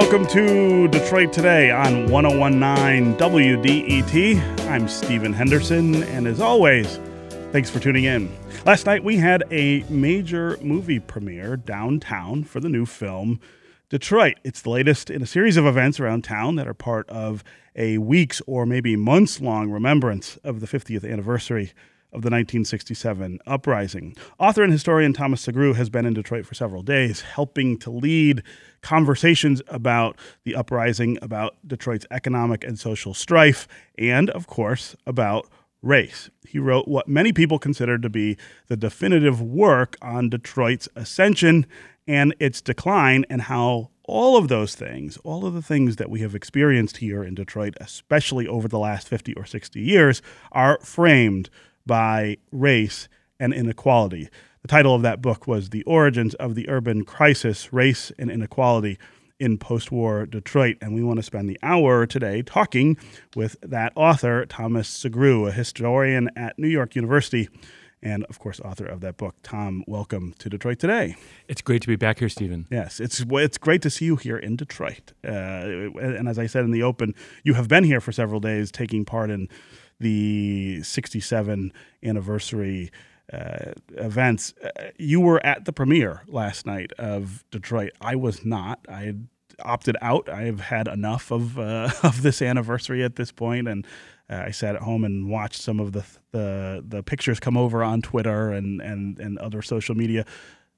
welcome 0.00 0.26
to 0.26 0.88
Detroit 0.88 1.30
Today 1.30 1.70
on 1.70 2.10
1019 2.10 3.16
WDET. 3.18 4.66
I'm 4.66 4.88
Stephen 4.88 5.34
Henderson, 5.34 6.02
and 6.04 6.26
as 6.26 6.40
always, 6.40 6.98
thanks 7.52 7.68
for 7.68 7.80
tuning 7.80 8.04
in. 8.04 8.34
Last 8.64 8.86
night 8.86 9.04
we 9.04 9.18
had 9.18 9.44
a 9.50 9.82
major 9.90 10.56
movie 10.62 11.00
premiere 11.00 11.58
downtown 11.58 12.44
for 12.44 12.60
the 12.60 12.70
new 12.70 12.86
film 12.86 13.40
Detroit. 13.90 14.36
It's 14.42 14.62
the 14.62 14.70
latest 14.70 15.10
in 15.10 15.20
a 15.20 15.26
series 15.26 15.58
of 15.58 15.66
events 15.66 16.00
around 16.00 16.24
town 16.24 16.56
that 16.56 16.66
are 16.66 16.72
part 16.72 17.06
of 17.10 17.44
a 17.76 17.98
weeks 17.98 18.40
or 18.46 18.64
maybe 18.64 18.96
months 18.96 19.38
long 19.38 19.70
remembrance 19.70 20.38
of 20.42 20.60
the 20.60 20.66
50th 20.66 21.04
anniversary 21.04 21.72
of 22.12 22.22
the 22.22 22.30
1967 22.30 23.38
uprising. 23.46 24.16
Author 24.38 24.62
and 24.62 24.72
historian 24.72 25.12
Thomas 25.12 25.46
Sugrue 25.46 25.74
has 25.74 25.88
been 25.88 26.06
in 26.06 26.14
Detroit 26.14 26.46
for 26.46 26.54
several 26.54 26.82
days, 26.82 27.20
helping 27.20 27.78
to 27.78 27.90
lead 27.90 28.42
conversations 28.82 29.62
about 29.68 30.16
the 30.44 30.54
uprising, 30.54 31.18
about 31.22 31.56
Detroit's 31.66 32.06
economic 32.10 32.64
and 32.64 32.78
social 32.78 33.14
strife, 33.14 33.68
and, 33.96 34.30
of 34.30 34.46
course, 34.46 34.96
about 35.06 35.48
race. 35.82 36.30
He 36.46 36.58
wrote 36.58 36.88
what 36.88 37.08
many 37.08 37.32
people 37.32 37.58
consider 37.58 37.98
to 37.98 38.10
be 38.10 38.36
the 38.68 38.76
definitive 38.76 39.40
work 39.40 39.96
on 40.02 40.28
Detroit's 40.28 40.88
ascension 40.96 41.66
and 42.06 42.34
its 42.40 42.60
decline, 42.60 43.24
and 43.30 43.42
how 43.42 43.90
all 44.04 44.36
of 44.36 44.48
those 44.48 44.74
things, 44.74 45.16
all 45.18 45.46
of 45.46 45.54
the 45.54 45.62
things 45.62 45.96
that 45.96 46.10
we 46.10 46.20
have 46.20 46.34
experienced 46.34 46.96
here 46.96 47.22
in 47.22 47.34
Detroit, 47.34 47.74
especially 47.80 48.48
over 48.48 48.66
the 48.66 48.78
last 48.78 49.08
50 49.08 49.34
or 49.34 49.44
60 49.44 49.80
years, 49.80 50.20
are 50.50 50.80
framed 50.82 51.48
by 51.86 52.36
race 52.52 53.08
and 53.38 53.52
inequality. 53.52 54.28
The 54.62 54.68
title 54.68 54.94
of 54.94 55.02
that 55.02 55.22
book 55.22 55.46
was 55.46 55.70
The 55.70 55.82
Origins 55.84 56.34
of 56.34 56.54
the 56.54 56.68
Urban 56.68 57.04
Crisis 57.04 57.72
Race 57.72 58.12
and 58.18 58.30
Inequality 58.30 58.98
in 59.38 59.56
Post 59.56 59.90
War 59.90 60.26
Detroit. 60.26 60.76
And 60.82 60.94
we 60.94 61.02
want 61.02 61.16
to 61.16 61.22
spend 61.22 61.48
the 61.48 61.58
hour 61.62 62.06
today 62.06 62.42
talking 62.42 62.98
with 63.34 63.56
that 63.62 63.92
author, 63.96 64.44
Thomas 64.44 64.88
Sugrue, 64.88 65.48
a 65.48 65.52
historian 65.52 66.28
at 66.36 66.58
New 66.58 66.68
York 66.68 66.94
University. 66.94 67.48
And 68.02 68.24
of 68.24 68.38
course, 68.38 68.60
author 68.60 68.86
of 68.86 69.00
that 69.00 69.16
book, 69.16 69.36
Tom. 69.42 69.84
Welcome 69.86 70.34
to 70.38 70.48
Detroit 70.48 70.78
today. 70.78 71.16
It's 71.48 71.60
great 71.60 71.82
to 71.82 71.88
be 71.88 71.96
back 71.96 72.18
here, 72.18 72.30
Stephen. 72.30 72.66
Yes, 72.70 72.98
it's 72.98 73.24
it's 73.28 73.58
great 73.58 73.82
to 73.82 73.90
see 73.90 74.06
you 74.06 74.16
here 74.16 74.38
in 74.38 74.56
Detroit. 74.56 75.12
Uh, 75.22 75.90
and 76.00 76.26
as 76.26 76.38
I 76.38 76.46
said 76.46 76.64
in 76.64 76.70
the 76.70 76.82
open, 76.82 77.14
you 77.44 77.54
have 77.54 77.68
been 77.68 77.84
here 77.84 78.00
for 78.00 78.12
several 78.12 78.40
days, 78.40 78.70
taking 78.70 79.04
part 79.04 79.30
in 79.30 79.48
the 80.00 80.82
67 80.82 81.72
anniversary 82.02 82.90
uh, 83.32 83.72
events. 83.92 84.54
Uh, 84.62 84.88
you 84.98 85.20
were 85.20 85.44
at 85.46 85.64
the 85.64 85.72
premiere 85.72 86.22
last 86.26 86.66
night 86.66 86.92
of 86.98 87.44
Detroit. 87.50 87.92
I 88.00 88.16
was 88.16 88.44
not. 88.44 88.80
I 88.88 89.14
opted 89.64 89.96
out. 90.02 90.28
I 90.28 90.42
have 90.42 90.60
had 90.60 90.88
enough 90.88 91.30
of 91.30 91.58
uh, 91.58 91.90
of 92.02 92.22
this 92.22 92.42
anniversary 92.42 93.04
at 93.04 93.16
this 93.16 93.30
point, 93.30 93.68
and 93.68 93.86
uh, 94.28 94.44
I 94.46 94.50
sat 94.50 94.74
at 94.74 94.82
home 94.82 95.04
and 95.04 95.28
watched 95.28 95.60
some 95.60 95.78
of 95.80 95.92
the 95.92 96.04
the 96.32 96.84
the 96.86 97.02
pictures 97.02 97.38
come 97.38 97.56
over 97.56 97.84
on 97.84 98.02
Twitter 98.02 98.50
and 98.50 98.80
and 98.80 99.18
and 99.18 99.38
other 99.38 99.62
social 99.62 99.94
media. 99.94 100.24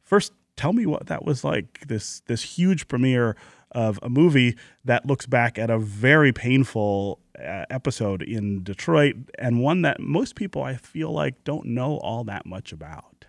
First, 0.03 0.33
tell 0.57 0.73
me 0.73 0.85
what 0.85 1.07
that 1.07 1.25
was 1.25 1.45
like. 1.45 1.87
This 1.87 2.21
this 2.27 2.43
huge 2.43 2.89
premiere 2.89 3.37
of 3.71 3.99
a 4.03 4.11
movie 4.11 4.57
that 4.85 5.07
looks 5.07 5.27
back 5.27 5.59
at 5.59 5.71
a 5.71 5.79
very 5.79 6.33
painful 6.33 7.19
uh, 7.39 7.65
episode 7.71 8.23
in 8.23 8.63
Detroit 8.63 9.17
and 9.39 9.61
one 9.61 9.83
that 9.83 10.01
most 10.01 10.35
people 10.37 10.63
I 10.63 10.75
feel 10.77 11.11
like 11.13 11.45
don't 11.45 11.67
know 11.67 11.99
all 11.99 12.25
that 12.25 12.47
much 12.47 12.73
about. 12.73 13.25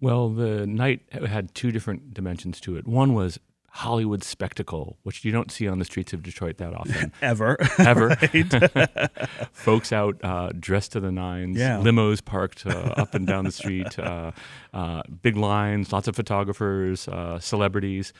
Well, 0.00 0.28
the 0.28 0.66
night 0.66 1.00
had 1.12 1.54
two 1.54 1.72
different 1.72 2.12
dimensions 2.12 2.60
to 2.62 2.76
it. 2.76 2.86
One 2.86 3.14
was 3.14 3.38
Hollywood 3.70 4.22
spectacle, 4.22 4.98
which 5.02 5.24
you 5.24 5.32
don't 5.32 5.50
see 5.50 5.66
on 5.66 5.78
the 5.78 5.84
streets 5.84 6.12
of 6.12 6.22
Detroit 6.22 6.58
that 6.58 6.74
often. 6.74 7.10
Ever. 7.22 7.56
Ever. 7.78 8.14
Folks 9.52 9.92
out 9.92 10.16
uh, 10.22 10.50
dressed 10.58 10.92
to 10.92 11.00
the 11.00 11.10
nines, 11.10 11.56
Yeah. 11.58 11.78
limos 11.78 12.24
parked 12.24 12.66
uh, 12.66 12.70
up 12.96 13.14
and 13.14 13.26
down 13.26 13.44
the 13.44 13.50
street, 13.52 13.98
uh, 13.98 14.32
uh, 14.72 15.02
big 15.22 15.36
lines, 15.36 15.92
lots 15.92 16.06
of 16.06 16.14
photographers, 16.14 17.08
uh, 17.08 17.38
celebrities. 17.40 18.12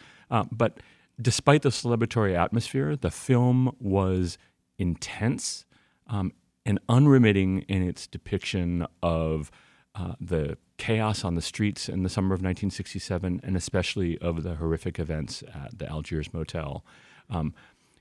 But 0.50 0.78
despite 1.20 1.62
the 1.62 1.68
celebratory 1.68 2.34
atmosphere, 2.34 2.96
the 2.96 3.10
film 3.10 3.74
was 3.78 4.38
intense 4.78 5.64
um, 6.06 6.32
and 6.66 6.78
unremitting 6.88 7.60
in 7.62 7.82
its 7.82 8.06
depiction 8.06 8.86
of 9.02 9.50
uh, 9.94 10.14
the 10.20 10.56
chaos 10.76 11.24
on 11.24 11.34
the 11.34 11.42
streets 11.42 11.88
in 11.88 12.02
the 12.02 12.08
summer 12.08 12.34
of 12.34 12.40
1967, 12.40 13.40
and 13.44 13.56
especially 13.56 14.18
of 14.18 14.42
the 14.42 14.56
horrific 14.56 14.98
events 14.98 15.42
at 15.54 15.78
the 15.78 15.88
Algiers 15.88 16.32
Motel. 16.32 16.84
Um, 17.30 17.54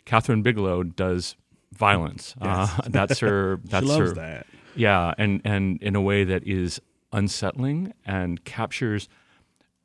Kathryn 0.06 0.42
Bigelow 0.44 0.84
does 0.84 1.36
violence. 1.72 2.36
Uh, 2.42 2.68
that's 2.88 3.20
her. 3.20 3.60
That's 3.66 3.86
she 3.86 3.92
loves 3.92 4.10
her. 4.10 4.16
that. 4.16 4.48
Yeah, 4.76 5.14
and 5.18 5.42
and 5.46 5.82
in 5.84 5.96
a 5.96 6.02
way 6.02 6.24
that 6.24 6.46
is 6.48 6.82
unsettling 7.12 7.94
and 8.06 8.44
captures 8.44 9.08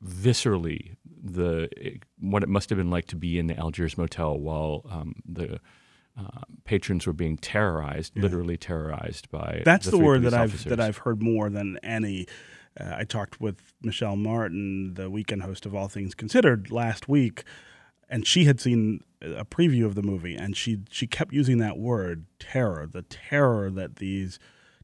viscerally 0.05 0.97
the 1.23 1.69
what 2.21 2.43
it 2.43 2.49
must 2.49 2.71
have 2.71 2.79
been 2.79 2.91
like 2.91 3.07
to 3.09 3.17
be 3.17 3.39
in 3.39 3.49
the 3.49 3.59
Algiers 3.59 3.99
Motel 3.99 4.39
while 4.39 4.85
um, 4.91 5.17
the 5.27 5.61
uh, 6.19 6.43
patrons 6.65 7.07
were 7.07 7.13
being 7.13 7.37
terrorized, 7.37 8.17
literally 8.17 8.57
terrorized 8.57 9.31
by. 9.31 9.63
That's 9.65 9.87
the, 9.87 9.93
three 9.93 10.01
word 10.01 10.23
that 10.23 10.35
I've 10.35 10.65
that 10.65 10.81
I've 10.81 10.99
heard 10.99 11.23
more 11.23 11.49
than 11.49 11.79
any. 11.83 12.27
Uh, 12.79 12.97
I 12.99 13.05
talked 13.05 13.41
with 13.41 13.73
Michel 13.83 14.17
Martin, 14.17 14.95
the 14.95 15.11
weekend 15.11 15.43
host 15.43 15.65
of 15.67 15.75
All 15.75 15.89
Things 15.89 16.15
Considered, 16.15 16.71
last 16.71 17.09
week, 17.09 17.45
and 18.09 18.27
she 18.27 18.45
had 18.45 18.61
seen 18.61 19.03
a 19.23 19.45
preview 19.45 19.85
of 19.85 19.95
the 19.95 20.03
movie, 20.03 20.35
and 20.35 20.57
she 20.57 20.81
she 20.91 21.07
kept 21.07 21.33
using 21.33 21.59
that 21.59 21.79
word 21.79 22.27
terror, 22.39 22.89
the 22.91 23.03
terror 23.03 23.71
that 23.71 23.97
these 23.97 24.39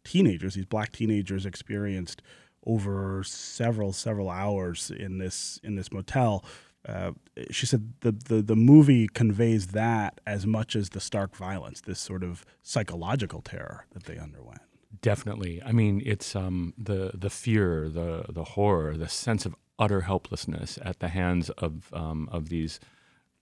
teenagers, 0.05 0.55
these 0.55 0.67
black 0.67 0.93
teenagers, 0.93 1.45
experienced 1.47 2.23
over 2.67 3.23
several 3.25 3.93
several 3.93 4.31
hours 4.31 4.91
in 4.91 5.19
this 5.19 5.59
in 5.63 5.75
this 5.75 5.93
motel. 5.93 6.45
Uh, 6.87 7.13
she 7.51 7.67
said 7.67 7.95
the, 8.01 8.13
the 8.13 8.43
the 8.43 8.57
movie 8.57 9.09
conveys 9.09 9.69
that 9.69 10.21
as 10.27 10.47
much 10.47 10.77
as 10.77 10.91
the 10.91 11.01
stark 11.01 11.35
violence, 11.35 11.81
this 11.81 11.99
sort 11.99 12.23
of 12.23 12.45
psychological 12.63 13.41
terror 13.41 13.87
that 13.93 14.05
they 14.05 14.19
underwent. 14.19 14.61
Definitely. 15.01 15.63
I 15.65 15.73
mean, 15.73 16.03
it's 16.05 16.37
um, 16.37 16.75
the 16.77 17.13
the 17.15 17.31
fear, 17.31 17.89
the 17.89 18.27
the 18.29 18.45
horror, 18.45 18.97
the 18.97 19.09
sense 19.09 19.47
of 19.47 19.55
utter 19.79 20.03
helplessness 20.03 20.79
at 20.83 21.01
the 21.01 21.09
hands 21.09 21.51
of 21.51 21.91
um, 21.93 22.29
of 22.31 22.49
these. 22.49 22.81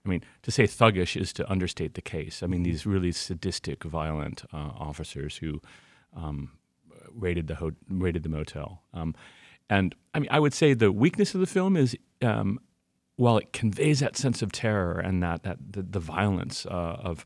I 0.05 0.09
mean, 0.09 0.23
to 0.43 0.51
say 0.51 0.65
thuggish 0.65 1.21
is 1.21 1.33
to 1.35 1.49
understate 1.51 1.95
the 1.95 2.03
case. 2.03 2.43
I 2.43 2.47
mean, 2.49 2.65
these 2.65 2.87
really 2.87 3.13
sadistic, 3.13 3.85
violent 3.85 4.45
uh, 4.53 4.57
officers 4.57 5.37
who 5.37 5.61
um, 6.17 6.51
raided 7.13 7.47
the 7.47 7.57
ho- 7.57 7.77
raided 7.89 8.23
the 8.23 8.29
motel. 8.29 8.83
Um, 8.93 9.15
and 9.71 9.95
I 10.15 10.21
mean, 10.21 10.29
I 10.31 10.41
would 10.41 10.55
say 10.55 10.75
the 10.75 10.91
weakness 10.91 11.35
of 11.35 11.41
the 11.41 11.47
film 11.47 11.77
is 11.77 11.97
um, 12.21 12.59
while 13.17 13.37
it 13.37 13.53
conveys 13.53 14.01
that 14.01 14.17
sense 14.17 14.43
of 14.43 14.53
terror 14.53 14.99
and 14.99 15.23
that 15.23 15.43
that 15.43 15.59
the, 15.73 15.83
the 15.83 16.01
violence 16.01 16.67
uh, 16.67 16.97
of 17.03 17.25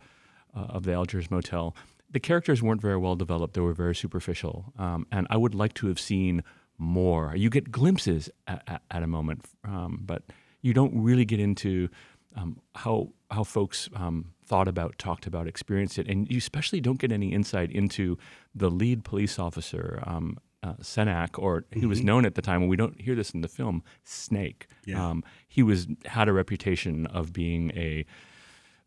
uh, 0.55 0.61
of 0.61 0.85
the 0.85 0.93
Algiers 0.93 1.31
Motel, 1.31 1.77
the 2.11 2.21
characters 2.21 2.63
weren't 2.63 2.81
very 2.81 2.97
well 2.97 3.17
developed. 3.17 3.55
They 3.55 3.61
were 3.61 3.75
very 3.75 3.95
superficial, 3.95 4.73
um, 4.79 5.07
and 5.13 5.27
I 5.31 5.37
would 5.37 5.55
like 5.55 5.75
to 5.75 5.87
have 5.89 6.01
seen 6.01 6.43
more. 6.79 7.35
You 7.35 7.51
get 7.51 7.71
glimpses 7.71 8.31
at, 8.47 8.63
at, 8.67 8.83
at 8.91 9.03
a 9.03 9.07
moment, 9.07 9.45
um, 9.65 10.03
but 10.05 10.23
you 10.63 10.75
don't 10.75 10.93
really 11.01 11.25
get 11.25 11.41
into 11.41 11.89
um, 12.35 12.61
how 12.75 13.13
how 13.31 13.45
folks 13.45 13.89
um, 13.95 14.33
thought 14.45 14.69
about, 14.69 14.99
talked 14.99 15.27
about, 15.27 15.47
experienced 15.47 15.99
it, 15.99 16.09
and 16.09 16.31
you 16.31 16.39
especially 16.39 16.81
don't 16.81 16.99
get 16.99 17.11
any 17.13 17.33
insight 17.33 17.71
into 17.71 18.17
the 18.55 18.71
lead 18.71 19.05
police 19.05 19.39
officer. 19.39 20.03
Um, 20.07 20.39
uh, 20.67 20.75
Senak, 20.83 21.39
or 21.39 21.65
he 21.73 21.87
was 21.87 22.01
known 22.03 22.25
at 22.27 22.35
the 22.35 22.43
time, 22.43 22.61
and 22.63 22.71
we 22.71 22.77
don't 22.77 23.01
hear 23.01 23.15
this 23.15 23.31
in 23.35 23.41
the 23.43 23.49
film, 23.49 23.83
Snake. 24.05 24.67
Yeah. 24.85 25.05
Um, 25.11 25.23
he 25.49 25.63
was 25.63 25.87
had 26.07 26.29
a 26.29 26.33
reputation 26.33 27.07
of 27.07 27.33
being 27.33 27.71
a 27.77 28.05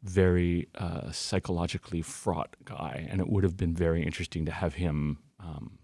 very 0.03 0.67
uh, 0.75 1.11
psychologically 1.11 2.01
fraught 2.01 2.55
guy, 2.65 3.07
and 3.09 3.19
it 3.21 3.27
would 3.29 3.43
have 3.43 3.57
been 3.57 3.73
very 3.73 4.01
interesting 4.03 4.45
to 4.45 4.51
have 4.51 4.75
him 4.75 5.17
um, 5.39 5.77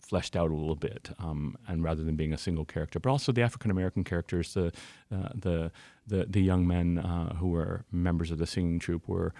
fleshed 0.00 0.34
out 0.34 0.50
a 0.50 0.54
little 0.54 0.76
bit, 0.76 1.10
um, 1.18 1.56
and 1.68 1.84
rather 1.84 2.02
than 2.02 2.16
being 2.16 2.32
a 2.32 2.38
single 2.38 2.64
character, 2.64 2.98
but 2.98 3.10
also 3.10 3.32
the 3.32 3.42
African 3.42 3.70
American 3.70 4.02
characters, 4.04 4.54
the 4.54 4.72
uh, 5.14 5.28
the 5.34 5.70
the 6.06 6.26
the 6.28 6.40
young 6.40 6.66
men 6.66 6.98
uh, 6.98 7.34
who 7.36 7.48
were 7.48 7.84
members 7.92 8.30
of 8.30 8.38
the 8.38 8.46
singing 8.46 8.78
troupe 8.78 9.06
were 9.06 9.32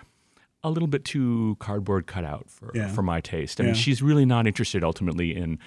a 0.62 0.68
little 0.70 0.86
bit 0.88 1.06
too 1.06 1.56
cardboard 1.58 2.06
cutout 2.06 2.50
for 2.50 2.70
Yeah. 2.74 2.88
for 2.88 3.02
my 3.02 3.22
taste. 3.22 3.60
I 3.60 3.64
mean, 3.64 3.74
she's 3.74 4.02
really 4.02 4.26
not 4.26 4.46
interested 4.46 4.84
ultimately 4.84 5.34
in 5.34 5.58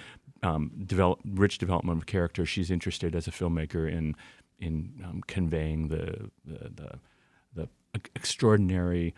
um, 0.44 0.70
develop 0.84 1.20
rich 1.24 1.58
development 1.58 1.98
of 1.98 2.06
character. 2.06 2.44
She's 2.46 2.70
interested 2.70 3.14
as 3.14 3.26
a 3.26 3.30
filmmaker 3.30 3.90
in 3.90 4.14
in 4.60 5.02
um, 5.04 5.22
conveying 5.26 5.88
the 5.88 6.30
the 6.44 6.70
the, 6.70 6.98
the 7.54 7.68
extraordinary 8.14 9.14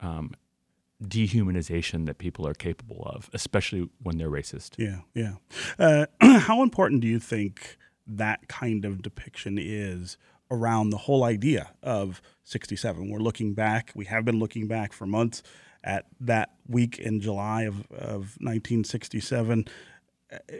um, 0.00 0.32
dehumanization 1.02 2.06
that 2.06 2.18
people 2.18 2.46
are 2.46 2.54
capable 2.54 3.02
of, 3.06 3.28
especially 3.32 3.88
when 4.02 4.18
they're 4.18 4.30
racist. 4.30 4.72
Yeah, 4.76 5.00
yeah. 5.14 5.34
Uh, 5.78 6.06
how 6.40 6.62
important 6.62 7.00
do 7.00 7.08
you 7.08 7.18
think 7.18 7.76
that 8.06 8.48
kind 8.48 8.84
of 8.84 9.02
depiction 9.02 9.58
is 9.60 10.16
around 10.50 10.90
the 10.90 10.96
whole 10.96 11.24
idea 11.24 11.70
of 11.82 12.22
67. 12.44 13.10
We're 13.10 13.18
looking 13.18 13.52
back, 13.52 13.92
we 13.94 14.06
have 14.06 14.24
been 14.24 14.38
looking 14.38 14.66
back 14.66 14.92
for 14.92 15.06
months 15.06 15.42
at 15.84 16.06
that 16.20 16.54
week 16.66 16.98
in 16.98 17.20
July 17.20 17.62
of, 17.62 17.80
of 17.92 18.36
1967. 18.40 19.66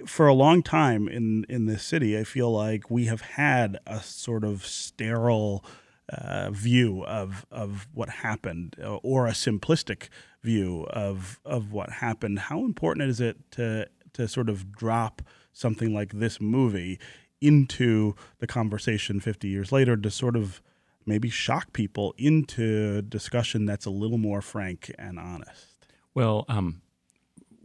For 0.07 0.27
a 0.27 0.35
long 0.35 0.63
time 0.63 1.09
in, 1.09 1.45
in 1.49 1.67
this 1.67 1.83
city, 1.83 2.19
I 2.19 2.25
feel 2.25 2.51
like 2.51 2.91
we 2.91 3.05
have 3.07 3.21
had 3.21 3.79
a 3.87 4.01
sort 4.01 4.45
of 4.45 4.65
sterile 4.65 5.65
uh, 6.09 6.51
view 6.51 7.05
of, 7.05 7.45
of 7.51 7.87
what 7.93 8.09
happened 8.09 8.77
uh, 8.83 8.97
or 8.97 9.27
a 9.27 9.33
simplistic 9.33 10.09
view 10.43 10.87
of, 10.91 11.39
of 11.45 11.71
what 11.73 11.91
happened. 11.91 12.39
How 12.39 12.65
important 12.65 13.11
is 13.11 13.21
it 13.21 13.37
to, 13.53 13.89
to 14.15 14.27
sort 14.27 14.49
of 14.49 14.73
drop 14.73 15.21
something 15.53 15.93
like 15.93 16.13
this 16.15 16.41
movie 16.41 16.99
into 17.41 18.15
the 18.39 18.47
conversation 18.47 19.21
50 19.21 19.49
years 19.49 19.71
later 19.71 19.97
to 19.97 20.11
sort 20.11 20.37
of 20.37 20.63
maybe 21.05 21.31
shock 21.31 21.73
people 21.73 22.15
into 22.19 23.03
discussion 23.03 23.65
that's 23.65 23.87
a 23.87 23.91
little 23.91 24.19
more 24.19 24.43
frank 24.43 24.93
and 24.99 25.19
honest. 25.19 25.87
Well, 26.15 26.45
um, 26.49 26.83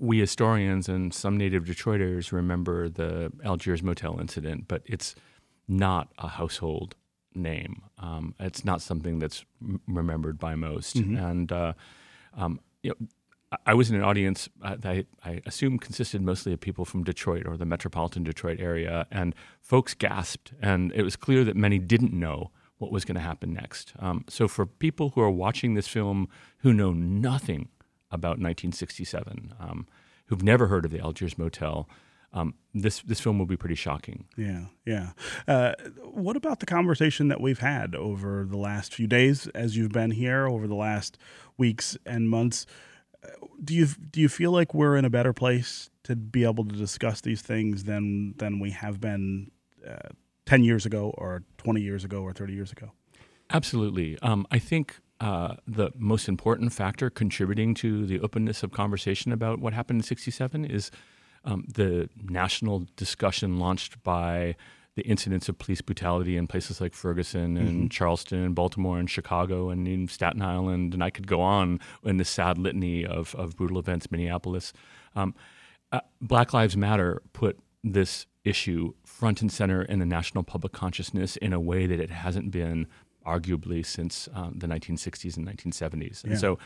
we 0.03 0.19
historians 0.19 0.89
and 0.89 1.13
some 1.13 1.37
native 1.37 1.63
Detroiters 1.63 2.33
remember 2.33 2.89
the 2.89 3.31
Algiers 3.45 3.81
Motel 3.81 4.19
incident, 4.19 4.67
but 4.67 4.81
it's 4.85 5.15
not 5.65 6.09
a 6.17 6.27
household 6.27 6.95
name. 7.33 7.83
Um, 7.97 8.35
it's 8.37 8.65
not 8.65 8.81
something 8.81 9.19
that's 9.19 9.45
m- 9.61 9.79
remembered 9.87 10.37
by 10.37 10.55
most. 10.55 10.97
Mm-hmm. 10.97 11.15
And 11.15 11.51
uh, 11.53 11.73
um, 12.35 12.59
you 12.81 12.89
know, 12.89 13.07
I 13.65 13.73
was 13.73 13.89
in 13.89 13.95
an 13.95 14.03
audience 14.03 14.49
uh, 14.61 14.75
that 14.75 14.91
I, 14.91 15.05
I 15.23 15.41
assume 15.45 15.79
consisted 15.79 16.21
mostly 16.21 16.51
of 16.51 16.59
people 16.59 16.83
from 16.83 17.05
Detroit 17.05 17.47
or 17.47 17.55
the 17.55 17.65
metropolitan 17.65 18.25
Detroit 18.25 18.59
area, 18.59 19.07
and 19.09 19.33
folks 19.61 19.93
gasped, 19.93 20.51
and 20.61 20.91
it 20.93 21.03
was 21.03 21.15
clear 21.15 21.45
that 21.45 21.55
many 21.55 21.79
didn't 21.79 22.11
know 22.11 22.51
what 22.77 22.91
was 22.91 23.05
going 23.05 23.15
to 23.15 23.21
happen 23.21 23.53
next. 23.53 23.93
Um, 23.99 24.25
so, 24.27 24.49
for 24.49 24.65
people 24.65 25.11
who 25.11 25.21
are 25.21 25.29
watching 25.29 25.75
this 25.75 25.87
film 25.87 26.27
who 26.57 26.73
know 26.73 26.91
nothing 26.91 27.69
about 28.13 28.39
1967, 28.39 29.53
um, 29.59 29.87
who've 30.27 30.43
never 30.43 30.67
heard 30.67 30.85
of 30.85 30.91
the 30.91 30.99
Algiers 30.99 31.37
Motel, 31.37 31.89
um, 32.31 32.55
this 32.73 33.01
this 33.01 33.19
film 33.19 33.37
will 33.37 33.45
be 33.45 33.57
pretty 33.57 33.75
shocking. 33.75 34.25
Yeah, 34.35 34.65
yeah. 34.85 35.11
Uh, 35.47 35.73
what 36.01 36.35
about 36.35 36.61
the 36.61 36.65
conversation 36.65 37.27
that 37.27 37.39
we've 37.39 37.59
had 37.59 37.93
over 37.93 38.43
the 38.49 38.57
last 38.57 38.93
few 38.93 39.05
days, 39.05 39.47
as 39.47 39.77
you've 39.77 39.91
been 39.91 40.11
here, 40.11 40.47
over 40.47 40.67
the 40.67 40.75
last 40.75 41.17
weeks 41.57 41.95
and 42.05 42.29
months? 42.29 42.65
do 43.63 43.73
you 43.73 43.87
do 44.11 44.21
you 44.21 44.29
feel 44.29 44.51
like 44.51 44.73
we're 44.73 44.95
in 44.95 45.05
a 45.05 45.09
better 45.09 45.33
place 45.33 45.89
to 46.03 46.15
be 46.15 46.43
able 46.43 46.65
to 46.65 46.75
discuss 46.75 47.21
these 47.21 47.41
things 47.41 47.85
than 47.85 48.33
than 48.37 48.59
we 48.59 48.71
have 48.71 48.99
been 48.99 49.51
uh, 49.87 50.09
ten 50.45 50.63
years 50.63 50.85
ago, 50.85 51.13
or 51.17 51.43
twenty 51.57 51.81
years 51.81 52.03
ago, 52.03 52.21
or 52.21 52.33
thirty 52.33 52.53
years 52.53 52.71
ago? 52.71 52.91
Absolutely. 53.51 54.17
Um, 54.19 54.47
I 54.51 54.59
think 54.59 54.99
uh, 55.23 55.55
the 55.65 55.89
most 55.95 56.27
important 56.27 56.73
factor 56.73 57.09
contributing 57.09 57.73
to 57.75 58.05
the 58.05 58.19
openness 58.19 58.61
of 58.61 58.73
conversation 58.73 59.31
about 59.31 59.59
what 59.59 59.71
happened 59.71 59.99
in 59.99 60.03
'67 60.03 60.65
is 60.65 60.91
um, 61.45 61.63
the 61.73 62.09
national 62.21 62.85
discussion 62.97 63.57
launched 63.57 64.03
by 64.03 64.57
the 64.95 65.01
incidents 65.03 65.47
of 65.47 65.57
police 65.57 65.79
brutality 65.79 66.35
in 66.35 66.45
places 66.45 66.81
like 66.81 66.93
Ferguson 66.93 67.55
and 67.55 67.69
mm-hmm. 67.69 67.87
Charleston 67.87 68.39
and 68.43 68.53
Baltimore 68.53 68.99
and 68.99 69.09
Chicago 69.09 69.69
and 69.69 69.87
in 69.87 70.09
Staten 70.09 70.41
Island, 70.41 70.93
and 70.93 71.01
I 71.01 71.09
could 71.09 71.25
go 71.25 71.39
on 71.39 71.79
in 72.03 72.17
the 72.17 72.25
sad 72.25 72.57
litany 72.57 73.05
of, 73.05 73.33
of 73.35 73.55
brutal 73.55 73.79
events, 73.79 74.11
Minneapolis. 74.11 74.73
Um, 75.15 75.35
uh, 75.93 76.01
Black 76.19 76.53
Lives 76.53 76.75
Matter 76.75 77.21
put 77.31 77.57
this 77.81 78.25
issue 78.43 78.93
front 79.05 79.41
and 79.41 79.49
center 79.49 79.83
in 79.83 79.99
the 79.99 80.05
national 80.05 80.43
public 80.43 80.73
consciousness 80.73 81.37
in 81.37 81.53
a 81.53 81.61
way 81.61 81.85
that 81.85 82.01
it 82.01 82.09
hasn't 82.09 82.51
been 82.51 82.87
arguably 83.25 83.85
since 83.85 84.29
um, 84.33 84.55
the 84.57 84.67
1960s 84.67 85.37
and 85.37 85.47
1970s. 85.47 86.23
And 86.23 86.33
yeah. 86.33 86.37
so 86.37 86.59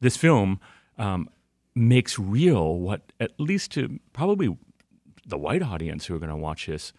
this 0.00 0.16
film 0.16 0.60
um, 0.98 1.28
makes 1.74 2.18
real 2.18 2.78
what, 2.78 3.12
at 3.20 3.38
least 3.38 3.72
to 3.72 3.98
probably 4.12 4.56
the 5.26 5.38
white 5.38 5.62
audience 5.62 6.06
who 6.06 6.14
are 6.14 6.18
going 6.18 6.30
to 6.30 6.36
watch 6.36 6.66
this, 6.66 6.92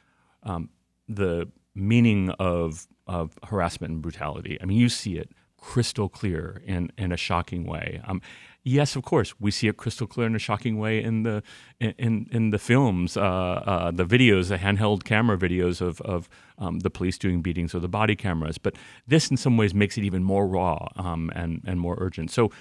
um, 0.43 0.69
the 1.07 1.49
meaning 1.75 2.29
of 2.31 2.87
of 3.07 3.37
harassment 3.43 3.91
and 3.91 4.01
brutality. 4.01 4.57
I 4.61 4.65
mean, 4.65 4.77
you 4.77 4.87
see 4.87 5.17
it 5.17 5.31
crystal 5.61 6.09
clear 6.09 6.61
in 6.65 6.91
in 6.97 7.11
a 7.13 7.17
shocking 7.17 7.65
way. 7.65 8.01
Um, 8.05 8.21
yes, 8.63 8.95
of 8.95 9.03
course, 9.03 9.39
we 9.39 9.51
see 9.51 9.67
it 9.67 9.77
crystal 9.77 10.07
clear 10.07 10.27
in 10.27 10.35
a 10.35 10.39
shocking 10.39 10.77
way 10.77 11.01
in 11.01 11.23
the 11.23 11.43
in 11.79 12.27
in 12.31 12.49
the 12.49 12.59
films, 12.59 13.15
uh, 13.15 13.21
uh, 13.21 13.91
the 13.91 14.05
videos, 14.05 14.49
the 14.49 14.57
handheld 14.57 15.03
camera 15.05 15.37
videos 15.37 15.79
of 15.79 16.01
of 16.01 16.27
um, 16.57 16.79
the 16.79 16.89
police 16.89 17.17
doing 17.17 17.41
beatings 17.41 17.73
or 17.73 17.79
the 17.79 17.87
body 17.87 18.15
cameras. 18.15 18.57
But 18.57 18.75
this, 19.07 19.31
in 19.31 19.37
some 19.37 19.55
ways, 19.55 19.73
makes 19.73 19.97
it 19.97 20.03
even 20.03 20.23
more 20.23 20.47
raw 20.47 20.89
um, 20.95 21.31
and 21.33 21.61
and 21.65 21.79
more 21.79 21.95
urgent. 21.99 22.31
So, 22.31 22.51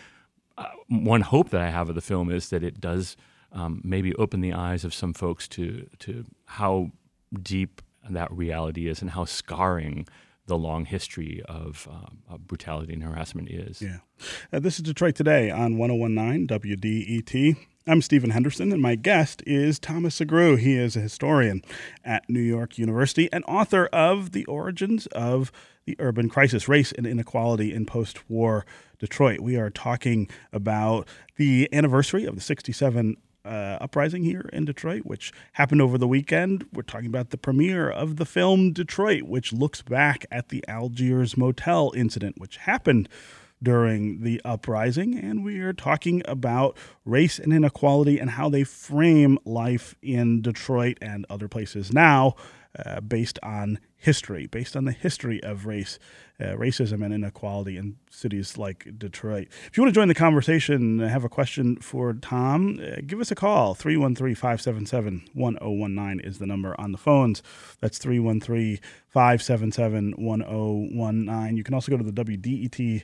uh, 0.57 0.67
one 0.89 1.23
hope 1.23 1.51
that 1.51 1.63
I 1.63 1.71
have 1.71 1.89
of 1.89 1.95
the 1.95 2.03
film 2.03 2.31
is 2.31 2.51
that 2.51 2.63
it 2.63 2.81
does. 2.81 3.17
Um, 3.53 3.81
maybe 3.83 4.15
open 4.15 4.43
the 4.43 4.53
eyes 4.53 4.85
of 4.85 4.95
some 4.95 5.13
folks 5.13 5.49
to 5.49 5.89
to 5.99 6.25
how 6.45 6.93
deep 7.43 7.83
that 8.09 8.31
reality 8.31 8.87
is 8.87 9.03
and 9.03 9.11
how 9.11 9.25
scarring 9.25 10.07
the 10.51 10.59
long 10.59 10.85
history 10.85 11.41
of, 11.49 11.89
uh, 11.89 12.35
of 12.35 12.49
brutality 12.49 12.93
and 12.93 13.05
harassment 13.05 13.49
is. 13.49 13.81
Yeah. 13.81 13.99
Uh, 14.53 14.59
this 14.59 14.77
is 14.77 14.83
Detroit 14.83 15.15
Today 15.15 15.49
on 15.49 15.79
1019 15.79 16.49
WDET. 16.49 17.57
I'm 17.87 18.03
Stephen 18.03 18.31
Henderson, 18.31 18.73
and 18.73 18.83
my 18.83 18.97
guest 18.97 19.45
is 19.47 19.79
Thomas 19.79 20.19
Sugrue. 20.19 20.59
He 20.59 20.75
is 20.75 20.97
a 20.97 21.01
historian 21.01 21.63
at 22.05 22.29
New 22.29 22.41
York 22.41 22.79
University 22.79 23.29
and 23.33 23.45
author 23.45 23.87
of 23.93 24.33
The 24.33 24.45
Origins 24.47 25.07
of 25.13 25.53
the 25.85 25.95
Urban 26.01 26.29
Crisis 26.29 26.69
Race 26.69 26.91
and 26.91 27.07
Inequality 27.07 27.73
in 27.73 27.87
Post 27.87 28.29
War 28.29 28.67
Detroit. 28.99 29.39
We 29.41 29.55
are 29.57 29.71
talking 29.71 30.29
about 30.53 31.07
the 31.37 31.69
anniversary 31.73 32.25
of 32.25 32.35
the 32.35 32.41
67 32.41 33.17
uh, 33.45 33.79
uprising 33.81 34.25
here 34.25 34.49
in 34.53 34.65
Detroit, 34.65 35.03
which 35.05 35.33
happened 35.53 35.81
over 35.83 35.99
the 35.99 36.09
weekend. 36.09 36.67
We're 36.73 36.83
talking 36.83 37.07
about 37.07 37.31
the 37.31 37.39
premiere 37.39 37.91
of 37.91 38.17
the 38.17 38.27
film 38.27 38.73
Detroit, 38.73 39.23
which 39.23 39.53
looks 39.53 39.83
back 39.83 40.27
at 40.31 40.49
the 40.49 40.65
Algiers 40.69 41.37
Motel 41.37 41.93
incident, 41.97 42.37
which 42.39 42.59
happened 42.59 43.09
during 43.63 44.23
the 44.23 44.41
uprising. 44.45 45.19
And 45.19 45.45
we 45.45 45.59
are 45.61 45.73
talking 45.73 46.23
about 46.27 46.77
race 47.05 47.39
and 47.39 47.53
inequality 47.53 48.19
and 48.19 48.31
how 48.31 48.49
they 48.49 48.65
frame 48.65 49.39
life 49.45 49.95
in 50.03 50.43
Detroit 50.43 50.99
and 51.03 51.27
other 51.29 51.49
places 51.49 51.93
now 51.93 52.37
uh, 52.79 53.01
based 53.01 53.39
on 53.43 53.79
history, 53.97 54.47
based 54.47 54.77
on 54.77 54.85
the 54.85 54.93
history 54.93 55.43
of 55.43 55.67
race, 55.67 55.99
uh, 56.41 56.55
racism, 56.55 57.05
and 57.05 57.13
inequality 57.13 57.77
in 57.77 57.97
cities 58.11 58.57
like 58.57 58.87
Detroit. 58.97 59.49
If 59.67 59.77
you 59.77 59.83
want 59.83 59.95
to 59.95 59.99
join 59.99 60.09
the 60.09 60.15
conversation, 60.15 61.01
have 61.01 61.25
a 61.25 61.29
question 61.29 61.77
for 61.77 62.13
Tom, 62.15 62.81
uh, 62.81 63.01
give 63.07 63.21
us 63.21 63.31
a 63.31 63.35
call. 63.35 63.75
313 63.75 64.35
577 64.35 65.29
1019 65.35 66.21
is 66.21 66.39
the 66.39 66.47
number 66.47 66.81
on 66.81 66.93
the 66.93 66.99
phones. 66.99 67.43
That's 67.81 67.99
313 67.99 68.79
577 69.09 70.15
1019. 70.17 71.57
You 71.57 71.65
can 71.65 71.75
also 71.75 71.91
go 71.91 71.99
to 71.99 72.05
the 72.05 72.25
WDET 72.25 73.03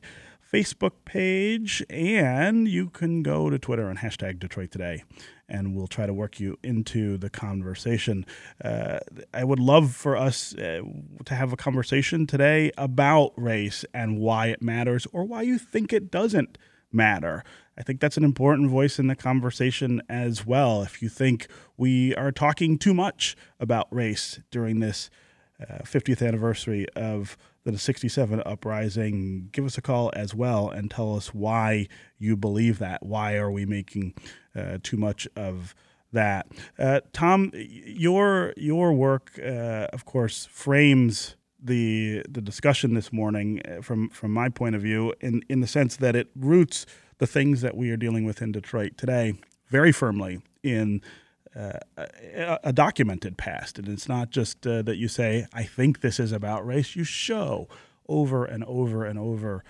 Facebook 0.56 0.92
page, 1.04 1.84
and 1.90 2.66
you 2.66 2.88
can 2.88 3.22
go 3.22 3.50
to 3.50 3.58
Twitter 3.58 3.90
and 3.90 3.98
hashtag 3.98 4.38
Detroit 4.38 4.70
Today, 4.70 5.04
and 5.50 5.76
we'll 5.76 5.86
try 5.86 6.06
to 6.06 6.14
work 6.14 6.40
you 6.40 6.56
into 6.62 7.18
the 7.18 7.28
conversation. 7.28 8.24
Uh, 8.64 9.00
I 9.34 9.44
would 9.44 9.60
love 9.60 9.94
for 9.94 10.16
us 10.16 10.54
uh, 10.54 10.80
to 11.26 11.34
have 11.34 11.52
a 11.52 11.56
conversation 11.56 12.26
today 12.26 12.72
about 12.78 13.34
race 13.36 13.84
and 13.92 14.18
why 14.18 14.46
it 14.46 14.62
matters 14.62 15.06
or 15.12 15.24
why 15.24 15.42
you 15.42 15.58
think 15.58 15.92
it 15.92 16.10
doesn't 16.10 16.56
matter. 16.90 17.44
I 17.76 17.82
think 17.82 18.00
that's 18.00 18.16
an 18.16 18.24
important 18.24 18.70
voice 18.70 18.98
in 18.98 19.08
the 19.08 19.16
conversation 19.16 20.00
as 20.08 20.46
well. 20.46 20.80
If 20.80 21.02
you 21.02 21.10
think 21.10 21.48
we 21.76 22.14
are 22.14 22.32
talking 22.32 22.78
too 22.78 22.94
much 22.94 23.36
about 23.60 23.88
race 23.90 24.40
during 24.50 24.80
this 24.80 25.10
uh, 25.60 25.82
50th 25.82 26.26
anniversary 26.26 26.86
of 26.96 27.36
the 27.72 27.78
67 27.78 28.42
uprising, 28.46 29.48
give 29.52 29.64
us 29.64 29.76
a 29.76 29.82
call 29.82 30.12
as 30.14 30.34
well 30.34 30.68
and 30.68 30.90
tell 30.90 31.16
us 31.16 31.34
why 31.34 31.88
you 32.18 32.36
believe 32.36 32.78
that. 32.78 33.04
Why 33.04 33.36
are 33.36 33.50
we 33.50 33.66
making 33.66 34.14
uh, 34.54 34.78
too 34.82 34.96
much 34.96 35.26
of 35.36 35.74
that? 36.12 36.46
Uh, 36.78 37.00
Tom, 37.12 37.50
your 37.54 38.54
your 38.56 38.92
work, 38.92 39.32
uh, 39.42 39.88
of 39.92 40.04
course, 40.04 40.46
frames 40.46 41.36
the 41.62 42.22
the 42.28 42.40
discussion 42.40 42.94
this 42.94 43.12
morning 43.12 43.60
uh, 43.66 43.82
from 43.82 44.10
from 44.10 44.32
my 44.32 44.48
point 44.48 44.74
of 44.74 44.82
view 44.82 45.12
in 45.20 45.42
in 45.48 45.60
the 45.60 45.66
sense 45.66 45.96
that 45.96 46.14
it 46.14 46.28
roots 46.36 46.86
the 47.18 47.26
things 47.26 47.62
that 47.62 47.76
we 47.76 47.90
are 47.90 47.96
dealing 47.96 48.24
with 48.24 48.40
in 48.42 48.52
Detroit 48.52 48.96
today 48.96 49.34
very 49.68 49.90
firmly 49.90 50.40
in 50.62 51.00
uh, 51.56 51.78
a, 52.62 52.72
documented 52.72 53.38
past. 53.38 53.78
And 53.78 53.88
it's 53.88 54.08
not 54.08 54.30
just 54.30 54.66
uh, 54.66 54.82
that 54.82 54.96
you 54.96 55.08
say, 55.08 55.46
I 55.52 55.62
think 55.62 56.00
this 56.00 56.20
is 56.20 56.32
about 56.32 56.66
race. 56.66 56.94
You 56.96 57.04
show 57.04 57.68
over 58.08 58.44
and 58.44 58.62
over 58.64 59.04
and 59.04 59.18
over 59.18 59.64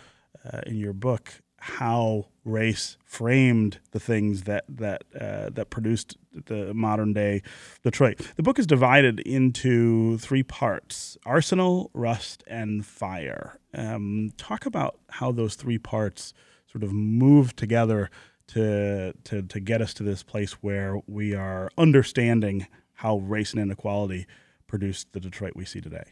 uh, 0.45 0.61
in 0.67 0.77
your 0.77 0.93
book 0.93 1.41
how 1.59 2.27
race 2.45 2.97
framed 3.05 3.81
the 3.91 3.99
things 3.99 4.43
that 4.43 4.65
that 4.69 5.03
uh, 5.19 5.51
that 5.51 5.71
produced 5.71 6.17
the 6.47 6.73
modern 6.75 7.13
day 7.13 7.43
Detroit. 7.83 8.21
The 8.37 8.43
book 8.43 8.59
is 8.59 8.67
divided 8.67 9.21
into 9.21 10.19
three 10.19 10.43
parts: 10.43 11.17
arsenal, 11.25 11.91
rust, 11.95 12.45
and 12.47 12.85
fire. 12.85 13.59
Um, 13.75 14.33
talk 14.37 14.67
about 14.67 14.99
how 15.11 15.33
those 15.33 15.55
three 15.55 15.79
parts 15.79 16.35
sort 16.67 16.85
of 16.85 16.93
move 16.93 17.57
together 17.57 18.11
to 18.49 19.13
to 19.25 19.43
to 19.43 19.61
get 19.61 19.81
us 19.81 19.95
to 19.95 20.03
this 20.03 20.23
place 20.23 20.53
where 20.55 21.01
we 21.07 21.35
are 21.35 21.71
understanding 21.77 22.67
how 22.95 23.19
race 23.19 23.53
and 23.53 23.61
inequality 23.61 24.27
produced 24.67 25.13
the 25.13 25.21
Detroit 25.21 25.53
we 25.55 25.65
see 25.65 25.81
today. 25.81 26.05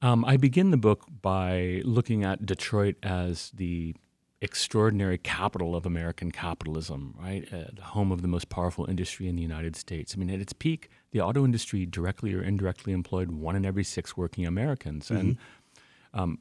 Um, 0.00 0.24
I 0.24 0.36
begin 0.36 0.70
the 0.70 0.76
book 0.76 1.06
by 1.22 1.82
looking 1.84 2.24
at 2.24 2.46
Detroit 2.46 2.96
as 3.02 3.50
the 3.54 3.94
extraordinary 4.40 5.18
capital 5.18 5.74
of 5.74 5.84
American 5.84 6.30
capitalism, 6.30 7.14
right? 7.18 7.46
Uh, 7.52 7.64
the 7.72 7.82
home 7.82 8.12
of 8.12 8.22
the 8.22 8.28
most 8.28 8.48
powerful 8.48 8.88
industry 8.88 9.26
in 9.26 9.34
the 9.34 9.42
United 9.42 9.74
States. 9.74 10.14
I 10.14 10.18
mean, 10.18 10.30
at 10.30 10.40
its 10.40 10.52
peak, 10.52 10.88
the 11.10 11.20
auto 11.20 11.44
industry 11.44 11.84
directly 11.84 12.32
or 12.32 12.42
indirectly 12.42 12.92
employed 12.92 13.32
one 13.32 13.56
in 13.56 13.66
every 13.66 13.82
six 13.82 14.16
working 14.16 14.46
Americans. 14.46 15.08
Mm-hmm. 15.08 15.16
And 15.16 15.38
um, 16.14 16.38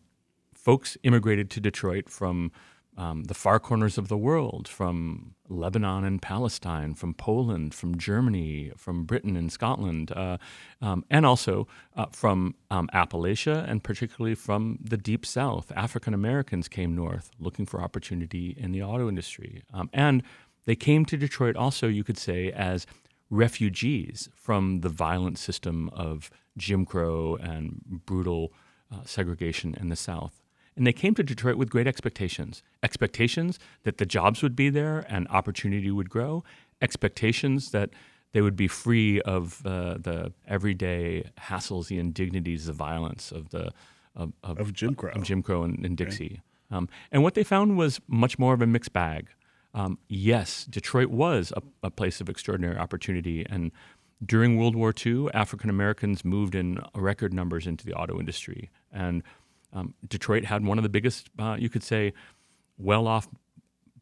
folks 0.53 0.95
immigrated 1.03 1.49
to 1.51 1.59
Detroit 1.59 2.09
from 2.09 2.51
um, 2.97 3.25
the 3.25 3.33
far 3.35 3.59
corners 3.59 3.97
of 3.97 4.07
the 4.07 4.17
world, 4.17 4.67
from 4.67 5.35
Lebanon 5.47 6.03
and 6.03 6.21
Palestine, 6.21 6.95
from 6.95 7.13
Poland, 7.13 7.73
from 7.75 7.97
Germany, 7.97 8.71
from 8.75 9.05
Britain 9.05 9.35
and 9.37 9.51
Scotland, 9.51 10.11
uh, 10.11 10.37
um, 10.81 11.05
and 11.09 11.25
also 11.25 11.67
uh, 11.95 12.07
from 12.11 12.55
um, 12.71 12.89
Appalachia 12.93 13.69
and 13.69 13.83
particularly 13.83 14.33
from 14.33 14.79
the 14.81 14.97
Deep 14.97 15.25
South. 15.25 15.71
African 15.75 16.13
Americans 16.13 16.67
came 16.67 16.95
north 16.95 17.29
looking 17.39 17.67
for 17.67 17.81
opportunity 17.81 18.55
in 18.57 18.71
the 18.71 18.81
auto 18.81 19.07
industry. 19.07 19.63
Um, 19.73 19.89
and 19.93 20.23
they 20.65 20.75
came 20.75 21.05
to 21.05 21.17
Detroit 21.17 21.55
also, 21.55 21.87
you 21.87 22.03
could 22.03 22.17
say, 22.17 22.51
as 22.51 22.87
refugees 23.29 24.27
from 24.35 24.81
the 24.81 24.89
violent 24.89 25.37
system 25.37 25.89
of 25.93 26.31
Jim 26.57 26.85
Crow 26.85 27.35
and 27.35 27.81
brutal 27.85 28.53
uh, 28.91 29.01
segregation 29.05 29.75
in 29.79 29.89
the 29.89 29.95
South. 29.95 30.46
And 30.77 30.85
they 30.85 30.93
came 30.93 31.15
to 31.15 31.23
Detroit 31.23 31.57
with 31.57 31.69
great 31.69 31.87
expectations 31.87 32.63
expectations 32.83 33.59
that 33.83 33.97
the 33.97 34.05
jobs 34.05 34.43
would 34.43 34.55
be 34.55 34.69
there 34.69 35.05
and 35.09 35.27
opportunity 35.29 35.91
would 35.91 36.09
grow, 36.09 36.43
expectations 36.81 37.71
that 37.71 37.89
they 38.31 38.41
would 38.41 38.55
be 38.55 38.67
free 38.67 39.19
of 39.21 39.65
uh, 39.65 39.95
the 39.99 40.31
everyday 40.47 41.31
hassles, 41.39 41.87
the 41.87 41.97
indignities, 41.97 42.67
the 42.67 42.73
violence 42.73 43.31
of 43.31 43.49
the 43.49 43.71
of, 44.15 44.33
of, 44.43 44.59
of 44.59 44.73
Jim 44.73 44.95
Crow, 44.95 45.11
of 45.11 45.23
Jim 45.23 45.41
Crow 45.43 45.63
and, 45.63 45.83
and 45.85 45.97
Dixie. 45.97 46.25
Okay. 46.71 46.77
Um, 46.77 46.89
and 47.11 47.23
what 47.23 47.33
they 47.33 47.43
found 47.43 47.77
was 47.77 47.99
much 48.07 48.37
more 48.37 48.53
of 48.53 48.61
a 48.61 48.67
mixed 48.67 48.93
bag. 48.93 49.29
Um, 49.73 49.99
yes, 50.07 50.65
Detroit 50.65 51.09
was 51.09 51.53
a, 51.55 51.61
a, 51.83 51.91
place 51.91 52.19
of 52.19 52.29
extraordinary 52.29 52.77
opportunity, 52.77 53.45
and 53.47 53.71
during 54.25 54.57
World 54.57 54.75
War 54.75 54.93
II, 55.05 55.27
African 55.33 55.69
Americans 55.69 56.25
moved 56.25 56.55
in 56.55 56.79
record 56.95 57.33
numbers 57.33 57.67
into 57.67 57.85
the 57.85 57.93
auto 57.93 58.19
industry, 58.19 58.71
and 58.91 59.21
um, 59.77 59.93
Detroit 60.07 60.45
had 60.45 60.65
one 60.65 60.77
of 60.79 60.83
the 60.83 60.89
biggest, 60.89 61.29
uh, 61.37 61.55
you 61.59 61.69
could 61.69 61.83
say, 61.83 62.13
well 62.77 63.07
off 63.07 63.27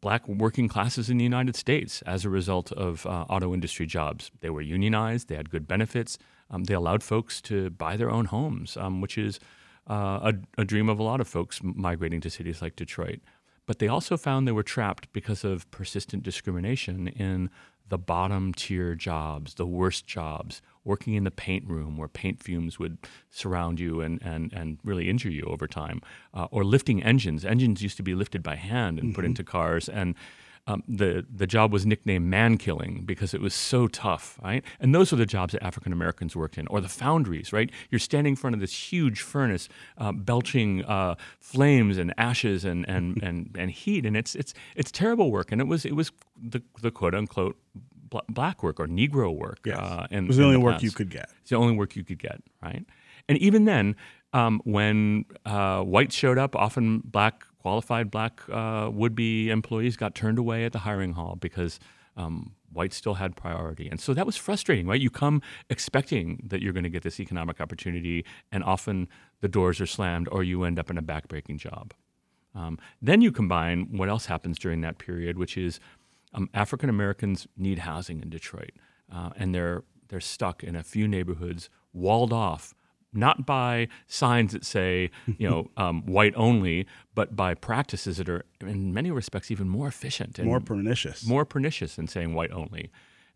black 0.00 0.26
working 0.28 0.68
classes 0.68 1.10
in 1.10 1.18
the 1.18 1.24
United 1.24 1.56
States 1.56 2.02
as 2.02 2.24
a 2.24 2.30
result 2.30 2.72
of 2.72 3.04
uh, 3.06 3.24
auto 3.28 3.52
industry 3.52 3.86
jobs. 3.86 4.30
They 4.40 4.50
were 4.50 4.62
unionized, 4.62 5.28
they 5.28 5.36
had 5.36 5.50
good 5.50 5.66
benefits, 5.68 6.18
um, 6.50 6.64
they 6.64 6.74
allowed 6.74 7.02
folks 7.02 7.40
to 7.42 7.70
buy 7.70 7.96
their 7.96 8.10
own 8.10 8.26
homes, 8.26 8.76
um, 8.76 9.00
which 9.00 9.18
is 9.18 9.40
uh, 9.88 10.32
a, 10.32 10.62
a, 10.62 10.64
dream 10.64 10.88
of 10.88 10.98
a 10.98 11.02
lot 11.02 11.20
of 11.20 11.28
folks 11.28 11.60
migrating 11.62 12.20
to 12.20 12.30
cities 12.30 12.62
like 12.62 12.76
Detroit. 12.76 13.20
But 13.66 13.78
they 13.78 13.88
also 13.88 14.16
found 14.16 14.46
they 14.46 14.52
were 14.52 14.62
trapped 14.62 15.12
because 15.12 15.44
of 15.44 15.70
persistent 15.70 16.22
discrimination 16.22 17.08
in 17.08 17.50
the 17.88 17.98
bottom 17.98 18.54
tier 18.54 18.94
jobs, 18.94 19.54
the 19.54 19.66
worst 19.66 20.06
jobs, 20.06 20.62
working 20.86 21.14
in 21.14 21.24
the 21.24 21.30
paint 21.30 21.68
room 21.68 21.96
where 21.96 22.08
paint 22.08 22.42
fumes 22.42 22.78
would 22.78 22.98
surround 23.30 23.80
you 23.80 24.00
and, 24.00 24.22
and, 24.22 24.52
and 24.52 24.78
really 24.84 25.08
injure 25.08 25.30
you 25.30 25.42
over 25.42 25.66
time, 25.66 26.00
uh, 26.32 26.46
or 26.50 26.64
lifting 26.64 27.02
engines. 27.02 27.44
Engines 27.44 27.82
used 27.82 27.96
to 27.96 28.02
be 28.02 28.14
lifted 28.14 28.42
by 28.42 28.54
hand 28.54 28.98
and 28.98 29.08
mm-hmm. 29.08 29.16
put 29.16 29.24
into 29.24 29.44
cars. 29.44 29.88
And 29.88 30.14
um, 30.68 30.82
the 30.88 31.24
the 31.32 31.46
job 31.46 31.72
was 31.72 31.86
nicknamed 31.86 32.26
man 32.26 32.58
killing 32.58 33.04
because 33.04 33.32
it 33.34 33.40
was 33.40 33.54
so 33.54 33.86
tough, 33.86 34.38
right? 34.42 34.64
And 34.80 34.94
those 34.94 35.12
are 35.12 35.16
the 35.16 35.26
jobs 35.26 35.52
that 35.52 35.62
African 35.62 35.92
Americans 35.92 36.34
worked 36.34 36.58
in, 36.58 36.66
or 36.66 36.80
the 36.80 36.88
foundries, 36.88 37.52
right? 37.52 37.70
You're 37.90 38.00
standing 38.00 38.32
in 38.32 38.36
front 38.36 38.54
of 38.54 38.60
this 38.60 38.92
huge 38.92 39.20
furnace, 39.20 39.68
uh, 39.96 40.10
belching 40.10 40.84
uh, 40.84 41.14
flames 41.38 41.98
and 41.98 42.12
ashes 42.18 42.64
and 42.64 42.88
and, 42.88 43.16
and 43.22 43.54
and 43.56 43.70
heat, 43.70 44.04
and 44.04 44.16
it's 44.16 44.34
it's 44.34 44.54
it's 44.74 44.90
terrible 44.90 45.30
work. 45.30 45.52
And 45.52 45.60
it 45.60 45.68
was 45.68 45.84
it 45.84 45.94
was 45.94 46.10
the 46.36 46.62
the 46.82 46.90
quote 46.90 47.14
unquote 47.14 47.56
black 48.28 48.62
work 48.62 48.80
or 48.80 48.86
Negro 48.86 49.34
work. 49.34 49.60
Yes. 49.64 49.78
Uh, 49.78 50.06
in, 50.10 50.24
it 50.24 50.28
was 50.28 50.36
the 50.36 50.44
only 50.44 50.56
the 50.56 50.60
work 50.60 50.82
you 50.82 50.90
could 50.90 51.10
get. 51.10 51.30
It's 51.40 51.50
the 51.50 51.56
only 51.56 51.74
work 51.74 51.96
you 51.96 52.04
could 52.04 52.18
get, 52.18 52.42
right? 52.62 52.84
And 53.28 53.38
even 53.38 53.64
then, 53.64 53.96
um, 54.32 54.60
when 54.64 55.24
uh, 55.44 55.82
whites 55.82 56.14
showed 56.14 56.38
up, 56.38 56.54
often 56.54 57.00
black 57.04 57.44
qualified 57.58 58.10
black 58.10 58.42
uh, 58.48 58.88
would-be 58.92 59.50
employees 59.50 59.96
got 59.96 60.14
turned 60.14 60.38
away 60.38 60.64
at 60.64 60.72
the 60.72 60.78
hiring 60.80 61.14
hall 61.14 61.36
because 61.40 61.80
um, 62.16 62.54
whites 62.72 62.96
still 62.96 63.14
had 63.14 63.34
priority. 63.34 63.88
And 63.88 63.98
so 64.00 64.14
that 64.14 64.24
was 64.24 64.36
frustrating, 64.36 64.86
right? 64.86 65.00
You 65.00 65.10
come 65.10 65.42
expecting 65.68 66.40
that 66.46 66.62
you're 66.62 66.72
going 66.72 66.84
to 66.84 66.90
get 66.90 67.02
this 67.02 67.18
economic 67.18 67.60
opportunity, 67.60 68.24
and 68.52 68.62
often 68.62 69.08
the 69.40 69.48
doors 69.48 69.80
are 69.80 69.86
slammed 69.86 70.28
or 70.30 70.44
you 70.44 70.62
end 70.62 70.78
up 70.78 70.90
in 70.90 70.98
a 70.98 71.02
backbreaking 71.02 71.58
job. 71.58 71.92
Um, 72.54 72.78
then 73.02 73.20
you 73.20 73.32
combine 73.32 73.88
what 73.90 74.08
else 74.08 74.26
happens 74.26 74.58
during 74.58 74.80
that 74.80 74.98
period, 74.98 75.36
which 75.36 75.58
is 75.58 75.78
um, 76.36 76.50
African 76.54 76.88
Americans 76.88 77.46
need 77.56 77.80
housing 77.80 78.20
in 78.20 78.30
Detroit, 78.30 78.72
uh, 79.12 79.30
and 79.36 79.54
they're 79.54 79.82
they're 80.08 80.20
stuck 80.20 80.62
in 80.62 80.76
a 80.76 80.84
few 80.84 81.08
neighborhoods, 81.08 81.68
walled 81.92 82.32
off 82.32 82.74
not 83.12 83.46
by 83.46 83.88
signs 84.06 84.52
that 84.52 84.64
say, 84.64 85.10
you 85.38 85.48
know, 85.48 85.70
um, 85.76 86.04
white 86.06 86.34
only, 86.36 86.86
but 87.14 87.34
by 87.34 87.54
practices 87.54 88.18
that 88.18 88.28
are, 88.28 88.44
in 88.60 88.92
many 88.92 89.10
respects, 89.10 89.50
even 89.50 89.68
more 89.68 89.88
efficient 89.88 90.38
and 90.38 90.46
more 90.46 90.60
pernicious. 90.60 91.26
More 91.26 91.44
pernicious 91.44 91.96
than 91.96 92.06
saying 92.06 92.34
white 92.34 92.52
only. 92.52 92.90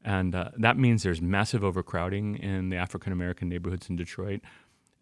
And 0.05 0.35
uh, 0.35 0.51
that 0.59 0.79
means 0.79 1.03
there's 1.03 1.21
massive 1.21 1.65
overcrowding 1.65 2.37
in 2.37 2.71
the 2.71 2.77
African 2.77 3.13
American 3.13 3.49
neighborhoods 3.49 3.89
in 3.89 3.97
Detroit. 3.97 4.41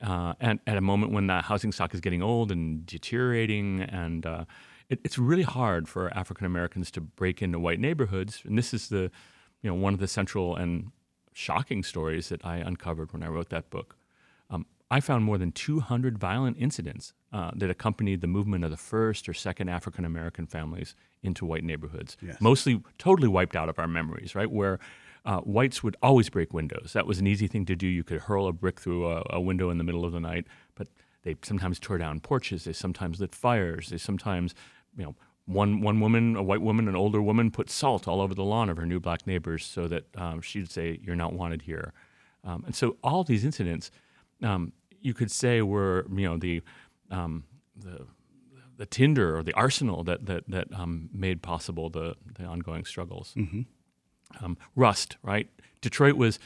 Uh, 0.01 0.35
and 0.41 0.61
at 0.67 0.77
a 0.77 0.81
moment 0.81 1.13
when 1.13 1.27
the 1.27 1.43
housing 1.43 1.73
stock 1.73 1.93
is 1.93 2.01
getting 2.01 2.23
old 2.23 2.53
and 2.53 2.87
deteriorating, 2.87 3.81
and 3.81 4.25
uh, 4.25 4.45
it, 4.89 5.01
it's 5.05 5.19
really 5.19 5.43
hard 5.43 5.89
for 5.89 6.13
African 6.17 6.47
Americans 6.47 6.91
to 6.93 7.01
break 7.01 7.43
into 7.43 7.59
white 7.59 7.81
neighborhoods. 7.81 8.43
And 8.45 8.57
this 8.57 8.73
is 8.73 8.89
the, 8.89 9.11
you 9.63 9.71
know, 9.71 9.75
one 9.75 9.95
of 9.95 10.01
the 10.01 10.09
central 10.09 10.57
and 10.57 10.93
shocking 11.33 11.83
stories 11.83 12.29
that 12.31 12.45
I 12.45 12.57
uncovered 12.57 13.13
when 13.13 13.23
I 13.23 13.29
wrote 13.29 13.51
that 13.51 13.71
book. 13.71 13.97
I 14.91 15.01
found 15.01 15.25
more 15.25 15.37
than 15.37 15.53
200 15.53 16.19
violent 16.19 16.57
incidents 16.59 17.13
uh, 17.33 17.51
that 17.55 17.69
accompanied 17.69 18.21
the 18.23 18.27
movement 18.27 18.65
of 18.65 18.71
the 18.71 18.77
first 18.77 19.29
or 19.29 19.35
second 19.35 19.69
African 19.69 20.05
American 20.05 20.47
families 20.47 20.95
into 21.23 21.45
white 21.45 21.65
neighborhoods, 21.65 22.17
yes. 22.23 22.41
mostly 22.41 22.83
totally 22.97 23.29
wiped 23.29 23.55
out 23.55 23.69
of 23.69 23.79
our 23.79 23.89
memories, 23.89 24.35
right? 24.35 24.51
Where 24.51 24.79
uh, 25.27 25.41
whites 25.41 25.83
would 25.83 25.97
always 26.03 26.31
break 26.31 26.55
windows. 26.55 26.93
That 26.95 27.07
was 27.07 27.19
an 27.19 27.27
easy 27.27 27.49
thing 27.49 27.67
to 27.67 27.77
do. 27.77 27.87
You 27.87 28.03
could 28.03 28.23
hurl 28.23 28.47
a 28.47 28.53
brick 28.53 28.81
through 28.81 29.11
a, 29.11 29.27
a 29.31 29.41
window 29.41 29.69
in 29.69 29.77
the 29.77 29.85
middle 29.85 30.05
of 30.05 30.13
the 30.13 30.21
night, 30.21 30.47
but 30.75 30.89
they 31.23 31.37
sometimes 31.43 31.79
tore 31.79 31.99
down 31.99 32.21
porches. 32.21 32.65
They 32.65 32.73
sometimes 32.73 33.21
lit 33.21 33.35
fires. 33.35 33.91
They 33.91 33.99
sometimes, 33.99 34.55
you 34.97 35.05
know, 35.05 35.15
one 35.47 35.81
one 35.81 36.01
woman, 36.01 36.37
a 36.37 36.43
white 36.43 36.61
woman, 36.61 36.89
an 36.89 36.97
older 36.97 37.23
woman, 37.23 37.51
put 37.51 37.71
salt 37.71 38.07
all 38.07 38.21
over 38.21 38.35
the 38.35 38.45
lawn 38.45 38.69
of 38.69 38.77
her 38.77 38.87
new 38.87 39.01
black 39.01 39.27
neighbors 39.27 39.65
so 39.65 39.89
that 39.89 40.05
um, 40.17 40.41
she'd 40.41 40.71
say, 40.71 40.99
"You're 41.03 41.17
not 41.17 41.33
wanted 41.33 41.63
here." 41.63 41.93
Um, 42.45 42.65
and 42.67 42.75
so 42.75 42.97
all 43.03 43.25
these 43.25 43.45
incidents 43.45 43.91
um, 44.43 44.73
you 45.01 45.15
could 45.15 45.31
say 45.31 45.63
were 45.63 46.07
you 46.11 46.29
know 46.29 46.37
the 46.37 46.63
um, 47.11 47.45
the 47.77 48.07
the 48.77 48.87
tinder 48.87 49.37
or 49.37 49.43
the 49.43 49.55
arsenal 49.55 50.05
that 50.05 50.27
that 50.27 50.45
that 50.49 50.69
um, 50.73 51.09
made 51.13 51.43
possible 51.43 51.91
the 51.91 52.17
the 52.39 52.45
ongoing 52.45 52.85
struggles. 52.85 53.35
Mm-hmm. 53.37 53.63
Um, 54.45 54.59
rust, 54.77 55.17
right? 55.23 55.49
Detroit 55.81 56.17
was 56.17 56.39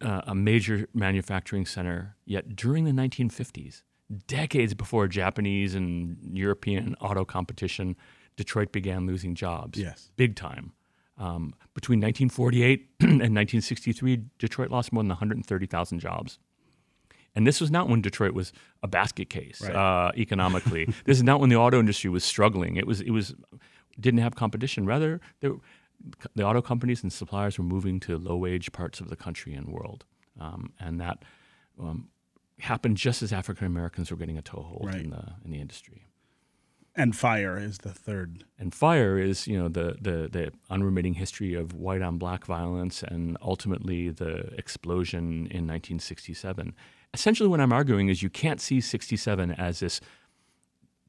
uh, 0.00 0.22
a 0.26 0.34
major 0.34 0.88
manufacturing 0.94 1.66
center, 1.66 2.16
yet 2.24 2.56
during 2.56 2.84
the 2.84 2.92
1950s, 2.92 3.82
decades 4.26 4.74
before 4.74 5.06
Japanese 5.08 5.74
and 5.74 6.16
European 6.32 6.94
auto 7.00 7.24
competition, 7.24 7.96
Detroit 8.36 8.72
began 8.72 9.06
losing 9.06 9.34
jobs. 9.34 9.78
Yes, 9.78 10.10
big 10.16 10.36
time. 10.36 10.72
Um, 11.18 11.54
between 11.74 12.00
1948 12.00 12.88
and 13.00 13.10
1963, 13.10 14.24
Detroit 14.38 14.70
lost 14.70 14.92
more 14.92 15.02
than 15.02 15.08
130,000 15.10 15.98
jobs. 15.98 16.38
And 17.34 17.46
this 17.46 17.60
was 17.60 17.70
not 17.70 17.88
when 17.88 18.00
Detroit 18.00 18.32
was 18.32 18.52
a 18.82 18.88
basket 18.88 19.30
case 19.30 19.60
right. 19.62 19.74
uh, 19.74 20.12
economically. 20.16 20.86
this 21.04 21.18
is 21.18 21.22
not 21.22 21.38
when 21.38 21.50
the 21.50 21.56
auto 21.56 21.78
industry 21.78 22.10
was 22.10 22.24
struggling. 22.24 22.76
It 22.76 22.86
was 22.86 23.00
it 23.00 23.10
was 23.10 23.34
didn't 24.00 24.20
have 24.20 24.34
competition. 24.34 24.86
Rather, 24.86 25.20
there, 25.40 25.52
the 26.34 26.42
auto 26.44 26.62
companies 26.62 27.02
and 27.02 27.12
suppliers 27.12 27.58
were 27.58 27.64
moving 27.64 28.00
to 28.00 28.18
low 28.18 28.36
wage 28.36 28.72
parts 28.72 29.00
of 29.00 29.10
the 29.10 29.16
country 29.16 29.54
and 29.54 29.68
world, 29.68 30.04
um, 30.40 30.72
and 30.80 31.00
that 31.00 31.22
um, 31.78 32.08
happened 32.60 32.96
just 32.96 33.22
as 33.22 33.32
African 33.32 33.66
Americans 33.66 34.10
were 34.10 34.16
getting 34.16 34.38
a 34.38 34.42
toehold 34.42 34.86
right. 34.86 35.02
in 35.02 35.10
the 35.10 35.34
in 35.44 35.50
the 35.50 35.60
industry. 35.60 36.10
And 36.96 37.14
fire 37.16 37.56
is 37.56 37.78
the 37.78 37.92
third. 37.92 38.44
And 38.58 38.74
fire 38.74 39.16
is, 39.16 39.46
you 39.46 39.58
know, 39.58 39.68
the, 39.68 39.96
the, 40.00 40.28
the 40.30 40.52
unremitting 40.68 41.14
history 41.14 41.54
of 41.54 41.72
white 41.72 42.02
on 42.02 42.18
black 42.18 42.44
violence 42.44 43.02
and 43.02 43.38
ultimately 43.40 44.10
the 44.10 44.52
explosion 44.58 45.46
in 45.46 45.66
1967. 45.66 46.74
Essentially, 47.14 47.48
what 47.48 47.60
I'm 47.60 47.72
arguing 47.72 48.08
is 48.08 48.22
you 48.22 48.30
can't 48.30 48.60
see 48.60 48.80
67 48.80 49.52
as 49.52 49.80
this 49.80 50.00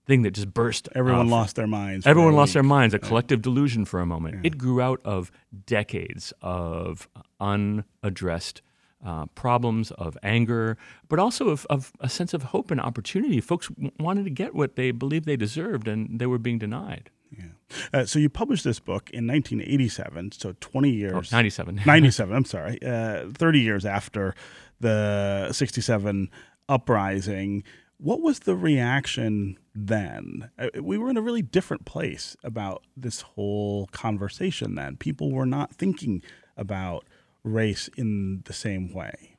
thing 0.06 0.22
that 0.22 0.32
just 0.32 0.54
burst. 0.54 0.88
Everyone 0.94 1.26
off. 1.26 1.32
lost 1.32 1.56
their 1.56 1.68
minds. 1.68 2.06
Everyone 2.06 2.34
lost 2.34 2.54
their 2.54 2.64
minds, 2.64 2.94
a 2.94 3.00
collective 3.00 3.42
delusion 3.42 3.86
for 3.86 4.00
a 4.00 4.06
moment. 4.06 4.36
Yeah. 4.36 4.42
It 4.48 4.58
grew 4.58 4.82
out 4.82 5.02
of 5.04 5.32
decades 5.66 6.32
of 6.42 7.10
unaddressed 7.40 8.62
uh, 9.04 9.26
problems, 9.36 9.92
of 9.92 10.18
anger, 10.24 10.78
but 11.10 11.20
also 11.20 11.50
of, 11.50 11.66
of, 11.70 11.92
a 12.00 12.10
sense 12.10 12.34
of 12.34 12.44
hope 12.44 12.72
and 12.72 12.80
opportunity. 12.80 13.42
Folks 13.42 13.68
w- 13.68 13.92
wanted 14.00 14.24
to 14.26 14.30
get 14.30 14.54
what 14.54 14.76
they 14.76 14.92
believed 14.92 15.26
they 15.26 15.38
deserved, 15.38 15.88
and 15.88 16.20
they 16.20 16.28
were 16.28 16.38
being 16.38 16.60
denied. 16.60 17.10
Yeah. 17.36 17.46
Uh, 17.94 18.06
so 18.06 18.20
you 18.20 18.30
published 18.30 18.64
this 18.64 18.80
book 18.80 19.10
in 19.12 19.26
1987, 19.26 20.34
so 20.34 20.54
20 20.60 20.90
years. 20.90 21.14
Oh, 21.14 21.36
97. 21.36 21.82
97, 21.86 22.36
I'm 22.36 22.46
sorry. 22.46 22.82
Uh, 22.84 23.30
30 23.34 23.60
years 23.60 23.86
after 23.86 24.36
the 24.80 25.52
67 25.52 26.30
uprising. 26.68 27.64
What 27.98 28.22
was 28.22 28.40
the 28.40 28.56
reaction 28.56 29.58
then? 29.76 30.50
Uh, 30.58 30.70
we 30.82 30.98
were 30.98 31.10
in 31.10 31.18
a 31.18 31.22
really 31.22 31.44
different 31.44 31.86
place 31.86 32.36
about 32.44 32.84
this 32.98 33.22
whole 33.22 33.88
conversation 33.88 34.76
then. 34.76 34.98
People 34.98 35.32
were 35.32 35.46
not 35.46 35.74
thinking 35.74 36.22
about 36.58 37.06
race 37.44 37.90
in 37.98 38.42
the 38.46 38.54
same 38.54 38.94
way. 38.94 39.38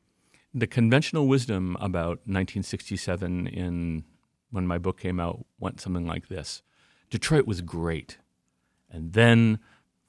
The 0.54 0.66
conventional 0.66 1.28
wisdom 1.28 1.76
about 1.76 2.18
1967 2.26 3.46
in 3.46 4.04
when 4.50 4.66
my 4.66 4.78
book 4.78 5.00
came 5.00 5.18
out 5.18 5.46
went 5.58 5.80
something 5.80 6.06
like 6.06 6.28
this. 6.28 6.62
Detroit 7.10 7.46
was 7.46 7.60
great. 7.62 8.18
And 8.90 9.14
then 9.14 9.58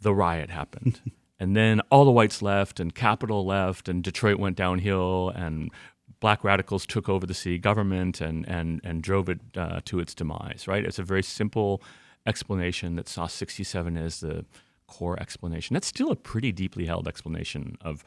the 0.02 0.14
riot 0.14 0.50
happened. 0.50 1.00
and 1.40 1.56
then 1.56 1.80
all 1.90 2.06
the 2.06 2.12
whites 2.12 2.42
left 2.42 2.80
and 2.80 2.94
capital 2.94 3.46
left 3.46 3.88
and 3.88 4.04
Detroit 4.04 4.38
went 4.38 4.58
downhill 4.58 5.30
and 5.36 5.72
black 6.20 6.44
radicals 6.44 6.86
took 6.86 7.10
over 7.10 7.26
the 7.26 7.34
city 7.34 7.58
government 7.58 8.22
and, 8.22 8.48
and, 8.48 8.82
and 8.84 9.02
drove 9.02 9.30
it 9.30 9.40
uh, 9.58 9.82
to 9.86 10.00
its 10.00 10.14
demise, 10.14 10.66
right? 10.68 10.86
It's 10.86 11.00
a 11.00 11.04
very 11.04 11.24
simple 11.24 11.82
explanation 12.26 12.96
that 12.96 13.10
saw 13.10 13.28
67 13.28 13.98
as 13.98 14.22
the 14.22 14.46
core 14.88 15.20
explanation. 15.20 15.74
That's 15.74 15.88
still 15.88 16.12
a 16.12 16.16
pretty 16.16 16.52
deeply 16.52 16.86
held 16.86 17.08
explanation 17.08 17.78
of, 17.82 18.04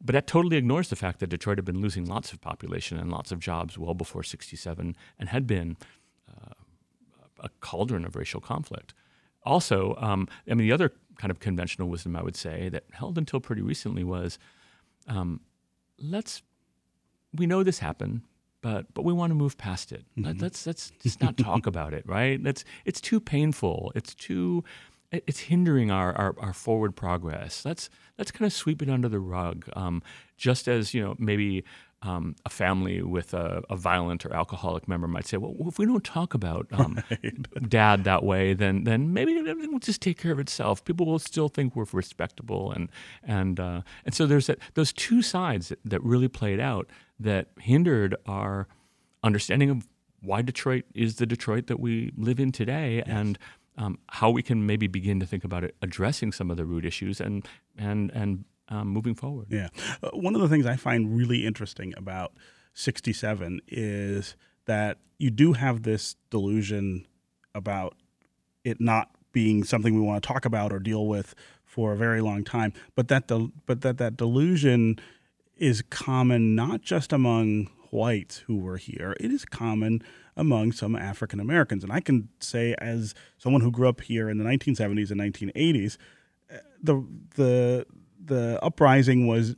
but 0.00 0.12
that 0.12 0.26
totally 0.26 0.56
ignores 0.56 0.88
the 0.88 0.96
fact 0.96 1.20
that 1.20 1.28
Detroit 1.28 1.58
had 1.58 1.64
been 1.64 1.80
losing 1.80 2.06
lots 2.06 2.32
of 2.32 2.40
population 2.40 2.98
and 2.98 3.10
lots 3.10 3.32
of 3.32 3.38
jobs 3.38 3.78
well 3.78 3.94
before 3.94 4.22
67 4.22 4.96
and 5.18 5.28
had 5.28 5.46
been 5.46 5.76
uh, 6.30 6.52
a 7.40 7.48
cauldron 7.60 8.04
of 8.04 8.16
racial 8.16 8.40
conflict. 8.40 8.94
Also, 9.44 9.94
um, 9.98 10.28
I 10.50 10.54
mean, 10.54 10.66
the 10.66 10.72
other 10.72 10.92
kind 11.18 11.30
of 11.30 11.40
conventional 11.40 11.88
wisdom 11.88 12.16
I 12.16 12.22
would 12.22 12.36
say 12.36 12.68
that 12.68 12.84
held 12.92 13.16
until 13.16 13.40
pretty 13.40 13.62
recently 13.62 14.04
was 14.04 14.38
um, 15.08 15.40
let's, 15.98 16.42
we 17.34 17.46
know 17.46 17.62
this 17.62 17.78
happened, 17.78 18.22
but 18.60 18.92
but 18.94 19.04
we 19.04 19.12
want 19.12 19.30
to 19.30 19.34
move 19.34 19.56
past 19.56 19.92
it. 19.92 20.04
Mm-hmm. 20.18 20.40
Let, 20.40 20.52
us 20.52 20.66
let's 20.66 20.92
just 21.00 21.20
not 21.20 21.36
talk 21.36 21.66
about 21.72 21.94
it, 21.94 22.04
right? 22.06 22.42
That's 22.42 22.64
it's 22.84 23.00
too 23.00 23.20
painful. 23.20 23.92
It's 23.94 24.14
too 24.14 24.64
it's 25.26 25.40
hindering 25.40 25.90
our, 25.90 26.12
our, 26.14 26.34
our, 26.38 26.52
forward 26.52 26.96
progress. 26.96 27.64
Let's 27.64 27.90
let's 28.18 28.30
kind 28.30 28.46
of 28.46 28.52
sweep 28.52 28.82
it 28.82 28.90
under 28.90 29.08
the 29.08 29.20
rug. 29.20 29.68
Um, 29.74 30.02
just 30.36 30.68
as 30.68 30.94
you 30.94 31.02
know, 31.02 31.14
maybe 31.18 31.64
um, 32.02 32.36
a 32.44 32.50
family 32.50 33.02
with 33.02 33.34
a, 33.34 33.62
a, 33.70 33.76
violent 33.76 34.26
or 34.26 34.34
alcoholic 34.34 34.86
member 34.86 35.08
might 35.08 35.26
say, 35.26 35.36
"Well, 35.36 35.54
if 35.68 35.78
we 35.78 35.86
don't 35.86 36.04
talk 36.04 36.34
about 36.34 36.66
um, 36.72 37.02
right. 37.10 37.68
dad 37.68 38.04
that 38.04 38.22
way, 38.22 38.54
then 38.54 38.84
then 38.84 39.12
maybe 39.12 39.36
everything 39.36 39.72
will 39.72 39.80
just 39.80 40.02
take 40.02 40.18
care 40.18 40.32
of 40.32 40.38
itself. 40.38 40.84
People 40.84 41.06
will 41.06 41.18
still 41.18 41.48
think 41.48 41.74
we're 41.74 41.86
respectable." 41.92 42.70
And 42.70 42.90
and 43.22 43.58
uh, 43.58 43.82
and 44.04 44.14
so 44.14 44.26
there's 44.26 44.46
that, 44.46 44.58
those 44.74 44.92
two 44.92 45.22
sides 45.22 45.70
that, 45.70 45.78
that 45.84 46.02
really 46.02 46.28
played 46.28 46.60
out 46.60 46.88
that 47.18 47.48
hindered 47.58 48.14
our 48.26 48.68
understanding 49.22 49.70
of 49.70 49.86
why 50.20 50.42
Detroit 50.42 50.84
is 50.94 51.16
the 51.16 51.26
Detroit 51.26 51.66
that 51.66 51.80
we 51.80 52.12
live 52.16 52.38
in 52.38 52.52
today, 52.52 52.96
yes. 52.96 53.06
and 53.08 53.38
um, 53.78 53.98
how 54.08 54.30
we 54.30 54.42
can 54.42 54.66
maybe 54.66 54.86
begin 54.86 55.20
to 55.20 55.26
think 55.26 55.44
about 55.44 55.64
it, 55.64 55.76
addressing 55.82 56.32
some 56.32 56.50
of 56.50 56.56
the 56.56 56.64
root 56.64 56.84
issues 56.84 57.20
and 57.20 57.46
and 57.76 58.10
and 58.12 58.44
um, 58.68 58.88
moving 58.88 59.14
forward. 59.14 59.46
Yeah, 59.50 59.68
uh, 60.02 60.10
one 60.10 60.34
of 60.34 60.40
the 60.40 60.48
things 60.48 60.66
I 60.66 60.76
find 60.76 61.16
really 61.16 61.46
interesting 61.46 61.94
about 61.96 62.32
67 62.74 63.60
is 63.68 64.36
that 64.66 64.98
you 65.18 65.30
do 65.30 65.54
have 65.54 65.82
this 65.82 66.16
delusion 66.30 67.06
about 67.54 67.96
it 68.64 68.80
not 68.80 69.10
being 69.32 69.64
something 69.64 69.94
we 69.94 70.00
want 70.00 70.22
to 70.22 70.26
talk 70.26 70.44
about 70.44 70.72
or 70.72 70.78
deal 70.78 71.06
with 71.06 71.34
for 71.64 71.92
a 71.92 71.96
very 71.96 72.20
long 72.20 72.42
time, 72.42 72.72
but 72.94 73.08
that 73.08 73.28
the 73.28 73.50
but 73.66 73.82
that 73.82 73.98
that 73.98 74.16
delusion 74.16 74.98
is 75.56 75.82
common 75.82 76.54
not 76.54 76.80
just 76.80 77.12
among 77.12 77.66
whites 77.90 78.38
who 78.46 78.56
were 78.56 78.78
here; 78.78 79.14
it 79.20 79.30
is 79.30 79.44
common 79.44 80.02
among 80.36 80.72
some 80.72 80.94
African 80.94 81.40
Americans. 81.40 81.82
And 81.82 81.92
I 81.92 82.00
can 82.00 82.28
say, 82.40 82.74
as 82.78 83.14
someone 83.38 83.62
who 83.62 83.70
grew 83.70 83.88
up 83.88 84.00
here 84.02 84.28
in 84.28 84.38
the 84.38 84.44
1970s 84.44 85.10
and 85.10 85.20
1980s, 85.20 85.96
the 86.82 87.06
the 87.36 87.86
the 88.24 88.58
uprising 88.62 89.26
was 89.26 89.56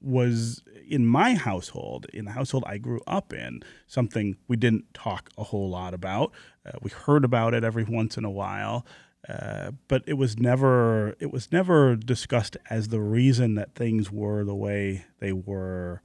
was 0.00 0.62
in 0.88 1.04
my 1.04 1.34
household, 1.34 2.06
in 2.12 2.24
the 2.24 2.30
household 2.30 2.64
I 2.66 2.78
grew 2.78 3.00
up 3.06 3.32
in, 3.32 3.60
something 3.86 4.36
we 4.46 4.56
didn't 4.56 4.94
talk 4.94 5.30
a 5.36 5.44
whole 5.44 5.68
lot 5.70 5.92
about. 5.92 6.32
Uh, 6.64 6.78
we 6.80 6.90
heard 6.90 7.24
about 7.24 7.52
it 7.52 7.64
every 7.64 7.84
once 7.84 8.16
in 8.16 8.24
a 8.24 8.30
while, 8.30 8.86
uh, 9.28 9.72
but 9.88 10.04
it 10.06 10.14
was 10.14 10.38
never 10.38 11.16
it 11.20 11.32
was 11.32 11.50
never 11.50 11.96
discussed 11.96 12.56
as 12.70 12.88
the 12.88 13.00
reason 13.00 13.54
that 13.54 13.74
things 13.74 14.10
were 14.10 14.44
the 14.44 14.54
way 14.54 15.04
they 15.18 15.32
were 15.32 16.02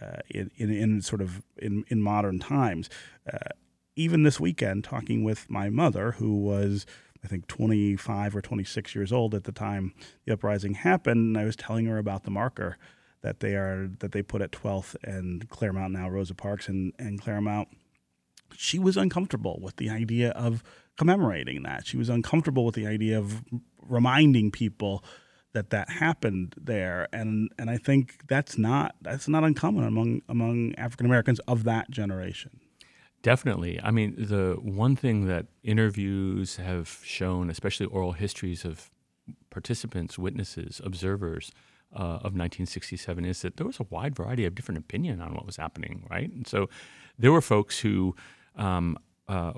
uh, 0.00 0.20
in, 0.30 0.50
in, 0.56 0.70
in 0.70 1.02
sort 1.02 1.20
of 1.20 1.42
in 1.56 1.84
in 1.88 2.00
modern 2.00 2.38
times. 2.38 2.88
Even 3.94 4.22
this 4.22 4.40
weekend, 4.40 4.84
talking 4.84 5.22
with 5.22 5.50
my 5.50 5.68
mother, 5.68 6.12
who 6.12 6.36
was, 6.36 6.86
I 7.22 7.28
think, 7.28 7.46
25 7.46 8.34
or 8.36 8.40
26 8.40 8.94
years 8.94 9.12
old 9.12 9.34
at 9.34 9.44
the 9.44 9.52
time 9.52 9.92
the 10.24 10.32
uprising 10.32 10.74
happened, 10.74 11.36
and 11.36 11.38
I 11.38 11.44
was 11.44 11.56
telling 11.56 11.86
her 11.86 11.98
about 11.98 12.24
the 12.24 12.30
marker 12.30 12.78
that 13.22 13.40
they 13.40 13.54
are 13.54 13.88
that 14.00 14.12
they 14.12 14.22
put 14.22 14.42
at 14.42 14.50
12th 14.52 14.96
and 15.04 15.48
Claremont 15.48 15.92
now 15.92 16.08
Rosa 16.08 16.34
Parks 16.34 16.68
and, 16.68 16.92
and 16.98 17.20
Claremont. 17.20 17.68
She 18.54 18.78
was 18.78 18.96
uncomfortable 18.96 19.58
with 19.62 19.76
the 19.76 19.88
idea 19.88 20.30
of 20.30 20.62
commemorating 20.98 21.62
that. 21.62 21.86
She 21.86 21.96
was 21.96 22.08
uncomfortable 22.08 22.64
with 22.64 22.74
the 22.74 22.86
idea 22.86 23.18
of 23.18 23.42
reminding 23.80 24.50
people 24.50 25.04
that 25.52 25.70
that 25.70 25.90
happened 25.90 26.54
there, 26.56 27.08
and 27.12 27.50
and 27.58 27.70
I 27.70 27.76
think 27.78 28.26
that's 28.26 28.58
not 28.58 28.94
that's 29.00 29.28
not 29.28 29.44
uncommon 29.44 29.84
among 29.84 30.22
among 30.28 30.74
African 30.76 31.06
Americans 31.06 31.40
of 31.40 31.64
that 31.64 31.90
generation. 31.90 32.61
Definitely. 33.22 33.80
I 33.82 33.92
mean, 33.92 34.14
the 34.18 34.56
one 34.60 34.96
thing 34.96 35.26
that 35.26 35.46
interviews 35.62 36.56
have 36.56 37.00
shown, 37.04 37.50
especially 37.50 37.86
oral 37.86 38.12
histories 38.12 38.64
of 38.64 38.90
participants, 39.50 40.18
witnesses, 40.18 40.80
observers 40.84 41.52
uh, 41.94 42.18
of 42.26 42.34
1967, 42.34 43.24
is 43.24 43.42
that 43.42 43.56
there 43.56 43.66
was 43.66 43.78
a 43.78 43.86
wide 43.90 44.16
variety 44.16 44.44
of 44.44 44.56
different 44.56 44.78
opinion 44.78 45.20
on 45.20 45.34
what 45.34 45.46
was 45.46 45.56
happening, 45.56 46.04
right? 46.10 46.32
And 46.32 46.46
so 46.48 46.68
there 47.16 47.30
were 47.30 47.40
folks 47.40 47.78
who 47.78 48.16
um, 48.56 48.98
uh, 49.28 49.52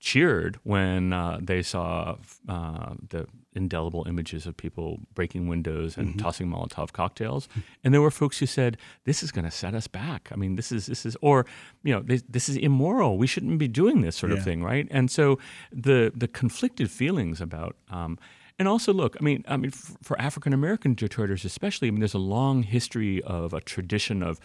cheered 0.00 0.58
when 0.64 1.12
uh, 1.12 1.38
they 1.40 1.62
saw 1.62 2.16
uh, 2.48 2.94
the 3.08 3.26
indelible 3.54 4.04
images 4.08 4.46
of 4.46 4.56
people 4.56 5.00
breaking 5.14 5.48
windows 5.48 5.96
and 5.96 6.08
mm-hmm. 6.08 6.18
tossing 6.18 6.48
Molotov 6.48 6.92
cocktails. 6.92 7.48
And 7.82 7.94
there 7.94 8.00
were 8.00 8.10
folks 8.10 8.38
who 8.38 8.46
said, 8.46 8.76
"This 9.04 9.22
is 9.22 9.32
going 9.32 9.44
to 9.44 9.50
set 9.50 9.74
us 9.74 9.86
back. 9.86 10.28
I 10.32 10.36
mean, 10.36 10.56
this 10.56 10.72
is 10.72 10.86
this 10.86 11.06
is, 11.06 11.16
or 11.20 11.46
you 11.82 11.94
know, 11.94 12.00
this, 12.00 12.22
this 12.28 12.48
is 12.48 12.56
immoral. 12.56 13.18
We 13.18 13.26
shouldn't 13.26 13.58
be 13.58 13.68
doing 13.68 14.00
this 14.00 14.16
sort 14.16 14.32
yeah. 14.32 14.38
of 14.38 14.44
thing, 14.44 14.62
right?" 14.62 14.86
And 14.90 15.10
so 15.10 15.38
the 15.72 16.12
the 16.14 16.28
conflicted 16.28 16.90
feelings 16.90 17.40
about. 17.40 17.76
Um, 17.90 18.18
and 18.56 18.68
also, 18.68 18.92
look, 18.92 19.16
I 19.18 19.24
mean, 19.24 19.44
I 19.48 19.56
mean, 19.56 19.72
for 19.72 20.20
African 20.20 20.52
American 20.52 20.94
Detroiters 20.94 21.44
especially, 21.44 21.88
I 21.88 21.90
mean, 21.90 22.00
there's 22.00 22.14
a 22.14 22.18
long 22.18 22.62
history 22.62 23.20
of 23.22 23.52
a 23.52 23.60
tradition 23.60 24.22
of 24.22 24.38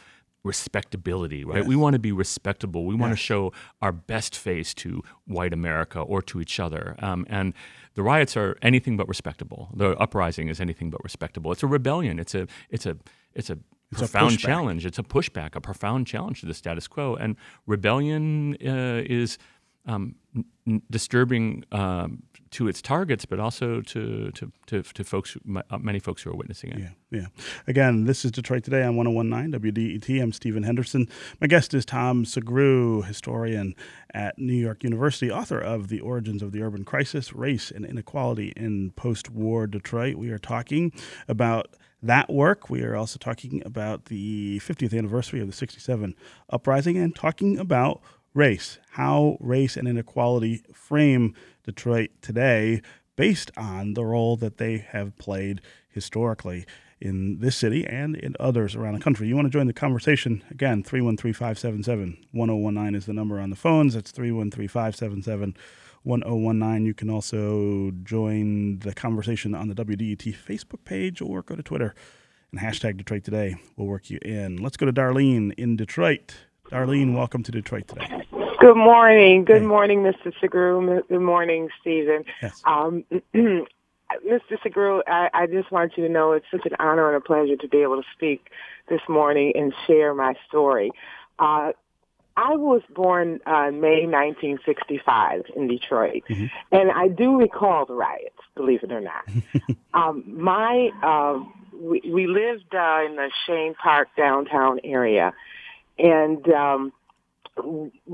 respectability, 0.43 1.43
right? 1.43 1.59
Yes. 1.59 1.67
We 1.67 1.75
want 1.75 1.93
to 1.93 1.99
be 1.99 2.11
respectable. 2.11 2.85
We 2.85 2.95
want 2.95 3.11
to 3.11 3.17
show 3.17 3.51
our 3.81 3.91
best 3.91 4.37
face 4.37 4.73
to 4.75 5.03
white 5.25 5.53
America 5.53 5.99
or 5.99 6.21
to 6.23 6.39
each 6.39 6.59
other. 6.59 6.95
Um, 6.99 7.25
and 7.29 7.53
the 7.95 8.03
riots 8.03 8.37
are 8.37 8.57
anything 8.61 8.95
but 8.95 9.07
respectable. 9.07 9.69
The 9.75 9.97
uprising 9.97 10.47
is 10.47 10.61
anything 10.61 10.89
but 10.89 11.03
respectable. 11.03 11.51
It's 11.51 11.63
a 11.63 11.67
rebellion. 11.67 12.19
It's 12.19 12.35
a 12.35 12.47
it's 12.69 12.85
a 12.85 12.97
it's 13.33 13.49
a 13.49 13.57
it's 13.91 13.99
profound 13.99 14.35
a 14.35 14.37
challenge. 14.37 14.85
It's 14.85 14.99
a 14.99 15.03
pushback, 15.03 15.55
a 15.55 15.61
profound 15.61 16.07
challenge 16.07 16.41
to 16.41 16.45
the 16.45 16.53
status 16.53 16.87
quo. 16.87 17.15
And 17.15 17.35
rebellion 17.65 18.55
uh, 18.65 19.03
is 19.05 19.37
um, 19.85 20.15
n- 20.67 20.81
disturbing 20.89 21.63
um, 21.71 22.23
to 22.51 22.67
its 22.67 22.81
targets, 22.81 23.25
but 23.25 23.39
also 23.39 23.81
to 23.81 24.31
to 24.31 24.51
to, 24.67 24.81
to 24.81 25.03
folks, 25.03 25.31
who, 25.31 25.59
uh, 25.69 25.77
many 25.77 25.99
folks 25.99 26.23
who 26.23 26.31
are 26.31 26.35
witnessing 26.35 26.71
it. 26.71 26.79
Yeah, 26.79 26.89
yeah. 27.11 27.25
Again, 27.67 28.05
this 28.05 28.25
is 28.25 28.31
Detroit 28.31 28.63
Today 28.63 28.83
on 28.83 28.95
1019 28.95 29.59
WDET. 29.59 30.21
I'm 30.21 30.31
Stephen 30.31 30.63
Henderson. 30.63 31.07
My 31.39 31.47
guest 31.47 31.73
is 31.73 31.85
Tom 31.85 32.25
Sugrue, 32.25 33.05
historian 33.05 33.75
at 34.13 34.37
New 34.37 34.53
York 34.53 34.83
University, 34.83 35.31
author 35.31 35.59
of 35.59 35.87
The 35.87 35.99
Origins 35.99 36.41
of 36.41 36.51
the 36.51 36.61
Urban 36.61 36.83
Crisis 36.83 37.33
Race 37.33 37.71
and 37.71 37.85
Inequality 37.85 38.53
in 38.55 38.91
Post 38.91 39.29
War 39.29 39.67
Detroit. 39.67 40.15
We 40.15 40.29
are 40.29 40.39
talking 40.39 40.91
about 41.27 41.75
that 42.01 42.29
work. 42.29 42.69
We 42.69 42.83
are 42.83 42.95
also 42.95 43.17
talking 43.17 43.61
about 43.65 44.05
the 44.05 44.59
50th 44.59 44.97
anniversary 44.97 45.41
of 45.41 45.47
the 45.47 45.53
67 45.53 46.15
uprising 46.49 46.97
and 46.97 47.15
talking 47.15 47.59
about 47.59 48.01
race, 48.33 48.79
how 48.91 49.37
race 49.39 49.75
and 49.77 49.87
inequality 49.87 50.63
frame 50.73 51.33
Detroit 51.63 52.11
today 52.21 52.81
based 53.15 53.51
on 53.57 53.93
the 53.93 54.05
role 54.05 54.37
that 54.37 54.57
they 54.57 54.77
have 54.77 55.17
played 55.17 55.61
historically 55.89 56.65
in 57.01 57.39
this 57.39 57.55
city 57.55 57.85
and 57.85 58.15
in 58.15 58.35
others 58.39 58.75
around 58.75 58.93
the 58.93 58.99
country. 58.99 59.27
You 59.27 59.35
want 59.35 59.45
to 59.45 59.51
join 59.51 59.67
the 59.67 59.73
conversation? 59.73 60.43
Again, 60.49 60.83
313 60.83 61.33
577 61.33 62.17
1019 62.31 62.95
is 62.95 63.05
the 63.05 63.13
number 63.13 63.39
on 63.39 63.49
the 63.49 63.55
phones. 63.55 63.93
That's 63.93 64.11
313 64.11 64.67
577 64.67 65.55
1019. 66.03 66.85
You 66.85 66.93
can 66.93 67.09
also 67.09 67.91
join 68.03 68.79
the 68.79 68.93
conversation 68.93 69.55
on 69.55 69.67
the 69.67 69.75
WDET 69.75 70.35
Facebook 70.35 70.83
page 70.85 71.21
or 71.21 71.41
go 71.41 71.55
to 71.55 71.63
Twitter 71.63 71.95
and 72.51 72.61
hashtag 72.61 72.97
Detroit 72.97 73.23
Today. 73.23 73.55
We'll 73.75 73.87
work 73.87 74.09
you 74.09 74.19
in. 74.23 74.57
Let's 74.57 74.77
go 74.77 74.85
to 74.85 74.93
Darlene 74.93 75.53
in 75.53 75.75
Detroit. 75.75 76.35
Darlene, 76.69 77.15
welcome 77.15 77.43
to 77.43 77.51
Detroit 77.51 77.87
today. 77.87 78.23
Good 78.59 78.75
morning. 78.75 79.43
Good 79.45 79.61
hey. 79.61 79.67
morning, 79.67 80.03
Mr. 80.03 80.31
Sugrue. 80.41 81.07
Good 81.07 81.21
morning, 81.21 81.69
Stephen. 81.81 82.25
Yes. 82.41 82.61
Um, 82.65 83.03
Mr. 83.35 83.65
Sugrue, 84.63 85.01
I, 85.07 85.29
I 85.33 85.47
just 85.47 85.71
want 85.71 85.93
you 85.97 86.05
to 86.05 86.13
know 86.13 86.33
it's 86.33 86.45
such 86.51 86.65
an 86.65 86.75
honor 86.79 87.07
and 87.13 87.17
a 87.17 87.25
pleasure 87.25 87.55
to 87.55 87.67
be 87.67 87.77
able 87.77 87.97
to 87.97 88.07
speak 88.13 88.51
this 88.87 89.01
morning 89.07 89.53
and 89.55 89.73
share 89.87 90.13
my 90.13 90.35
story. 90.47 90.91
Uh, 91.39 91.71
I 92.37 92.55
was 92.55 92.81
born 92.93 93.39
uh, 93.45 93.71
May 93.71 94.05
1965 94.05 95.43
in 95.55 95.67
Detroit, 95.67 96.23
mm-hmm. 96.29 96.45
and 96.71 96.91
I 96.91 97.07
do 97.09 97.37
recall 97.37 97.85
the 97.85 97.93
riots, 97.95 98.37
believe 98.55 98.83
it 98.83 98.91
or 98.91 99.01
not. 99.01 99.27
um, 99.93 100.23
my 100.25 100.89
uh, 101.03 101.39
we, 101.73 102.01
we 102.05 102.27
lived 102.27 102.73
uh, 102.73 103.01
in 103.05 103.15
the 103.15 103.29
Shane 103.45 103.73
Park 103.73 104.09
downtown 104.15 104.79
area, 104.83 105.33
and 105.99 106.47
um, 106.49 106.93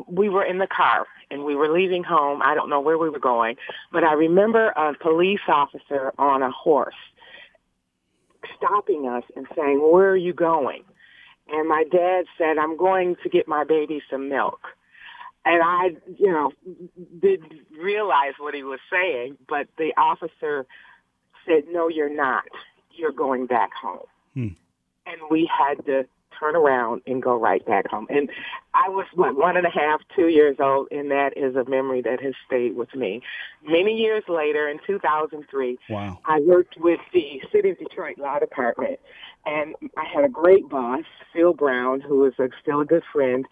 we 0.08 0.30
were 0.30 0.44
in 0.44 0.58
the 0.58 0.68
car 0.68 1.06
and 1.30 1.44
we 1.44 1.56
were 1.56 1.70
leaving 1.70 2.04
home. 2.04 2.42
I 2.42 2.56
don't 2.56 2.70
know 2.70 2.82
where 2.82 2.98
we 2.98 3.10
were 3.10 3.20
going, 3.20 3.56
but 3.92 4.04
I 4.04 4.14
remember 4.14 4.70
a 4.70 4.94
police 4.96 5.42
officer 5.48 6.14
on 6.18 6.42
a 6.42 6.52
horse 6.52 6.96
stopping 8.58 9.08
us 9.08 9.24
and 9.36 9.48
saying, 9.56 9.80
"Where 9.80 10.10
are 10.10 10.18
you 10.18 10.34
going?" 10.34 10.84
And 11.48 11.70
my 11.70 11.84
dad 11.84 12.26
said, 12.38 12.58
"I'm 12.58 12.76
going 12.76 13.16
to 13.24 13.30
get 13.30 13.48
my 13.48 13.64
baby 13.64 14.02
some 14.10 14.30
milk." 14.30 14.60
And 15.48 15.62
I, 15.64 15.96
you 16.18 16.32
know, 16.32 16.52
didn't 17.20 17.54
realize 17.80 18.34
what 18.40 18.56
he 18.56 18.64
was 18.64 18.80
saying, 18.92 19.38
but 19.48 19.68
the 19.78 19.94
officer 19.96 20.66
said, 21.46 21.66
"No, 21.70 21.88
you're 21.88 22.14
not. 22.14 22.46
You're 22.92 23.12
going 23.12 23.46
back 23.46 23.72
home." 23.74 24.08
Hmm. 24.34 24.48
And 25.08 25.22
we 25.30 25.48
had 25.48 25.86
to 25.86 26.08
turn 26.40 26.56
around 26.56 27.02
and 27.08 27.22
go 27.22 27.38
right 27.40 27.66
back 27.66 27.88
home. 27.88 28.08
And 28.10 28.30
I 28.74 28.90
was 28.90 29.06
what 29.14 29.36
one 29.36 29.58
and 29.58 29.66
a 29.66 29.70
half, 29.70 30.02
two 30.16 30.28
years 30.28 30.58
old, 30.60 30.88
and 30.92 31.12
that 31.12 31.38
is 31.38 31.56
a 31.56 31.64
memory 31.70 32.02
that 32.02 32.22
has 32.22 32.34
stayed 32.46 32.76
with 32.76 32.94
me. 32.96 33.22
Many 33.64 33.94
years 33.94 34.24
later, 34.28 34.68
in 34.70 34.80
2003, 34.86 35.78
wow. 35.90 36.20
I 36.26 36.40
worked 36.42 36.76
with 36.78 37.00
the 37.14 37.42
City 37.52 37.70
of 37.72 37.80
Detroit 37.80 38.18
Law 38.18 38.40
Department, 38.40 39.00
and 39.46 39.76
I 39.98 40.06
had 40.06 40.24
a 40.24 40.30
great 40.30 40.68
boss, 40.70 41.04
Phil 41.34 41.54
Brown, 41.54 42.02
who 42.02 42.26
is 42.26 42.34
a, 42.40 42.50
still 42.62 42.82
a 42.82 42.86
good 42.86 43.04
friend, 43.12 43.46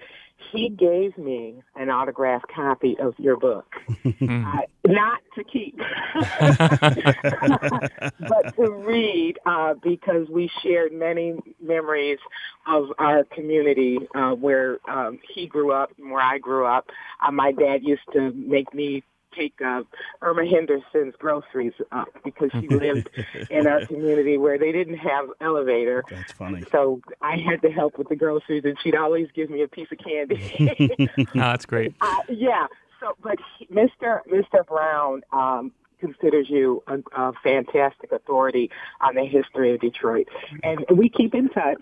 he 0.51 0.69
gave 0.69 1.17
me 1.17 1.61
an 1.75 1.89
autographed 1.89 2.47
copy 2.53 2.97
of 2.99 3.13
your 3.17 3.37
book, 3.37 3.65
uh, 4.05 4.61
not 4.85 5.21
to 5.35 5.43
keep, 5.43 5.77
but 8.19 8.55
to 8.55 8.71
read 8.71 9.39
uh, 9.45 9.73
because 9.81 10.27
we 10.29 10.49
shared 10.61 10.91
many 10.93 11.35
memories 11.61 12.19
of 12.67 12.89
our 12.99 13.23
community 13.25 13.99
uh, 14.15 14.31
where 14.31 14.79
um, 14.89 15.19
he 15.33 15.47
grew 15.47 15.71
up 15.71 15.91
and 15.97 16.11
where 16.11 16.21
I 16.21 16.37
grew 16.37 16.65
up. 16.65 16.89
Uh, 17.25 17.31
my 17.31 17.51
dad 17.51 17.83
used 17.83 18.01
to 18.13 18.31
make 18.31 18.73
me 18.73 19.03
take 19.35 19.53
uh, 19.61 19.83
Irma 20.21 20.45
Henderson's 20.45 21.15
groceries 21.17 21.73
up 21.91 22.07
because 22.23 22.49
she 22.53 22.67
lived 22.69 23.09
in 23.49 23.67
our 23.67 23.85
community 23.85 24.37
where 24.37 24.57
they 24.57 24.71
didn't 24.71 24.97
have 24.97 25.27
elevator. 25.41 26.03
That's 26.09 26.31
funny. 26.31 26.63
So 26.71 27.01
I 27.21 27.37
had 27.37 27.61
to 27.61 27.69
help 27.69 27.97
with 27.97 28.09
the 28.09 28.15
groceries, 28.15 28.63
and 28.65 28.77
she'd 28.83 28.95
always 28.95 29.27
give 29.35 29.49
me 29.49 29.61
a 29.63 29.67
piece 29.67 29.87
of 29.91 29.97
candy. 29.99 30.77
no, 31.17 31.25
that's 31.35 31.65
great. 31.65 31.93
Uh, 32.01 32.15
yeah. 32.29 32.67
So, 32.99 33.15
but 33.21 33.37
he, 33.57 33.65
Mr. 33.67 34.19
Mr. 34.31 34.65
Brown 34.65 35.23
um, 35.31 35.71
considers 36.03 36.49
you 36.49 36.83
a, 36.87 36.99
a 37.15 37.33
fantastic 37.43 38.11
authority 38.11 38.69
on 38.99 39.15
the 39.15 39.23
history 39.23 39.73
of 39.73 39.79
Detroit, 39.79 40.27
and 40.61 40.85
we 40.93 41.07
keep 41.07 41.33
in 41.33 41.47
touch. 41.49 41.81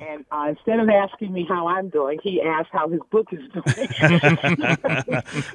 And 0.00 0.24
uh, 0.30 0.46
instead 0.50 0.80
of 0.80 0.88
asking 0.88 1.32
me 1.32 1.44
how 1.46 1.66
I'm 1.66 1.88
doing, 1.88 2.18
he 2.22 2.40
asked 2.42 2.70
how 2.72 2.88
his 2.88 3.00
book 3.10 3.28
is 3.32 3.40
doing. 3.52 3.64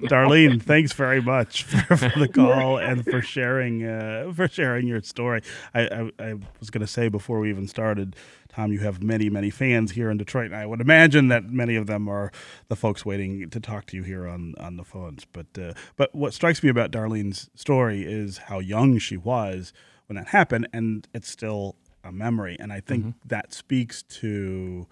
Darlene, 0.10 0.62
thanks 0.62 0.94
very 0.94 1.22
much 1.22 1.64
for, 1.88 1.98
for 1.98 2.20
the 2.20 2.28
call 2.28 2.78
and 2.78 3.04
for 3.04 3.22
sharing 3.22 3.86
uh, 3.86 4.32
for 4.36 4.48
sharing 4.48 4.88
your 4.88 5.02
story. 5.02 5.42
I, 5.74 5.82
I, 5.82 6.12
I 6.20 6.34
was 6.60 6.70
going 6.70 6.82
to 6.82 6.88
say 6.88 7.10
before 7.10 7.40
we 7.40 7.50
even 7.50 7.68
started, 7.68 8.16
Tom, 8.60 8.74
you 8.74 8.80
have 8.80 9.02
many 9.02 9.30
many 9.30 9.50
fans 9.50 9.92
here 9.92 10.10
in 10.10 10.18
Detroit, 10.18 10.48
and 10.48 10.56
I 10.56 10.66
would 10.66 10.82
imagine 10.82 11.30
that 11.30 11.46
many 11.46 11.78
of 11.78 11.88
them 11.88 12.10
are 12.10 12.30
the 12.68 12.76
folks 12.76 13.06
waiting 13.06 13.50
to 13.50 13.60
talk 13.60 13.86
to 13.88 13.96
you 13.96 14.04
here 14.04 14.28
on 14.28 14.54
on 14.60 14.76
the 14.76 14.84
phones. 14.84 15.26
But 15.26 15.48
uh, 15.58 15.74
but 15.96 16.14
what 16.14 16.34
strikes 16.34 16.62
me 16.62 16.70
about 16.70 16.92
Darlene's 16.92 17.50
story 17.56 18.04
is 18.04 18.38
how 18.38 18.60
young 18.60 18.98
she 18.98 19.16
was 19.16 19.72
when 20.08 20.18
that 20.18 20.28
happened, 20.28 20.68
and 20.74 21.08
it's 21.14 21.30
still 21.30 21.78
a 22.04 22.12
memory. 22.12 22.58
And 22.60 22.74
I 22.74 22.82
think 22.82 23.06
mm-hmm. 23.06 23.28
that 23.28 23.54
speaks 23.54 24.04
to 24.04 24.88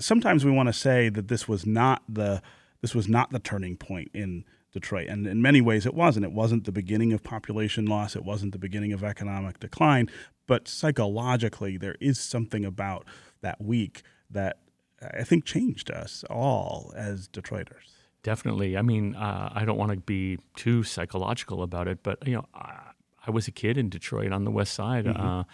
sometimes 0.00 0.44
we 0.44 0.50
want 0.50 0.68
to 0.68 0.72
say 0.72 1.08
that 1.08 1.28
this 1.28 1.46
was 1.46 1.64
not 1.64 2.02
the 2.08 2.42
this 2.80 2.96
was 2.96 3.06
not 3.06 3.30
the 3.30 3.38
turning 3.38 3.76
point 3.76 4.10
in 4.12 4.44
Detroit. 4.72 5.08
And 5.08 5.26
in 5.26 5.42
many 5.42 5.60
ways 5.60 5.86
it 5.86 5.94
wasn't. 5.94 6.24
It 6.24 6.32
wasn't 6.32 6.64
the 6.64 6.72
beginning 6.72 7.12
of 7.12 7.22
population 7.22 7.86
loss, 7.86 8.16
it 8.16 8.24
wasn't 8.24 8.52
the 8.52 8.58
beginning 8.58 8.92
of 8.92 9.04
economic 9.04 9.60
decline, 9.60 10.08
but 10.46 10.66
psychologically 10.66 11.76
there 11.76 11.96
is 12.00 12.18
something 12.18 12.64
about 12.64 13.06
that 13.42 13.60
week 13.60 14.02
that 14.30 14.58
I 15.02 15.24
think 15.24 15.44
changed 15.44 15.90
us 15.90 16.24
all 16.30 16.92
as 16.96 17.28
Detroiters. 17.28 17.92
Definitely. 18.22 18.76
I 18.76 18.82
mean, 18.82 19.16
uh, 19.16 19.50
I 19.52 19.64
don't 19.64 19.76
want 19.76 19.90
to 19.90 19.98
be 19.98 20.38
too 20.54 20.84
psychological 20.84 21.62
about 21.62 21.88
it, 21.88 21.98
but 22.02 22.26
you 22.26 22.34
know, 22.34 22.46
I, 22.54 22.92
I 23.26 23.30
was 23.30 23.48
a 23.48 23.50
kid 23.50 23.76
in 23.76 23.88
Detroit 23.88 24.32
on 24.32 24.44
the 24.44 24.50
West 24.50 24.74
Side. 24.74 25.06
Mm-hmm. 25.06 25.26
Uh, 25.26 25.44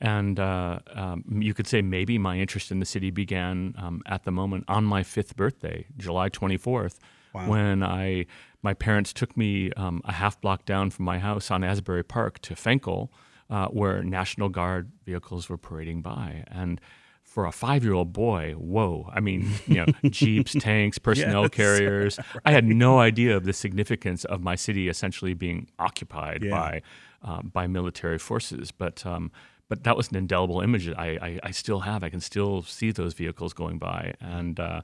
and 0.00 0.38
uh, 0.38 0.78
um, 0.92 1.24
you 1.40 1.54
could 1.54 1.66
say 1.66 1.82
maybe 1.82 2.18
my 2.18 2.38
interest 2.38 2.70
in 2.70 2.78
the 2.78 2.86
city 2.86 3.10
began 3.10 3.74
um, 3.78 4.02
at 4.06 4.24
the 4.24 4.30
moment 4.30 4.64
on 4.68 4.84
my 4.84 5.02
fifth 5.02 5.36
birthday, 5.36 5.86
July 5.96 6.28
24th, 6.28 6.98
wow. 7.38 7.48
when 7.48 7.82
I 7.82 8.26
my 8.62 8.74
parents 8.74 9.12
took 9.12 9.36
me 9.36 9.72
um, 9.72 10.02
a 10.04 10.12
half 10.12 10.40
block 10.40 10.64
down 10.64 10.90
from 10.90 11.04
my 11.04 11.18
house 11.18 11.50
on 11.50 11.62
Asbury 11.62 12.02
Park 12.02 12.40
to 12.40 12.54
Fenkell, 12.54 13.08
uh, 13.50 13.68
where 13.68 14.02
National 14.02 14.48
Guard 14.48 14.90
vehicles 15.04 15.48
were 15.48 15.56
parading 15.56 16.02
by. 16.02 16.44
And 16.48 16.80
for 17.22 17.46
a 17.46 17.52
five 17.52 17.84
year 17.84 17.92
old 17.92 18.12
boy, 18.12 18.54
whoa. 18.54 19.10
I 19.12 19.20
mean, 19.20 19.50
you 19.66 19.76
know, 19.76 19.86
jeeps, 20.10 20.54
tanks, 20.58 20.98
personnel 20.98 21.42
yes, 21.42 21.50
carriers. 21.50 22.18
Right. 22.18 22.42
I 22.46 22.52
had 22.52 22.64
no 22.64 22.98
idea 22.98 23.36
of 23.36 23.44
the 23.44 23.52
significance 23.52 24.24
of 24.24 24.42
my 24.42 24.56
city 24.56 24.88
essentially 24.88 25.34
being 25.34 25.68
occupied 25.78 26.42
yeah. 26.42 26.50
by, 26.50 26.82
uh, 27.22 27.42
by 27.42 27.66
military 27.66 28.18
forces. 28.18 28.72
But 28.72 29.04
um, 29.06 29.30
but 29.68 29.84
that 29.84 29.96
was 29.96 30.08
an 30.08 30.16
indelible 30.16 30.62
image 30.62 30.88
I, 30.88 31.18
I, 31.20 31.40
I, 31.42 31.50
still 31.50 31.80
have. 31.80 32.02
I 32.02 32.08
can 32.08 32.20
still 32.20 32.62
see 32.62 32.90
those 32.90 33.12
vehicles 33.12 33.52
going 33.52 33.78
by, 33.78 34.14
and 34.18 34.58
uh, 34.58 34.80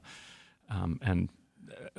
um, 0.69 0.99
and 1.01 1.29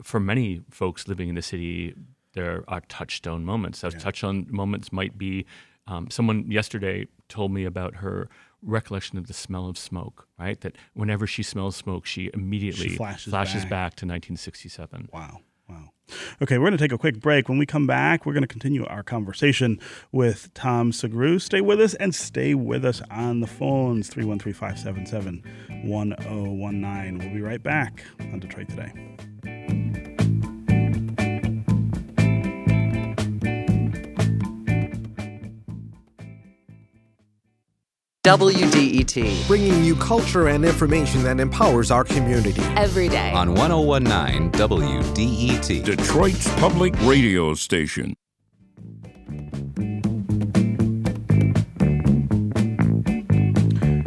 for 0.03 0.21
many 0.21 0.63
folks 0.71 1.09
living 1.09 1.29
in 1.29 1.35
the 1.35 1.43
city, 1.43 1.95
there 2.35 2.65
are 2.69 2.81
touchstone 2.89 3.45
moments. 3.45 3.81
Those 3.81 3.95
yeah. 3.95 4.01
touchstone 4.01 4.47
moments 4.51 4.93
might 4.93 5.17
be 5.17 5.47
um, 5.87 6.11
someone 6.11 6.51
yesterday 6.51 7.07
told 7.29 7.53
me 7.53 7.65
about 7.65 7.97
her 7.97 8.29
recollection 8.63 9.19
of 9.19 9.27
the 9.27 9.33
smell 9.33 9.69
of 9.69 9.79
smoke. 9.79 10.27
Right, 10.39 10.61
that 10.61 10.77
whenever 10.95 11.27
she 11.27 11.43
smells 11.43 11.77
smoke, 11.77 12.07
she 12.07 12.31
immediately 12.35 12.91
she 12.91 12.97
flashes, 12.97 13.31
flashes 13.31 13.63
back. 13.63 13.71
back 13.71 13.91
to 13.97 14.07
1967. 14.07 15.09
Wow. 15.13 15.41
Wow. 15.69 15.91
Okay, 16.41 16.59
we're 16.59 16.67
going 16.67 16.79
to 16.79 16.85
take 16.85 16.93
a 16.93 16.99
quick 16.99 17.19
break. 17.19 17.49
When 17.49 17.59
we 17.59 17.67
come 17.67 17.87
back, 17.89 18.25
we're 18.25 18.33
going 18.33 18.43
to 18.43 18.49
continue 18.49 18.85
our 18.87 19.03
conversation 19.03 19.81
with 20.13 20.55
Tom 20.55 20.93
Sugrue. 20.93 21.41
Stay 21.41 21.61
with 21.61 21.81
us 21.81 21.95
and 21.95 22.15
stay 22.15 22.55
with 22.55 22.85
us 22.85 23.03
on 23.11 23.41
the 23.41 23.49
phones 23.49 24.09
313 24.09 24.53
577 24.53 25.43
1019. 25.85 27.19
We'll 27.19 27.35
be 27.35 27.41
right 27.41 27.63
back 27.63 28.05
on 28.21 28.39
Detroit 28.39 28.69
Today. 28.69 28.93
WDET. 38.27 39.47
Bringing 39.47 39.85
you 39.85 39.95
culture 39.95 40.49
and 40.49 40.65
information 40.65 41.23
that 41.23 41.39
empowers 41.39 41.93
our 41.93 42.03
community. 42.03 42.61
Every 42.75 43.09
day. 43.09 43.31
On 43.31 43.55
1019 43.55 44.51
WDET. 44.51 45.85
Detroit's 45.85 46.53
public 46.59 47.01
radio 47.03 47.55
station. 47.55 48.17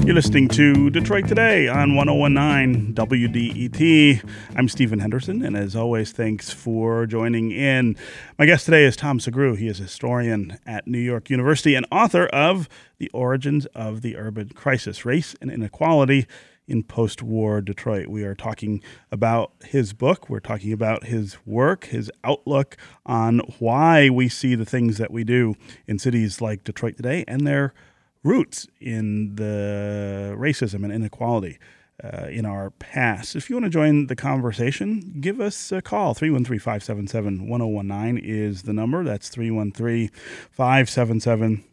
You're 0.10 0.16
listening 0.16 0.48
to 0.48 0.90
Detroit 0.90 1.28
Today 1.28 1.68
on 1.68 1.96
1019 1.96 2.96
WDET. 2.96 4.28
I'm 4.56 4.68
Stephen 4.68 4.98
Henderson, 4.98 5.46
and 5.46 5.56
as 5.56 5.76
always, 5.76 6.12
thanks 6.12 6.50
for 6.50 7.06
joining 7.06 7.52
in. 7.52 7.96
My 8.40 8.48
guest 8.48 8.66
today 8.66 8.86
is 8.86 8.96
Tom 8.96 9.20
Sugrue. 9.20 9.56
He 9.56 9.68
is 9.68 9.80
a 9.80 9.84
historian 9.84 10.58
at 10.66 10.88
New 10.88 10.98
York 10.98 11.30
University 11.30 11.76
and 11.76 11.86
author 11.92 12.26
of 12.26 12.68
The 12.98 13.12
Origins 13.12 13.68
of 13.68 14.02
the 14.02 14.18
Urban 14.18 14.50
Crisis 14.50 15.06
Race 15.06 15.36
and 15.42 15.52
Inequality 15.52 16.26
in 16.68 16.82
Post 16.82 17.22
War 17.22 17.62
Detroit. 17.62 18.08
We 18.08 18.24
are 18.24 18.34
talking 18.34 18.82
about 19.12 19.52
his 19.64 19.94
book, 19.94 20.28
we're 20.28 20.40
talking 20.40 20.74
about 20.74 21.04
his 21.04 21.38
work, 21.46 21.86
his 21.86 22.12
outlook 22.24 22.78
on 23.06 23.42
why 23.60 24.10
we 24.10 24.28
see 24.28 24.56
the 24.56 24.66
things 24.66 24.98
that 24.98 25.12
we 25.12 25.24
do 25.24 25.54
in 25.86 26.00
cities 26.00 26.42
like 26.42 26.64
Detroit 26.64 26.98
today 26.98 27.24
and 27.28 27.46
their 27.46 27.76
roots 28.24 28.68
in 28.80 29.36
the 29.36 30.36
racism 30.38 30.84
and 30.84 30.92
inequality 30.92 31.58
uh, 32.04 32.28
in 32.28 32.46
our 32.46 32.72
past. 32.72 33.36
If 33.36 33.50
you 33.50 33.56
want 33.56 33.66
to 33.66 33.70
join 33.70 34.08
the 34.08 34.16
conversation, 34.16 35.18
give 35.20 35.40
us 35.40 35.72
a 35.72 35.82
call. 35.82 36.14
313 36.14 36.60
577 36.60 37.48
1019 37.48 38.24
is 38.24 38.64
the 38.64 38.74
number. 38.74 39.04
That's 39.04 39.30
313 39.30 40.10
577 40.52 41.64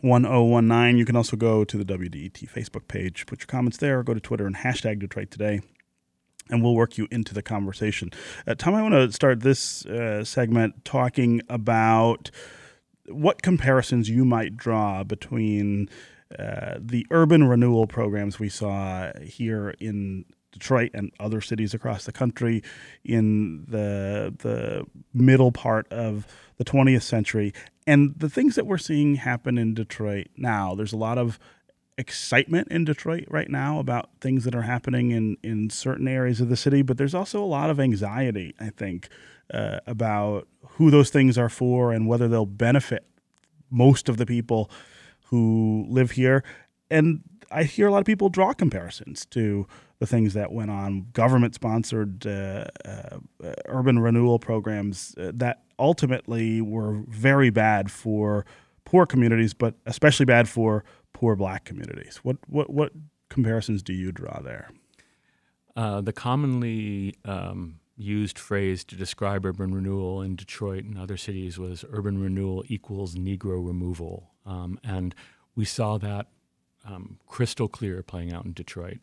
1019. 0.00 0.98
You 0.98 1.04
can 1.04 1.16
also 1.16 1.36
go 1.36 1.64
to 1.64 1.76
the 1.76 1.84
WDET 1.84 2.50
Facebook 2.50 2.88
page, 2.88 3.26
put 3.26 3.40
your 3.40 3.46
comments 3.46 3.78
there, 3.78 4.02
go 4.02 4.14
to 4.14 4.20
Twitter 4.20 4.46
and 4.46 4.56
hashtag 4.56 4.98
Detroit 4.98 5.30
Today 5.30 5.60
and 6.50 6.62
we'll 6.62 6.74
work 6.74 6.98
you 6.98 7.06
into 7.10 7.34
the 7.34 7.42
conversation. 7.42 8.10
Uh, 8.46 8.54
Tom, 8.54 8.74
I 8.74 8.82
want 8.82 8.94
to 8.94 9.12
start 9.12 9.40
this 9.40 9.86
uh, 9.86 10.24
segment 10.24 10.84
talking 10.84 11.40
about 11.48 12.30
what 13.12 13.42
comparisons 13.42 14.08
you 14.08 14.24
might 14.24 14.56
draw 14.56 15.04
between 15.04 15.88
uh, 16.38 16.74
the 16.78 17.06
urban 17.10 17.44
renewal 17.44 17.86
programs 17.86 18.38
we 18.38 18.48
saw 18.48 19.12
here 19.20 19.74
in 19.78 20.24
Detroit 20.52 20.90
and 20.94 21.10
other 21.18 21.40
cities 21.40 21.74
across 21.74 22.04
the 22.04 22.12
country 22.12 22.62
in 23.04 23.64
the 23.68 24.34
the 24.38 24.84
middle 25.14 25.50
part 25.50 25.90
of 25.90 26.26
the 26.58 26.64
20th 26.64 27.02
century 27.02 27.52
and 27.86 28.14
the 28.16 28.28
things 28.28 28.54
that 28.54 28.66
we're 28.66 28.78
seeing 28.78 29.16
happen 29.16 29.58
in 29.58 29.74
Detroit 29.74 30.28
now. 30.36 30.74
There's 30.74 30.92
a 30.92 30.98
lot 30.98 31.18
of 31.18 31.38
excitement 31.98 32.68
in 32.68 32.84
Detroit 32.84 33.24
right 33.28 33.50
now 33.50 33.78
about 33.78 34.10
things 34.20 34.44
that 34.44 34.54
are 34.54 34.62
happening 34.62 35.10
in, 35.10 35.36
in 35.42 35.70
certain 35.70 36.08
areas 36.08 36.40
of 36.40 36.48
the 36.48 36.56
city, 36.56 36.82
but 36.82 36.96
there's 36.96 37.14
also 37.14 37.42
a 37.42 37.46
lot 37.46 37.70
of 37.70 37.78
anxiety, 37.80 38.54
I 38.58 38.70
think, 38.70 39.08
uh, 39.52 39.80
about 39.86 40.48
who 40.76 40.90
those 40.90 41.10
things 41.10 41.36
are 41.38 41.48
for 41.48 41.92
and 41.92 42.06
whether 42.06 42.28
they'll 42.28 42.46
benefit 42.46 43.04
most 43.70 44.08
of 44.08 44.16
the 44.16 44.26
people 44.26 44.70
who 45.26 45.86
live 45.88 46.12
here. 46.12 46.44
And 46.90 47.22
I 47.50 47.64
hear 47.64 47.86
a 47.86 47.90
lot 47.90 47.98
of 47.98 48.06
people 48.06 48.28
draw 48.28 48.52
comparisons 48.52 49.26
to 49.26 49.66
the 49.98 50.06
things 50.06 50.34
that 50.34 50.52
went 50.52 50.70
on, 50.70 51.06
government 51.12 51.54
sponsored 51.54 52.26
uh, 52.26 52.66
uh, 52.84 53.18
urban 53.66 53.98
renewal 53.98 54.38
programs 54.38 55.14
uh, 55.18 55.30
that 55.34 55.62
ultimately 55.78 56.60
were 56.60 57.02
very 57.08 57.50
bad 57.50 57.90
for 57.90 58.44
poor 58.84 59.06
communities, 59.06 59.54
but 59.54 59.74
especially 59.86 60.26
bad 60.26 60.48
for 60.48 60.84
poor 61.12 61.36
black 61.36 61.64
communities. 61.64 62.16
What, 62.22 62.36
what, 62.48 62.70
what 62.70 62.92
comparisons 63.28 63.82
do 63.82 63.92
you 63.92 64.12
draw 64.12 64.40
there? 64.40 64.70
Uh, 65.76 66.00
the 66.00 66.12
commonly 66.12 67.14
um, 67.24 67.78
used 67.96 68.38
phrase 68.38 68.84
to 68.84 68.96
describe 68.96 69.44
urban 69.44 69.74
renewal 69.74 70.22
in 70.22 70.36
Detroit 70.36 70.84
and 70.84 70.98
other 70.98 71.16
cities 71.16 71.58
was 71.58 71.84
urban 71.90 72.20
renewal 72.20 72.64
equals 72.68 73.14
Negro 73.14 73.64
removal. 73.64 74.30
Um, 74.46 74.78
and 74.82 75.14
we 75.54 75.64
saw 75.64 75.98
that 75.98 76.28
um, 76.84 77.18
crystal 77.26 77.68
clear 77.68 78.02
playing 78.02 78.32
out 78.32 78.44
in 78.44 78.52
Detroit. 78.52 78.98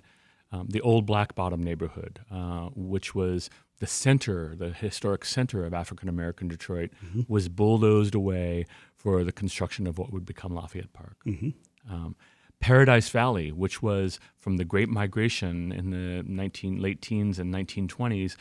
Um, 0.52 0.68
the 0.70 0.82
old 0.82 1.06
Black 1.06 1.36
Bottom 1.36 1.62
neighborhood, 1.62 2.22
uh, 2.32 2.70
which 2.76 3.14
was 3.14 3.50
the 3.80 3.88
center, 3.88 4.56
the 4.56 4.72
historic 4.72 5.24
center 5.24 5.64
of 5.64 5.74
African 5.74 6.10
American 6.10 6.48
Detroit, 6.48 6.90
mm-hmm. 7.06 7.22
was 7.28 7.50
bulldozed 7.50 8.16
away 8.16 8.66
for 8.96 9.24
the 9.24 9.32
construction 9.32 9.86
of 9.86 9.98
what 9.98 10.12
would 10.12 10.26
become 10.26 10.56
Lafayette 10.56 10.92
Park. 10.92 11.18
Mm-hmm. 11.26 11.94
Um, 11.94 12.16
Paradise 12.60 13.10
Valley, 13.10 13.52
which 13.52 13.82
was 13.82 14.20
from 14.38 14.58
the 14.58 14.66
Great 14.66 14.90
Migration 14.90 15.72
in 15.72 15.92
the 15.92 16.24
19, 16.28 16.82
late 16.82 17.02
teens 17.02 17.40
and 17.40 17.54
1920s, 17.54 18.36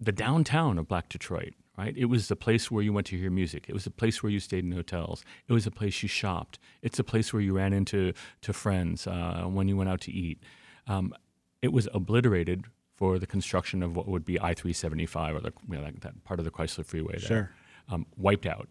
the 0.00 0.12
downtown 0.12 0.78
of 0.78 0.88
Black 0.88 1.08
Detroit, 1.08 1.52
right? 1.76 1.94
It 1.96 2.06
was 2.06 2.28
the 2.28 2.36
place 2.36 2.70
where 2.70 2.82
you 2.82 2.92
went 2.92 3.06
to 3.08 3.18
hear 3.18 3.30
music. 3.30 3.66
It 3.68 3.74
was 3.74 3.84
the 3.84 3.90
place 3.90 4.22
where 4.22 4.32
you 4.32 4.40
stayed 4.40 4.64
in 4.64 4.72
hotels. 4.72 5.24
It 5.46 5.52
was 5.52 5.66
a 5.66 5.70
place 5.70 6.02
you 6.02 6.08
shopped. 6.08 6.58
It's 6.82 6.98
a 6.98 7.04
place 7.04 7.32
where 7.32 7.42
you 7.42 7.54
ran 7.54 7.72
into 7.72 8.12
to 8.42 8.52
friends 8.52 9.06
uh, 9.06 9.44
when 9.46 9.68
you 9.68 9.76
went 9.76 9.90
out 9.90 10.00
to 10.02 10.12
eat. 10.12 10.42
Um, 10.86 11.12
it 11.60 11.72
was 11.72 11.86
obliterated 11.92 12.64
for 12.96 13.18
the 13.18 13.26
construction 13.26 13.82
of 13.82 13.96
what 13.96 14.08
would 14.08 14.24
be 14.24 14.40
I 14.40 14.54
three 14.54 14.72
seventy 14.72 15.06
five 15.06 15.36
or 15.36 15.40
the, 15.40 15.52
you 15.68 15.76
know, 15.76 15.84
that, 15.84 16.00
that, 16.00 16.24
part 16.24 16.38
of 16.38 16.44
the 16.44 16.50
Chrysler 16.50 16.84
Freeway. 16.84 17.18
There, 17.18 17.28
sure. 17.28 17.50
Um, 17.88 18.06
wiped 18.16 18.46
out. 18.46 18.68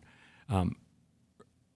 Um, 0.50 0.76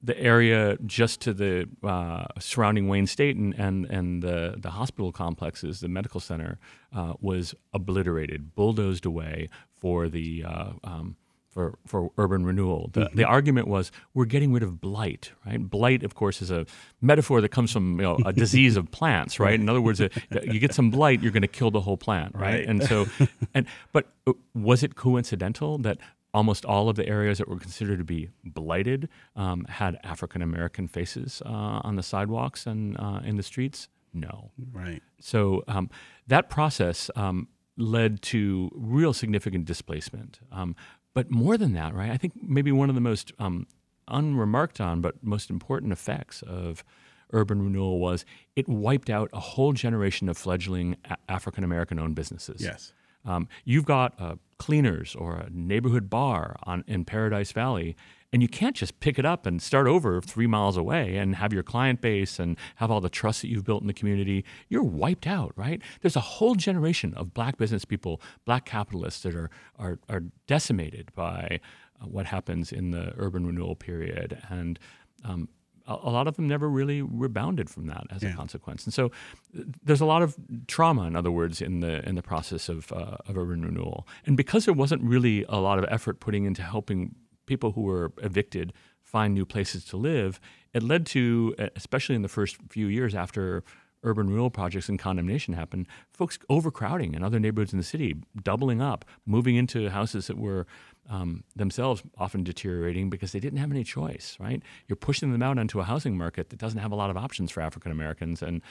the 0.03 0.19
area 0.19 0.77
just 0.85 1.21
to 1.21 1.33
the 1.33 1.69
uh, 1.81 2.25
surrounding 2.39 2.89
Wayne 2.89 3.07
State 3.07 3.37
and, 3.37 3.53
and, 3.57 3.85
and 3.85 4.21
the, 4.21 4.55
the 4.57 4.71
hospital 4.71 5.13
complexes, 5.13 5.79
the 5.79 5.87
medical 5.87 6.19
center, 6.19 6.59
uh, 6.93 7.13
was 7.21 7.55
obliterated, 7.73 8.53
bulldozed 8.53 9.05
away 9.05 9.49
for 9.77 10.09
the 10.09 10.43
uh, 10.45 10.71
um, 10.83 11.15
for, 11.53 11.77
for 11.85 12.09
urban 12.17 12.45
renewal. 12.45 12.89
The, 12.93 13.01
mm-hmm. 13.01 13.15
the 13.15 13.25
argument 13.25 13.67
was 13.67 13.91
we're 14.13 14.25
getting 14.25 14.51
rid 14.51 14.63
of 14.63 14.81
blight, 14.81 15.31
right? 15.45 15.61
Blight, 15.61 16.03
of 16.03 16.15
course, 16.15 16.41
is 16.41 16.49
a 16.49 16.65
metaphor 16.99 17.41
that 17.41 17.49
comes 17.49 17.71
from 17.71 17.99
you 17.99 18.03
know, 18.03 18.17
a 18.25 18.33
disease 18.33 18.75
of 18.75 18.89
plants, 18.89 19.39
right? 19.39 19.59
In 19.59 19.69
other 19.69 19.81
words, 19.81 20.01
a, 20.01 20.09
you 20.43 20.59
get 20.59 20.73
some 20.73 20.89
blight, 20.89 21.21
you're 21.21 21.31
going 21.31 21.43
to 21.43 21.47
kill 21.47 21.69
the 21.69 21.81
whole 21.81 21.97
plant, 21.97 22.33
right? 22.33 22.41
right? 22.41 22.65
And 22.67 22.83
so, 22.83 23.05
and 23.53 23.67
but 23.91 24.07
uh, 24.25 24.33
was 24.55 24.81
it 24.81 24.95
coincidental 24.95 25.77
that 25.79 25.99
almost 26.33 26.65
all 26.65 26.89
of 26.89 26.95
the 26.95 27.07
areas 27.07 27.37
that 27.37 27.47
were 27.47 27.59
considered 27.59 27.99
to 27.99 28.03
be 28.03 28.29
blighted 28.43 29.09
um, 29.35 29.65
had 29.65 29.97
African 30.03 30.41
American 30.41 30.87
faces 30.87 31.41
uh, 31.45 31.49
on 31.83 31.95
the 31.95 32.03
sidewalks 32.03 32.65
and 32.65 32.97
uh, 32.99 33.21
in 33.23 33.37
the 33.37 33.43
streets? 33.43 33.87
No. 34.13 34.51
Right. 34.71 35.01
So 35.19 35.63
um, 35.67 35.89
that 36.27 36.49
process 36.49 37.09
um, 37.15 37.47
led 37.77 38.21
to 38.23 38.71
real 38.73 39.13
significant 39.13 39.65
displacement. 39.65 40.39
Um, 40.51 40.75
but 41.13 41.29
more 41.29 41.57
than 41.57 41.73
that, 41.73 41.93
right? 41.93 42.11
I 42.11 42.17
think 42.17 42.33
maybe 42.41 42.71
one 42.71 42.89
of 42.89 42.95
the 42.95 43.01
most 43.01 43.31
um, 43.39 43.67
unremarked 44.07 44.81
on 44.81 45.01
but 45.01 45.23
most 45.23 45.49
important 45.49 45.91
effects 45.91 46.41
of 46.43 46.83
urban 47.31 47.61
renewal 47.61 47.99
was 47.99 48.25
it 48.55 48.67
wiped 48.67 49.09
out 49.09 49.29
a 49.33 49.39
whole 49.39 49.73
generation 49.73 50.29
of 50.29 50.37
fledgling 50.37 50.97
a- 51.05 51.17
African 51.29 51.63
American 51.63 51.99
owned 51.99 52.15
businesses. 52.15 52.61
Yes. 52.61 52.93
Um, 53.25 53.47
you've 53.63 53.85
got 53.85 54.13
uh, 54.19 54.35
cleaners 54.63 55.13
or 55.13 55.35
a 55.35 55.49
neighborhood 55.51 56.09
bar 56.09 56.55
on, 56.63 56.85
in 56.87 57.03
Paradise 57.03 57.51
Valley, 57.51 57.97
and 58.31 58.41
you 58.41 58.47
can't 58.47 58.77
just 58.77 58.97
pick 59.01 59.19
it 59.19 59.25
up 59.25 59.45
and 59.45 59.61
start 59.61 59.87
over 59.87 60.21
three 60.21 60.47
miles 60.47 60.77
away 60.77 61.17
and 61.17 61.35
have 61.35 61.51
your 61.51 61.63
client 61.63 61.99
base 61.99 62.39
and 62.39 62.55
have 62.77 62.89
all 62.89 63.01
the 63.01 63.09
trust 63.09 63.41
that 63.41 63.49
you've 63.49 63.65
built 63.65 63.81
in 63.81 63.87
the 63.87 63.93
community. 63.93 64.45
You're 64.69 64.81
wiped 64.81 65.27
out, 65.27 65.51
right? 65.57 65.81
There's 65.99 66.15
a 66.15 66.21
whole 66.21 66.55
generation 66.55 67.13
of 67.15 67.33
black 67.33 67.57
business 67.57 67.83
people, 67.83 68.21
black 68.45 68.63
capitalists 68.63 69.23
that 69.23 69.35
are 69.35 69.49
are, 69.77 69.99
are 70.07 70.23
decimated 70.47 71.11
by 71.13 71.59
uh, 72.01 72.05
what 72.05 72.27
happens 72.27 72.71
in 72.71 72.91
the 72.91 73.13
urban 73.17 73.45
renewal 73.45 73.75
period, 73.75 74.41
and 74.49 74.79
um, 75.25 75.49
a, 75.87 76.09
lot 76.09 76.27
of 76.27 76.35
them 76.35 76.47
never 76.47 76.69
really 76.69 77.01
rebounded 77.01 77.69
from 77.69 77.87
that 77.87 78.05
as 78.09 78.23
yeah. 78.23 78.29
a 78.29 78.35
consequence. 78.35 78.85
And 78.85 78.93
so 78.93 79.11
there's 79.53 80.01
a 80.01 80.05
lot 80.05 80.21
of 80.21 80.35
trauma, 80.67 81.03
in 81.03 81.15
other 81.15 81.31
words, 81.31 81.61
in 81.61 81.81
the 81.81 82.07
in 82.07 82.15
the 82.15 82.21
process 82.21 82.69
of, 82.69 82.91
uh, 82.91 83.17
of 83.27 83.37
urban 83.37 83.63
renewal. 83.63 84.07
And 84.25 84.37
because 84.37 84.65
there 84.65 84.73
wasn't 84.73 85.01
really 85.03 85.45
a 85.49 85.57
lot 85.57 85.79
of 85.79 85.85
effort 85.89 86.19
putting 86.19 86.45
into 86.45 86.61
helping 86.61 87.15
people 87.45 87.73
who 87.73 87.81
were 87.81 88.11
evicted 88.21 88.73
find 89.01 89.33
new 89.33 89.45
places 89.45 89.83
to 89.85 89.97
live, 89.97 90.39
it 90.73 90.81
led 90.81 91.05
to, 91.05 91.55
especially 91.75 92.15
in 92.15 92.21
the 92.21 92.29
first 92.29 92.57
few 92.69 92.87
years 92.87 93.13
after 93.13 93.63
urban 94.03 94.29
renewal 94.29 94.49
projects 94.49 94.89
and 94.89 94.99
condemnation 94.99 95.53
happened, 95.53 95.87
folks 96.11 96.37
overcrowding 96.49 97.13
in 97.13 97.23
other 97.23 97.39
neighborhoods 97.39 97.73
in 97.73 97.79
the 97.79 97.85
city, 97.85 98.15
doubling 98.41 98.81
up, 98.81 99.05
moving 99.25 99.55
into 99.55 99.89
houses 99.89 100.27
that 100.27 100.37
were 100.37 100.67
um, 101.09 101.43
themselves 101.55 102.03
often 102.17 102.43
deteriorating 102.43 103.09
because 103.09 103.31
they 103.31 103.39
didn't 103.39 103.59
have 103.59 103.71
any 103.71 103.83
choice, 103.83 104.37
right? 104.39 104.61
You're 104.87 104.95
pushing 104.95 105.31
them 105.31 105.43
out 105.43 105.57
onto 105.57 105.79
a 105.79 105.83
housing 105.83 106.17
market 106.17 106.49
that 106.49 106.59
doesn't 106.59 106.79
have 106.79 106.91
a 106.91 106.95
lot 106.95 107.09
of 107.09 107.17
options 107.17 107.51
for 107.51 107.61
African 107.61 107.91
Americans, 107.91 108.41
and 108.41 108.61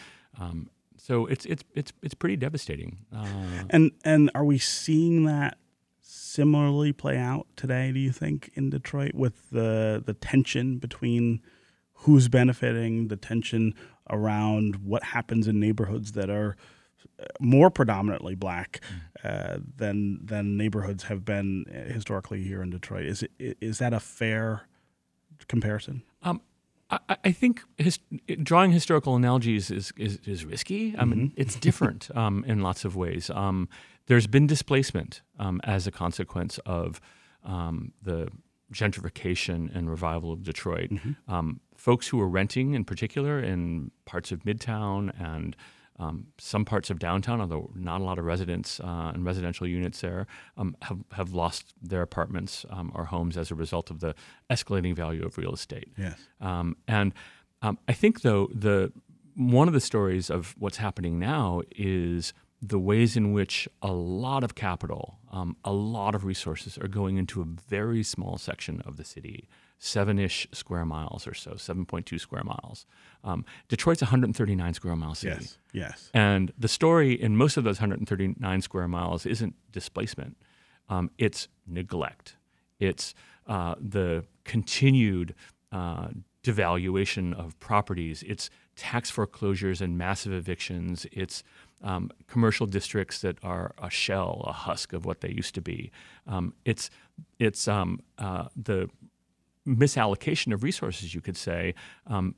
um, 0.41 0.71
so 0.97 1.27
it's 1.27 1.45
it's 1.47 1.65
it's 1.75 1.93
it's 2.03 2.15
pretty 2.15 2.37
devastating. 2.37 3.05
Uh, 3.15 3.65
and 3.71 3.93
and 4.05 4.31
are 4.35 4.45
we 4.45 4.59
seeing 4.59 5.25
that 5.25 5.59
similarly 6.01 6.93
play 6.93 7.19
out 7.19 7.47
today? 7.57 7.93
Do 7.93 8.01
you 8.01 8.13
think 8.13 8.51
in 8.55 8.71
Detroit 8.71 9.15
with 9.15 9.51
the 9.51 10.03
the 10.05 10.15
tension 10.15 10.79
between 10.79 11.43
who's 11.95 12.29
benefiting, 12.29 13.09
the 13.09 13.17
tension 13.17 13.75
around 14.11 14.77
what 14.85 15.05
happens 15.05 15.47
in 15.47 15.61
neighborhoods 15.61 16.13
that 16.13 16.29
are 16.29 16.57
more 17.41 17.71
predominantly 17.71 18.35
black 18.35 18.81
uh, 19.25 19.59
than 19.77 20.25
than 20.25 20.57
neighborhoods 20.57 21.05
have 21.05 21.25
been 21.25 21.65
historically 21.89 22.43
here 22.43 22.63
in 22.63 22.71
Detroit. 22.71 23.07
Is 23.07 23.23
it 23.39 23.59
is 23.61 23.79
that 23.79 23.93
a 23.93 24.01
fair 24.01 24.63
comparison? 25.49 26.03
Um, 26.23 26.41
I, 26.91 27.17
I 27.25 27.33
think 27.33 27.63
his, 27.79 27.99
drawing 28.43 28.71
historical 28.73 29.17
analogies 29.17 29.71
is 29.71 29.93
is, 29.97 30.19
is 30.25 30.45
risky. 30.45 30.95
I 30.99 31.05
mean, 31.05 31.33
it's 31.37 31.57
different 31.57 32.11
um, 32.17 32.45
in 32.47 32.61
lots 32.61 32.85
of 32.85 32.97
ways. 32.97 33.31
Um, 33.31 33.69
there's 34.07 34.27
been 34.27 34.47
displacement 34.47 35.23
um, 35.39 35.61
as 35.65 35.87
a 35.87 35.91
consequence 35.91 36.59
of 36.67 37.01
um, 37.45 37.93
the 38.03 38.29
gentrification 38.73 39.75
and 39.75 39.89
revival 39.89 40.33
of 40.33 40.43
Detroit. 40.43 40.91
Um, 41.29 41.61
folks 41.77 42.09
who 42.09 42.17
were 42.17 42.29
renting, 42.29 42.75
in 42.75 42.85
particular, 42.85 43.39
in 43.39 43.91
parts 44.05 44.33
of 44.33 44.45
Midtown 44.45 45.13
and 45.21 45.55
um, 46.03 46.27
some 46.39 46.65
parts 46.65 46.91
of 46.91 46.99
downtown, 46.99 47.41
although 47.41 47.71
not 47.75 48.01
a 48.01 48.05
lot 48.05 48.19
of 48.19 48.25
residents 48.25 48.81
uh, 48.81 49.13
and 49.15 49.25
residential 49.25 49.67
units 49.67 50.01
there, 50.01 50.27
um, 50.57 50.77
have, 50.83 50.99
have 51.13 51.33
lost 51.33 51.75
their 51.91 52.03
apartments 52.03 52.67
um, 52.71 52.91
or 52.95 53.05
homes 53.05 53.37
as 53.37 53.51
a 53.51 53.55
result 53.55 53.91
of 53.91 54.01
the 54.01 54.15
escalating 54.51 54.95
value 54.95 55.25
of 55.25 55.39
real 55.39 55.55
estate. 55.55 55.89
Yes. 55.97 56.19
Um, 56.41 56.77
and 56.89 57.15
um, 57.63 57.79
I 57.87 57.93
think, 57.93 58.23
though, 58.23 58.49
the 58.53 58.93
one 59.35 59.69
of 59.69 59.75
the 59.75 59.81
stories 59.81 60.31
of 60.31 60.55
what's 60.59 60.77
happening 60.77 61.19
now 61.19 61.63
is 61.77 62.35
the 62.65 62.79
ways 62.79 63.17
in 63.17 63.33
which 63.33 63.69
a 63.83 63.91
lot 63.91 64.45
of 64.45 64.55
capital, 64.55 65.19
um, 65.33 65.57
a 65.65 65.73
lot 65.73 66.15
of 66.15 66.25
resources 66.25 66.79
are 66.79 66.87
going 66.87 67.17
into 67.17 67.43
a 67.43 67.45
very 67.45 68.05
small 68.05 68.39
section 68.39 68.81
of 68.87 68.97
the 68.97 69.05
city, 69.05 69.49
seven 69.79 70.17
ish 70.17 70.47
square 70.53 70.87
miles 70.87 71.27
or 71.27 71.35
so, 71.35 71.53
7.2 71.55 72.21
square 72.21 72.45
miles. 72.45 72.87
Um, 73.25 73.45
Detroit's 73.69 74.01
139 74.01 74.75
square 74.75 74.95
mile 74.95 75.17
city. 75.17 75.41
Yes. 75.41 75.59
Yes. 75.73 76.11
And 76.15 76.53
the 76.57 76.69
story 76.69 77.21
in 77.21 77.37
most 77.37 77.57
of 77.57 77.65
those 77.65 77.81
139 77.81 78.63
square 78.63 78.87
miles 78.87 79.27
isn't 79.27 79.57
displacement, 79.73 80.37
um, 80.89 81.11
it's 81.19 81.49
neglect. 81.67 82.37
It's 82.79 83.13
uh, 83.49 83.75
the 83.81 84.25
continued 84.45 85.35
uh, 85.73 86.09
devaluation 86.45 87.33
of 87.35 87.59
properties. 87.59 88.23
It's 88.27 88.51
tax 88.77 89.11
foreclosures 89.11 89.81
and 89.81 89.97
massive 89.97 90.33
evictions. 90.33 91.07
It's 91.13 91.43
um, 91.83 92.11
commercial 92.29 92.67
districts 92.67 93.21
that 93.21 93.37
are 93.43 93.75
a 93.83 93.91
shell, 93.91 94.45
a 94.47 94.53
husk 94.53 94.93
of 94.93 95.05
what 95.05 95.21
they 95.21 95.31
used 95.31 95.55
to 95.55 95.61
be. 95.61 95.91
Um, 96.27 96.55
it's 96.65 96.91
it's 97.39 97.69
um, 97.69 98.01
uh, 98.19 98.49
the 98.57 98.89
misallocation 99.67 100.53
of 100.53 100.63
resources, 100.63 101.15
you 101.15 101.21
could 101.21 101.37
say. 101.37 101.75
Um, 102.07 102.35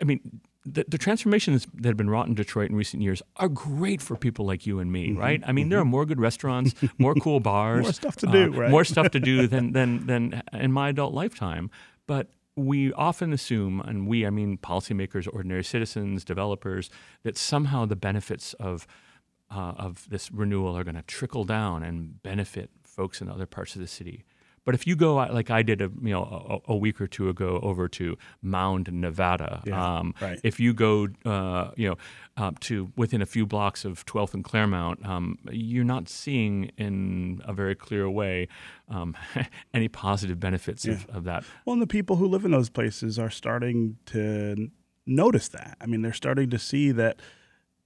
I 0.00 0.04
mean, 0.04 0.40
the, 0.64 0.84
the 0.86 0.98
transformations 0.98 1.66
that 1.74 1.88
have 1.88 1.96
been 1.96 2.08
wrought 2.08 2.28
in 2.28 2.34
Detroit 2.34 2.70
in 2.70 2.76
recent 2.76 3.02
years 3.02 3.22
are 3.36 3.48
great 3.48 4.00
for 4.00 4.16
people 4.16 4.46
like 4.46 4.66
you 4.66 4.78
and 4.78 4.92
me, 4.92 5.12
right? 5.12 5.42
I 5.46 5.52
mean, 5.52 5.68
there 5.68 5.80
are 5.80 5.84
more 5.84 6.06
good 6.06 6.20
restaurants, 6.20 6.74
more 6.98 7.14
cool 7.14 7.40
bars, 7.52 7.82
More 7.82 7.92
stuff 7.92 8.16
to 8.16 8.26
do, 8.26 8.44
uh, 8.44 8.56
right? 8.56 8.70
More 8.70 8.84
stuff 8.84 9.10
to 9.10 9.20
do 9.20 9.46
than 9.46 9.72
than 9.72 10.06
than 10.06 10.42
in 10.52 10.72
my 10.72 10.90
adult 10.90 11.14
lifetime. 11.14 11.70
But 12.06 12.28
we 12.56 12.92
often 12.92 13.32
assume, 13.32 13.80
and 13.80 14.06
we, 14.06 14.26
I 14.26 14.30
mean, 14.30 14.58
policymakers, 14.58 15.28
ordinary 15.32 15.64
citizens, 15.64 16.24
developers, 16.24 16.90
that 17.22 17.36
somehow 17.36 17.86
the 17.86 17.96
benefits 17.96 18.54
of 18.54 18.86
uh, 19.50 19.74
of 19.76 20.08
this 20.08 20.32
renewal 20.32 20.76
are 20.76 20.84
going 20.84 20.94
to 20.94 21.02
trickle 21.02 21.44
down 21.44 21.82
and 21.82 22.22
benefit 22.22 22.70
folks 22.84 23.20
in 23.20 23.28
other 23.28 23.44
parts 23.44 23.74
of 23.74 23.82
the 23.82 23.86
city. 23.86 24.24
But 24.64 24.74
if 24.76 24.86
you 24.86 24.94
go 24.94 25.18
uh, 25.18 25.28
like 25.32 25.50
I 25.50 25.62
did, 25.62 25.80
a 25.80 25.90
you 26.02 26.10
know, 26.12 26.60
a, 26.66 26.72
a 26.72 26.76
week 26.76 27.00
or 27.00 27.06
two 27.08 27.28
ago 27.28 27.58
over 27.62 27.88
to 27.88 28.16
Mound, 28.42 28.92
Nevada, 28.92 29.62
Yeah, 29.66 29.98
um, 29.98 30.14
right. 30.20 30.38
if 30.44 30.60
you 30.60 30.72
go, 30.72 31.08
uh, 31.24 31.72
you 31.76 31.88
know, 31.88 31.96
uh, 32.36 32.52
to 32.60 32.92
within 32.96 33.20
a 33.20 33.26
few 33.26 33.44
blocks 33.44 33.84
of 33.84 34.06
12th 34.06 34.34
and 34.34 34.44
Claremont, 34.44 35.04
um, 35.04 35.38
you're 35.50 35.84
not 35.84 36.08
seeing 36.08 36.70
in 36.78 37.40
a 37.44 37.52
very 37.52 37.74
clear 37.74 38.08
way 38.08 38.46
um, 38.88 39.16
any 39.74 39.88
positive 39.88 40.38
benefits 40.38 40.86
of, 40.86 41.06
of 41.10 41.24
that. 41.24 41.44
Well, 41.64 41.74
and 41.74 41.82
the 41.82 41.86
people 41.86 42.16
who 42.16 42.26
live 42.26 42.44
in 42.44 42.52
those 42.52 42.70
places 42.70 43.18
are 43.18 43.30
starting 43.30 43.96
to 44.06 44.70
notice 45.06 45.48
that. 45.48 45.76
I 45.80 45.86
mean, 45.86 46.02
they're 46.02 46.12
starting 46.12 46.50
to 46.50 46.58
see 46.58 46.92
that, 46.92 47.18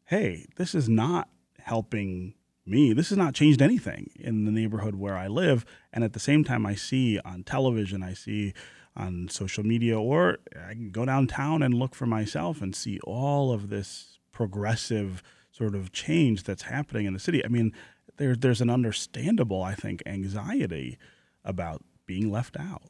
hey, 0.05 0.47
this 0.57 0.75
is 0.75 0.89
not 0.89 1.29
helping 1.59 2.35
me. 2.67 2.93
This 2.93 3.09
has 3.11 3.19
not 3.19 3.35
changed 3.35 3.63
anything 3.63 4.11
in 4.19 4.45
the 4.45 4.51
neighborhood 4.51 4.97
where 4.97 5.17
I 5.17 5.27
live. 5.29 5.65
And 5.93 6.03
at 6.05 6.13
the 6.13 6.21
same 6.21 6.45
time, 6.45 6.67
I 6.67 6.75
see 6.75 7.19
on 7.21 7.43
television, 7.45 8.03
I 8.03 8.15
see 8.15 8.53
on 8.97 9.29
social 9.29 9.65
media, 9.65 9.99
or 9.99 10.39
I 10.57 10.73
can 10.73 10.91
go 10.91 11.05
downtown 11.05 11.63
and 11.63 11.75
look 11.75 11.95
for 11.95 12.07
myself 12.07 12.63
and 12.63 12.75
see 12.75 12.99
all 13.05 13.53
of 13.53 13.69
this 13.69 14.19
progressive 14.33 15.23
sort 15.51 15.75
of 15.75 15.93
change 15.93 16.45
that's 16.45 16.63
happening 16.63 17.07
in 17.07 17.13
the 17.13 17.19
city. 17.19 17.45
I 17.45 17.49
mean, 17.49 17.73
there, 18.17 18.35
there's 18.35 18.61
an 18.61 18.71
understandable, 18.71 19.63
I 19.63 19.75
think, 19.75 20.03
anxiety 20.07 20.99
about 21.45 21.83
being 22.07 22.31
left 22.31 22.57
out. 22.59 22.83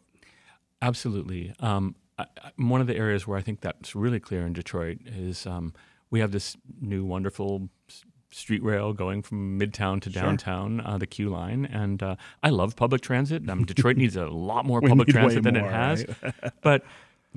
Absolutely. 0.81 1.55
Um, 1.61 1.97
I, 2.19 2.27
one 2.57 2.81
of 2.81 2.87
the 2.87 2.97
areas 2.97 3.27
where 3.27 3.39
I 3.39 3.43
think 3.43 3.61
that's 3.61 3.95
really 3.95 4.21
clear 4.21 4.47
in 4.47 4.53
Detroit 4.53 4.99
is 5.05 5.47
um, 5.47 5.75
we 6.11 6.21
have 6.21 6.33
this 6.33 6.57
new 6.81 7.05
wonderful 7.05 7.69
street 8.31 8.63
rail 8.63 8.93
going 8.93 9.23
from 9.23 9.59
midtown 9.59 10.01
to 10.03 10.11
downtown, 10.11 10.81
uh, 10.81 10.99
the 10.99 11.07
Q 11.07 11.31
line, 11.31 11.67
and 11.67 12.03
uh, 12.03 12.17
I 12.43 12.51
love 12.51 12.77
public 12.77 13.01
transit. 13.01 13.49
Um, 13.49 13.65
Detroit 13.67 13.97
needs 13.97 14.17
a 14.17 14.27
lot 14.27 14.65
more 14.65 14.81
public 14.81 15.09
transit 15.09 15.43
than 15.43 15.55
more, 15.55 15.69
it 15.69 15.73
has, 15.73 16.05
right? 16.23 16.35
but 16.63 16.85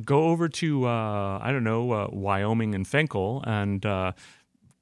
go 0.03 0.25
over 0.29 0.47
to 0.47 0.87
uh, 0.87 1.39
I 1.41 1.51
don't 1.51 1.63
know 1.63 1.91
uh, 1.91 2.07
Wyoming 2.11 2.75
and 2.75 2.85
Fenkell 2.85 3.43
and. 3.45 3.85
Uh, 3.85 4.11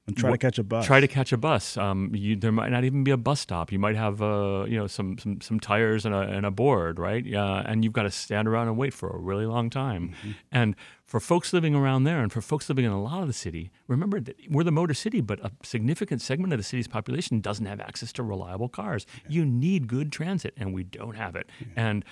and 0.06 0.16
try 0.16 0.30
to 0.30 0.38
catch 0.38 0.58
a 0.58 0.62
bus. 0.62 0.86
Try 0.86 1.00
to 1.00 1.06
catch 1.06 1.34
a 1.34 1.36
bus. 1.36 1.76
Um, 1.76 2.10
you, 2.14 2.34
there 2.34 2.50
might 2.50 2.70
not 2.70 2.82
even 2.82 3.04
be 3.04 3.10
a 3.10 3.18
bus 3.18 3.40
stop. 3.40 3.70
You 3.70 3.78
might 3.78 3.94
have, 3.94 4.22
uh, 4.22 4.64
you 4.66 4.78
know, 4.78 4.86
some, 4.86 5.18
some 5.18 5.42
some 5.42 5.60
tires 5.60 6.06
and 6.06 6.14
a, 6.14 6.20
and 6.20 6.46
a 6.46 6.50
board, 6.50 6.98
right? 6.98 7.22
And 7.26 7.84
you've 7.84 7.92
got 7.92 8.04
to 8.04 8.10
stand 8.10 8.48
around 8.48 8.68
and 8.68 8.78
wait 8.78 8.94
for 8.94 9.10
a 9.10 9.18
really 9.18 9.44
long 9.44 9.68
time. 9.68 10.14
Mm-hmm. 10.20 10.30
And 10.50 10.76
for 11.08 11.18
folks 11.20 11.52
living 11.52 11.74
around 11.74 12.04
there, 12.04 12.20
and 12.22 12.30
for 12.30 12.40
folks 12.40 12.68
living 12.68 12.84
in 12.84 12.92
a 12.92 13.02
lot 13.02 13.22
of 13.22 13.26
the 13.26 13.32
city, 13.32 13.70
remember 13.88 14.20
that 14.20 14.36
we're 14.50 14.62
the 14.62 14.70
motor 14.70 14.94
city, 14.94 15.20
but 15.20 15.40
a 15.44 15.50
significant 15.64 16.20
segment 16.20 16.52
of 16.52 16.58
the 16.58 16.62
city's 16.62 16.86
population 16.86 17.40
doesn't 17.40 17.66
have 17.66 17.80
access 17.80 18.12
to 18.12 18.22
reliable 18.22 18.68
cars. 18.68 19.06
You 19.26 19.44
need 19.44 19.88
good 19.88 20.12
transit, 20.12 20.52
and 20.56 20.74
we 20.74 20.84
don't 20.84 21.16
have 21.16 21.34
it. 21.34 21.48
And 21.74 22.04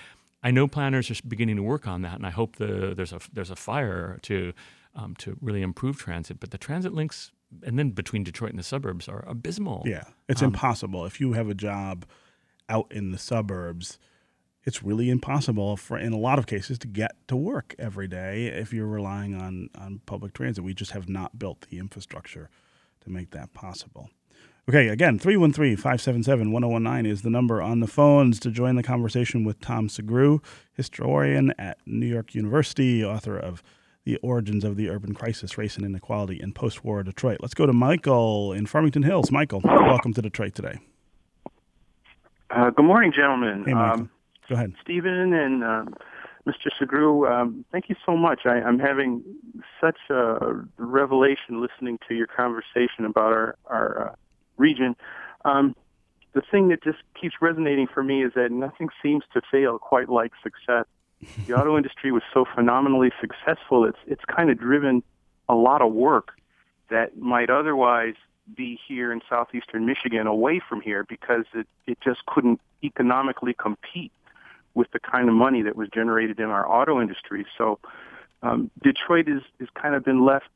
I 0.43 0.51
know 0.51 0.67
planners 0.67 1.11
are 1.11 1.15
beginning 1.29 1.57
to 1.57 1.63
work 1.63 1.87
on 1.87 2.03
that, 2.03 2.15
and 2.15 2.27
I 2.27 2.31
hope 2.31 2.57
the, 2.57 2.95
there's 2.97 3.13
a 3.13 3.21
there's 3.33 3.51
a 3.51 3.57
fire 3.57 4.19
to 4.23 4.53
um, 4.95 5.15
to 5.19 5.37
really 5.41 5.63
improve 5.63 5.99
transit. 5.99 6.41
But 6.41 6.51
the 6.51 6.59
transit 6.59 6.95
links, 6.95 7.33
and 7.65 7.79
then 7.79 7.91
between 7.91 8.25
Detroit 8.25 8.51
and 8.51 8.59
the 8.59 8.65
suburbs, 8.65 9.09
are 9.09 9.25
abysmal. 9.29 9.83
Yeah, 9.85 10.05
it's 10.29 10.43
Um, 10.43 10.49
impossible. 10.55 11.05
If 11.05 11.21
you 11.21 11.35
have 11.35 11.51
a 11.51 11.55
job 11.55 12.07
out 12.69 12.91
in 12.91 13.11
the 13.13 13.19
suburbs, 13.19 13.99
it's 14.67 14.83
really 14.83 15.09
impossible 15.09 15.77
for, 15.77 15.97
in 15.97 16.13
a 16.13 16.19
lot 16.19 16.41
of 16.41 16.47
cases, 16.47 16.79
to 16.81 16.89
get 16.89 17.13
to 17.29 17.37
work 17.37 17.75
every 17.79 18.09
day 18.09 18.47
if 18.47 18.73
you're 18.73 18.87
relying 18.87 19.35
on 19.35 19.71
on 19.79 20.01
public 20.05 20.35
transit. 20.35 20.65
We 20.65 20.75
just 20.75 20.91
have 20.91 21.09
not 21.09 21.39
built 21.39 21.69
the 21.71 21.79
infrastructure 21.79 22.51
to 23.03 23.11
make 23.11 23.31
that 23.31 23.55
possible. 23.55 24.11
Okay, 24.69 24.89
again, 24.89 25.17
313 25.21 25.77
577 25.77 26.51
1019 26.51 27.11
is 27.11 27.23
the 27.23 27.31
number 27.31 27.63
on 27.63 27.79
the 27.79 27.87
phones 27.87 28.41
to 28.41 28.51
join 28.51 28.75
the 28.75 28.83
conversation 28.83 29.45
with 29.45 29.61
Tom 29.61 29.87
Sugrue, 29.87 30.43
historian 30.73 31.55
at 31.57 31.79
New 31.87 32.07
York 32.07 32.35
University, 32.35 33.05
author 33.05 33.39
of 33.39 33.63
The 34.05 34.17
Origins 34.17 34.65
of 34.65 34.77
the 34.77 34.91
Urban 34.91 35.15
Crisis, 35.15 35.57
Race 35.57 35.77
and 35.77 35.87
Inequality 35.87 36.41
in 36.43 36.53
Post 36.53 36.85
War 36.85 37.05
Detroit. 37.05 37.39
Let's 37.41 37.55
go 37.55 37.67
to 37.67 37.73
Michael 37.73 38.53
in 38.53 38.67
Farmington 38.67 39.05
Hills. 39.05 39.31
Michael, 39.31 39.61
welcome 39.63 40.13
to 40.15 40.23
Detroit 40.23 40.57
today. 40.57 40.81
Uh, 42.51 42.71
good 42.71 42.85
morning, 42.85 43.13
gentlemen. 43.13 43.63
Hey. 43.65 43.73
Um, 43.73 44.11
Go 44.49 44.55
ahead. 44.55 44.75
Stephen 44.83 45.33
and 45.33 45.65
uh, 45.65 45.85
Mr. 46.47 46.71
Sugrue, 46.81 47.29
um, 47.29 47.65
thank 47.73 47.89
you 47.89 47.97
so 48.05 48.17
much. 48.17 48.43
I, 48.45 48.61
I'm 48.61 48.79
having 48.79 49.23
such 49.81 49.99
a 50.11 50.65
revelation 50.79 51.61
listening 51.61 51.99
to 52.09 52.15
your 52.15 52.29
conversation 52.29 53.05
about 53.05 53.33
our, 53.33 53.57
our 53.67 54.11
uh, 54.11 54.15
region. 54.57 54.95
Um, 55.45 55.75
the 56.35 56.43
thing 56.51 56.69
that 56.69 56.85
just 56.85 56.99
keeps 57.21 57.37
resonating 57.41 57.89
for 57.93 58.03
me 58.03 58.23
is 58.23 58.33
that 58.35 58.53
nothing 58.53 58.89
seems 59.03 59.25
to 59.33 59.43
fail 59.51 59.79
quite 59.79 60.09
like 60.09 60.33
success. 60.43 60.85
The 61.47 61.55
auto 61.55 61.77
industry 61.77 62.13
was 62.13 62.23
so 62.33 62.45
phenomenally 62.55 63.11
successful, 63.21 63.85
it's, 63.85 63.99
it's 64.07 64.25
kind 64.25 64.51
of 64.51 64.59
driven 64.59 65.03
a 65.49 65.55
lot 65.55 65.83
of 65.83 65.93
work 65.93 66.33
that 66.91 67.17
might 67.17 67.51
otherwise 67.51 68.15
be 68.55 68.79
here 68.87 69.13
in 69.13 69.21
southeastern 69.29 69.87
Michigan 69.87 70.27
away 70.27 70.61
from 70.69 70.81
here 70.81 71.05
because 71.09 71.45
it, 71.55 71.67
it 71.87 71.99
just 72.05 72.25
couldn't 72.27 72.61
economically 72.85 73.55
compete 73.55 74.13
with 74.77 74.91
the 74.93 75.01
kind 75.01 75.29
of 75.29 75.35
money 75.35 75.63
that 75.63 75.75
was 75.75 75.89
generated 75.89 76.39
in 76.39 76.47
our 76.47 76.71
auto 76.71 77.01
industry. 77.01 77.47
So 77.57 77.81
um, 78.43 78.71
Detroit 78.83 79.27
is, 79.27 79.43
is 79.59 79.69
kind 79.75 79.95
of 79.95 80.05
been 80.05 80.25
left 80.25 80.49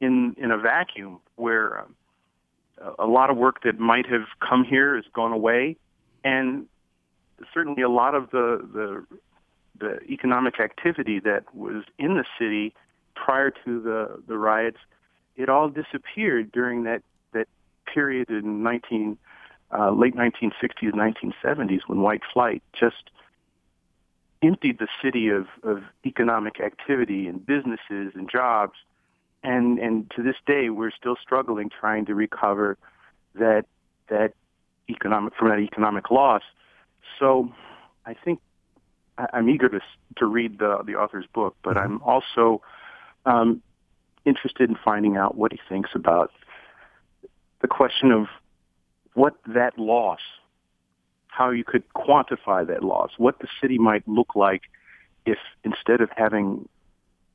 in, 0.00 0.34
in 0.38 0.50
a 0.50 0.58
vacuum 0.58 1.20
where 1.36 1.80
um, 1.80 1.94
a 2.98 3.06
lot 3.06 3.28
of 3.28 3.36
work 3.36 3.62
that 3.62 3.78
might 3.78 4.06
have 4.06 4.26
come 4.40 4.64
here 4.64 4.96
has 4.96 5.04
gone 5.12 5.32
away. 5.32 5.76
And 6.24 6.66
certainly 7.52 7.82
a 7.82 7.88
lot 7.88 8.14
of 8.14 8.30
the, 8.30 8.66
the, 8.72 9.06
the 9.78 10.00
economic 10.10 10.58
activity 10.58 11.20
that 11.20 11.54
was 11.54 11.84
in 11.98 12.14
the 12.14 12.24
city 12.38 12.74
prior 13.14 13.50
to 13.50 13.80
the 13.80 14.22
the 14.26 14.38
riots, 14.38 14.78
it 15.36 15.48
all 15.48 15.68
disappeared 15.68 16.50
during 16.52 16.84
that 16.84 17.02
that 17.32 17.48
period 17.92 18.30
in 18.30 18.62
19 18.62 19.18
uh, 19.72 19.90
late 19.90 20.14
1960s, 20.16 20.92
1970s 20.92 21.80
when 21.86 22.00
white 22.00 22.22
flight 22.32 22.62
just 22.72 23.10
emptied 24.42 24.78
the 24.78 24.88
city 25.02 25.28
of, 25.28 25.46
of 25.62 25.82
economic 26.06 26.60
activity 26.60 27.26
and 27.26 27.44
businesses 27.44 28.12
and 28.14 28.30
jobs. 28.30 28.74
And, 29.42 29.78
and 29.78 30.10
to 30.16 30.22
this 30.22 30.36
day, 30.46 30.70
we're 30.70 30.90
still 30.90 31.16
struggling 31.20 31.70
trying 31.70 32.06
to 32.06 32.14
recover 32.14 32.78
that, 33.34 33.64
that 34.08 34.32
economic, 34.88 35.34
from 35.36 35.48
that 35.48 35.58
economic 35.60 36.10
loss. 36.10 36.42
So 37.18 37.52
I 38.04 38.14
think 38.14 38.40
I, 39.18 39.26
I'm 39.32 39.48
eager 39.48 39.68
to, 39.68 39.80
to 40.16 40.26
read 40.26 40.58
the, 40.58 40.82
the 40.84 40.94
author's 40.96 41.26
book, 41.32 41.56
but 41.62 41.76
Mm-hmm. 41.76 41.94
I'm 41.94 42.02
also 42.02 42.62
um, 43.26 43.62
interested 44.24 44.68
in 44.68 44.76
finding 44.84 45.16
out 45.16 45.36
what 45.36 45.52
he 45.52 45.60
thinks 45.68 45.90
about 45.94 46.30
the 47.60 47.68
question 47.68 48.10
of 48.10 48.26
what 49.14 49.34
that 49.46 49.78
loss 49.78 50.20
how 51.30 51.50
you 51.50 51.64
could 51.64 51.82
quantify 51.94 52.66
that 52.66 52.82
loss, 52.82 53.12
what 53.16 53.38
the 53.38 53.48
city 53.60 53.78
might 53.78 54.06
look 54.06 54.34
like 54.34 54.62
if 55.26 55.38
instead 55.64 56.00
of 56.00 56.10
having 56.16 56.68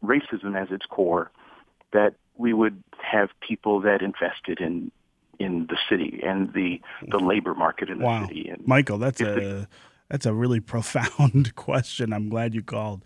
racism 0.03 0.59
as 0.59 0.71
its 0.71 0.85
core, 0.85 1.31
that 1.93 2.15
we 2.37 2.53
would 2.53 2.83
have 3.01 3.29
people 3.39 3.79
that 3.81 4.01
invested 4.01 4.59
in 4.59 4.91
in 5.37 5.67
the 5.67 5.77
city 5.89 6.21
and 6.23 6.53
the 6.53 6.81
the 7.07 7.17
labor 7.17 7.53
market 7.53 7.89
in 7.89 7.99
the 7.99 8.05
Wow, 8.05 8.27
city. 8.27 8.49
And 8.49 8.65
Michael, 8.67 8.97
that's 8.97 9.21
a 9.21 9.67
that's 10.09 10.25
a 10.25 10.33
really 10.33 10.59
profound 10.73 11.55
question. 11.55 12.13
I'm 12.13 12.29
glad 12.29 12.53
you 12.53 12.63
called 12.63 13.03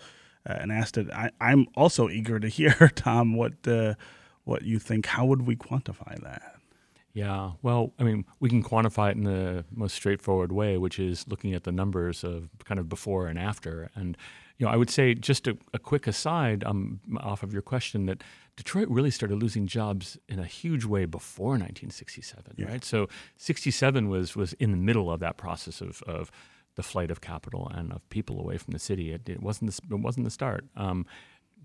uh, 0.47 0.53
and 0.53 0.71
asked 0.71 0.97
it. 0.97 1.09
I, 1.11 1.31
I'm 1.39 1.67
also 1.75 2.09
eager 2.09 2.39
to 2.39 2.47
hear, 2.47 2.91
Tom, 2.95 3.35
what 3.35 3.67
uh, 3.67 3.95
what 4.43 4.63
you 4.63 4.79
think. 4.79 5.05
How 5.07 5.25
would 5.25 5.45
we 5.45 5.55
quantify 5.55 6.21
that? 6.23 6.58
Yeah, 7.13 7.51
well, 7.61 7.93
I 7.99 8.03
mean, 8.03 8.25
we 8.39 8.49
can 8.49 8.63
quantify 8.63 9.11
it 9.11 9.17
in 9.17 9.23
the 9.23 9.65
most 9.71 9.95
straightforward 9.95 10.51
way, 10.51 10.77
which 10.77 10.99
is 10.99 11.27
looking 11.27 11.53
at 11.53 11.63
the 11.63 11.71
numbers 11.71 12.23
of 12.23 12.49
kind 12.65 12.79
of 12.79 12.87
before 12.87 13.27
and 13.27 13.39
after. 13.39 13.89
And 13.95 14.15
you 14.57 14.65
know, 14.65 14.71
I 14.71 14.75
would 14.75 14.89
say 14.89 15.13
just 15.15 15.47
a, 15.47 15.57
a 15.73 15.79
quick 15.79 16.05
aside 16.05 16.63
um, 16.65 16.99
off 17.21 17.43
of 17.43 17.53
your 17.53 17.61
question 17.61 18.05
that 18.07 18.23
Detroit 18.57 18.89
really 18.89 19.09
started 19.09 19.41
losing 19.41 19.67
jobs 19.67 20.17
in 20.27 20.37
a 20.37 20.45
huge 20.45 20.85
way 20.85 21.05
before 21.05 21.51
1967, 21.51 22.55
right? 22.67 22.83
So 22.83 23.07
67 23.37 24.09
was 24.09 24.35
was 24.35 24.53
in 24.53 24.71
the 24.71 24.77
middle 24.77 25.11
of 25.11 25.19
that 25.21 25.37
process 25.37 25.81
of 25.81 26.03
of 26.03 26.29
the 26.75 26.83
flight 26.83 27.09
of 27.09 27.21
capital 27.21 27.71
and 27.73 27.91
of 27.91 28.07
people 28.09 28.39
away 28.39 28.57
from 28.57 28.73
the 28.73 28.79
city. 28.79 29.11
It, 29.11 29.27
it 29.27 29.41
wasn't 29.41 29.71
the, 29.71 29.95
it 29.95 29.99
wasn't 29.99 30.25
the 30.25 30.31
start. 30.31 30.65
Um, 30.75 31.05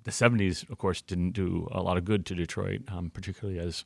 the 0.05 0.11
70s, 0.11 0.69
of 0.71 0.79
course, 0.79 1.01
didn't 1.03 1.33
do 1.33 1.69
a 1.73 1.83
lot 1.83 1.97
of 1.97 2.05
good 2.05 2.27
to 2.27 2.35
Detroit, 2.35 2.83
um, 2.89 3.11
particularly 3.11 3.59
as 3.59 3.85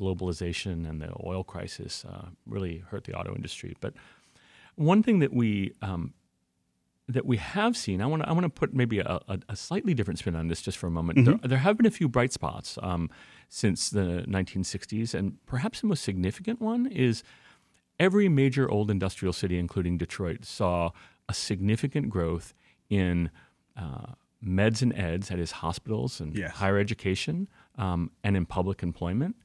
globalization 0.00 0.88
and 0.88 1.00
the 1.02 1.12
oil 1.24 1.44
crisis 1.44 2.04
uh, 2.12 2.26
really 2.46 2.78
hurt 2.90 3.04
the 3.04 3.14
auto 3.18 3.34
industry. 3.34 3.76
But 3.80 3.92
one 4.76 5.02
thing 5.02 5.18
that 5.20 5.32
we 5.32 5.74
um, 5.82 6.14
that 7.08 7.26
we 7.26 7.36
have 7.38 7.76
seen, 7.76 8.00
I 8.00 8.06
want 8.06 8.22
to 8.22 8.28
I 8.28 8.32
want 8.32 8.44
to 8.44 8.48
put 8.50 8.72
maybe 8.72 9.00
a, 9.00 9.20
a, 9.28 9.38
a 9.48 9.56
slightly 9.56 9.94
different 9.94 10.18
spin 10.20 10.36
on 10.36 10.48
this 10.48 10.62
just 10.62 10.78
for 10.78 10.86
a 10.86 10.90
moment. 10.90 11.24
There, 11.24 11.38
there 11.50 11.58
have 11.58 11.76
been 11.76 11.86
a 11.86 11.90
few 11.90 12.08
bright 12.08 12.32
spots 12.32 12.78
um, 12.82 13.10
since 13.48 13.90
the 13.90 14.24
1960s, 14.28 15.12
and 15.14 15.44
perhaps 15.46 15.80
the 15.80 15.88
most 15.88 16.02
significant 16.04 16.60
one 16.60 16.86
is 16.86 17.22
every 17.98 18.28
major 18.28 18.70
old 18.70 18.90
industrial 18.90 19.32
city, 19.32 19.58
including 19.58 19.98
Detroit, 19.98 20.44
saw 20.44 20.90
a 21.28 21.34
significant 21.34 22.08
growth 22.10 22.54
in 22.88 23.30
uh, 23.76 24.12
meds 24.42 24.80
and 24.82 24.92
eds, 24.96 25.28
that 25.28 25.38
is, 25.38 25.50
hospitals 25.52 26.20
and 26.20 26.36
Yes. 26.36 26.56
higher 26.56 26.78
education, 26.78 27.48
um, 27.76 28.10
and 28.24 28.36
in 28.36 28.46
public 28.46 28.82
employment. 28.82 29.36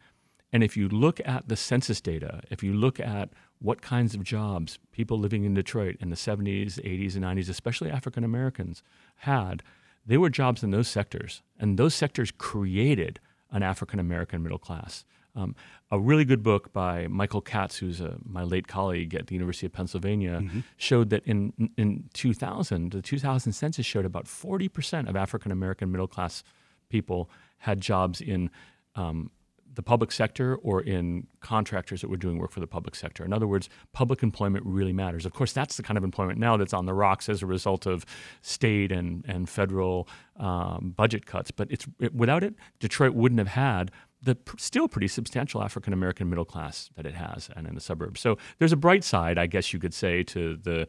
And 0.55 0.63
if 0.63 0.77
you 0.77 0.87
look 0.87 1.19
at 1.25 1.49
the 1.49 1.57
census 1.57 1.99
data, 1.99 2.39
if 2.49 2.63
you 2.63 2.71
look 2.71 2.97
at 2.97 3.27
what 3.59 3.81
kinds 3.81 4.15
of 4.15 4.23
jobs 4.23 4.79
people 4.93 5.19
living 5.19 5.43
in 5.43 5.53
Detroit 5.53 5.97
in 5.99 6.11
the 6.11 6.15
70s, 6.15 6.79
80s, 6.79 7.15
and 7.17 7.25
90s, 7.25 7.49
especially 7.49 7.91
African 7.91 8.23
Americans, 8.23 8.81
had, 9.17 9.63
they 10.05 10.17
were 10.17 10.29
jobs 10.29 10.63
in 10.63 10.71
those 10.71 10.87
sectors. 10.87 11.41
And 11.59 11.77
those 11.77 11.93
sectors 11.93 12.31
created 12.31 13.19
an 13.51 13.63
African 13.63 13.99
American 13.99 14.43
middle 14.43 14.57
class. 14.57 15.03
Um, 15.35 15.57
a 15.91 15.99
really 15.99 16.23
good 16.23 16.41
book 16.41 16.71
by 16.71 17.07
Michael 17.07 17.41
Katz, 17.41 17.75
who's 17.79 17.99
a, 17.99 18.15
my 18.23 18.43
late 18.43 18.69
colleague 18.69 19.13
at 19.13 19.27
the 19.27 19.33
University 19.35 19.65
of 19.65 19.73
Pennsylvania, 19.73 20.41
showed 20.77 21.09
that 21.09 21.25
in 21.25 21.71
in 21.75 22.09
2000, 22.13 22.93
the 22.93 23.01
2000 23.01 23.51
census 23.51 23.85
showed 23.85 24.05
about 24.05 24.23
40% 24.23 25.09
of 25.09 25.17
African 25.17 25.51
American 25.51 25.91
middle 25.91 26.07
class 26.07 26.45
people 26.87 27.29
had 27.57 27.81
jobs 27.81 28.21
in 28.21 28.49
um, 28.95 29.31
the 29.75 29.83
public 29.83 30.11
sector 30.11 30.55
or 30.57 30.81
in 30.81 31.27
contractors 31.41 32.01
that 32.01 32.09
were 32.09 32.17
doing 32.17 32.37
work 32.37 32.51
for 32.51 32.59
the 32.59 32.67
public 32.67 32.95
sector. 32.95 33.23
In 33.23 33.33
other 33.33 33.47
words, 33.47 33.69
public 33.93 34.23
employment 34.23 34.65
really 34.65 34.93
matters. 34.93 35.25
Of 35.25 35.33
course, 35.33 35.53
that's 35.53 35.77
the 35.77 35.83
kind 35.83 35.97
of 35.97 36.03
employment 36.03 36.39
now 36.39 36.57
that's 36.57 36.73
on 36.73 36.85
the 36.85 36.93
rocks 36.93 37.29
as 37.29 37.41
a 37.41 37.45
result 37.45 37.85
of 37.85 38.05
state 38.41 38.91
and, 38.91 39.23
and 39.27 39.47
federal 39.49 40.07
um, 40.37 40.93
budget 40.95 41.25
cuts. 41.25 41.51
But 41.51 41.71
it's 41.71 41.85
it, 41.99 42.13
without 42.15 42.43
it, 42.43 42.55
Detroit 42.79 43.13
wouldn't 43.13 43.39
have 43.39 43.49
had 43.49 43.91
the 44.21 44.35
pr- 44.35 44.57
still 44.57 44.87
pretty 44.87 45.07
substantial 45.07 45.61
African 45.61 45.93
American 45.93 46.29
middle 46.29 46.45
class 46.45 46.89
that 46.95 47.05
it 47.05 47.13
has 47.15 47.49
and 47.55 47.67
in 47.67 47.75
the 47.75 47.81
suburbs. 47.81 48.19
So 48.19 48.37
there's 48.59 48.73
a 48.73 48.77
bright 48.77 49.03
side, 49.03 49.37
I 49.37 49.45
guess 49.45 49.71
you 49.73 49.79
could 49.79 49.93
say, 49.93 50.23
to 50.23 50.57
the 50.57 50.87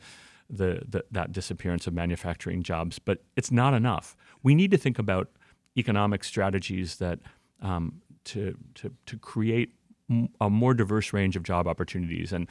the, 0.48 0.82
the 0.88 1.04
that 1.10 1.32
disappearance 1.32 1.86
of 1.86 1.92
manufacturing 1.92 2.62
jobs, 2.62 2.98
but 2.98 3.24
it's 3.36 3.50
not 3.50 3.74
enough. 3.74 4.16
We 4.42 4.54
need 4.54 4.70
to 4.70 4.76
think 4.76 4.98
about 4.98 5.28
economic 5.76 6.24
strategies 6.24 6.96
that 6.96 7.18
um, 7.60 8.00
to, 8.26 8.56
to 8.74 8.92
to 9.06 9.18
create 9.18 9.72
a 10.40 10.48
more 10.48 10.74
diverse 10.74 11.12
range 11.12 11.36
of 11.36 11.42
job 11.42 11.66
opportunities 11.66 12.32
and. 12.32 12.46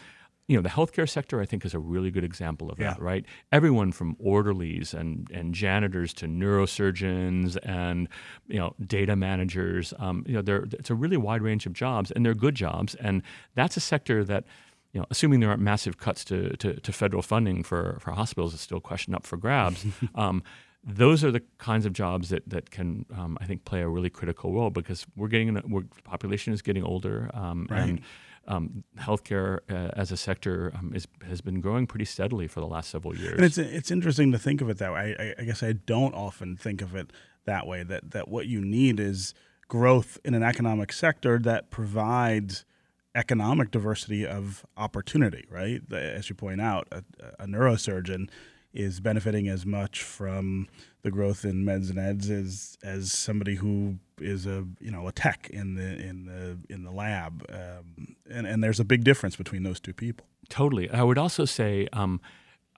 You 0.48 0.56
know, 0.56 0.62
the 0.62 0.70
healthcare 0.70 1.10
sector, 1.10 1.42
I 1.42 1.46
think, 1.48 1.66
is 1.66 1.74
a 1.74 1.80
really 1.80 2.12
good 2.12 2.24
example 2.24 2.70
of 2.70 2.78
that, 2.78 3.02
right? 3.02 3.26
Everyone 3.52 3.92
from 3.92 4.16
orderlies 4.20 4.94
and, 4.94 5.28
and 5.34 5.56
janitors 5.56 6.14
to 6.14 6.28
neurosurgeons 6.28 7.58
and, 7.64 8.08
you 8.46 8.60
know, 8.60 8.76
data 8.86 9.16
managers, 9.16 9.92
um, 9.98 10.24
you 10.28 10.34
know, 10.34 10.44
there, 10.44 10.68
it's 10.74 10.92
a 10.92 10.94
really 10.94 11.18
wide 11.18 11.42
range 11.42 11.66
of 11.66 11.74
jobs 11.74 12.12
and 12.12 12.24
they're 12.24 12.36
good 12.36 12.54
jobs. 12.54 12.94
And 12.94 13.24
that's 13.56 13.76
a 13.76 13.80
sector 13.80 14.24
that, 14.26 14.44
you 14.94 15.00
know, 15.00 15.08
assuming 15.10 15.40
there 15.40 15.50
aren't 15.50 15.64
massive 15.64 15.98
cuts 15.98 16.24
to, 16.26 16.56
to, 16.58 16.80
to 16.80 16.94
federal 16.94 17.24
funding 17.24 17.64
for, 17.64 17.98
for 18.00 18.12
hospitals, 18.12 18.54
is 18.54 18.62
still 18.62 18.78
a 18.78 18.82
question 18.82 19.16
up 19.16 19.26
for 19.26 19.38
grabs. 19.38 19.84
um, 20.14 20.44
those 20.86 21.24
are 21.24 21.32
the 21.32 21.42
kinds 21.58 21.86
of 21.86 21.94
jobs 21.94 22.30
that 22.30 22.48
that 22.48 22.70
can, 22.70 23.06
um, 23.18 23.38
I 23.42 23.46
think, 23.46 23.66
play 23.66 23.82
a 23.82 23.88
really 23.88 24.10
critical 24.10 24.54
role 24.54 24.70
because 24.70 25.06
we're 25.16 25.28
getting 25.28 25.58
a, 25.58 25.64
we're, 25.68 25.82
the 25.82 26.02
population 26.04 26.54
is 26.54 26.62
getting 26.62 26.84
older, 26.84 27.32
um, 27.34 27.68
and 27.72 28.02
um, 28.48 28.84
healthcare 29.00 29.60
uh, 29.70 29.92
as 29.96 30.12
a 30.12 30.18
sector 30.18 30.72
um, 30.78 30.94
is, 30.94 31.08
has 31.28 31.42
been 31.42 31.60
growing 31.62 31.88
pretty 31.88 32.06
steadily 32.06 32.48
for 32.48 32.60
the 32.60 32.68
last 32.68 32.92
several 32.92 33.16
years. 33.16 33.34
And 33.34 33.44
it's 33.46 33.58
it's 33.58 33.90
interesting 33.90 34.32
to 34.32 34.38
think 34.38 34.62
of 34.62 34.70
it 34.70 34.78
that 34.78 34.94
way. 34.94 35.16
I, 35.18 35.42
I 35.42 35.46
guess 35.46 35.64
I 35.64 35.74
don't 35.74 36.14
often 36.14 36.56
think 36.56 36.84
of 36.84 36.96
it 36.96 37.12
that 37.46 37.66
way. 37.66 37.82
That 37.84 38.12
that 38.12 38.28
what 38.28 38.46
you 38.46 38.62
need 38.62 39.00
is 39.00 39.34
growth 39.68 40.20
in 40.24 40.36
an 40.36 40.44
economic 40.44 40.94
sector 40.94 41.40
that 41.40 41.72
provides 41.72 42.66
economic 43.16 43.72
diversity 43.72 44.28
of 44.28 44.66
opportunity. 44.78 45.46
Right, 45.50 45.82
as 45.92 46.30
you 46.30 46.36
point 46.36 46.62
out, 46.62 46.88
a, 46.92 47.04
a 47.40 47.48
neurosurgeon 47.48 48.30
is 48.76 49.00
benefiting 49.00 49.48
as 49.48 49.66
much 49.66 50.04
from 50.04 50.68
the 51.02 51.10
growth 51.10 51.46
in 51.46 51.64
meds 51.64 51.90
and 51.90 51.98
eds 51.98 52.30
as 52.30 52.78
as 52.84 53.12
somebody 53.12 53.56
who 53.56 53.98
is 54.20 54.46
a 54.46 54.66
you 54.80 54.92
know 54.92 55.08
a 55.08 55.12
tech 55.12 55.50
in 55.52 55.76
the 55.76 55.98
in 55.98 56.26
the 56.26 56.58
in 56.74 56.84
the 56.84 56.92
lab. 56.92 57.46
Um, 57.50 58.16
and 58.30 58.46
and 58.46 58.64
there's 58.64 58.80
a 58.80 58.86
big 58.86 59.04
difference 59.04 59.36
between 59.36 59.64
those 59.64 59.80
two 59.80 59.94
people. 59.94 60.28
Totally. 60.50 60.90
I 60.92 61.04
would 61.04 61.18
also 61.18 61.46
say 61.46 61.88
um, 61.94 62.22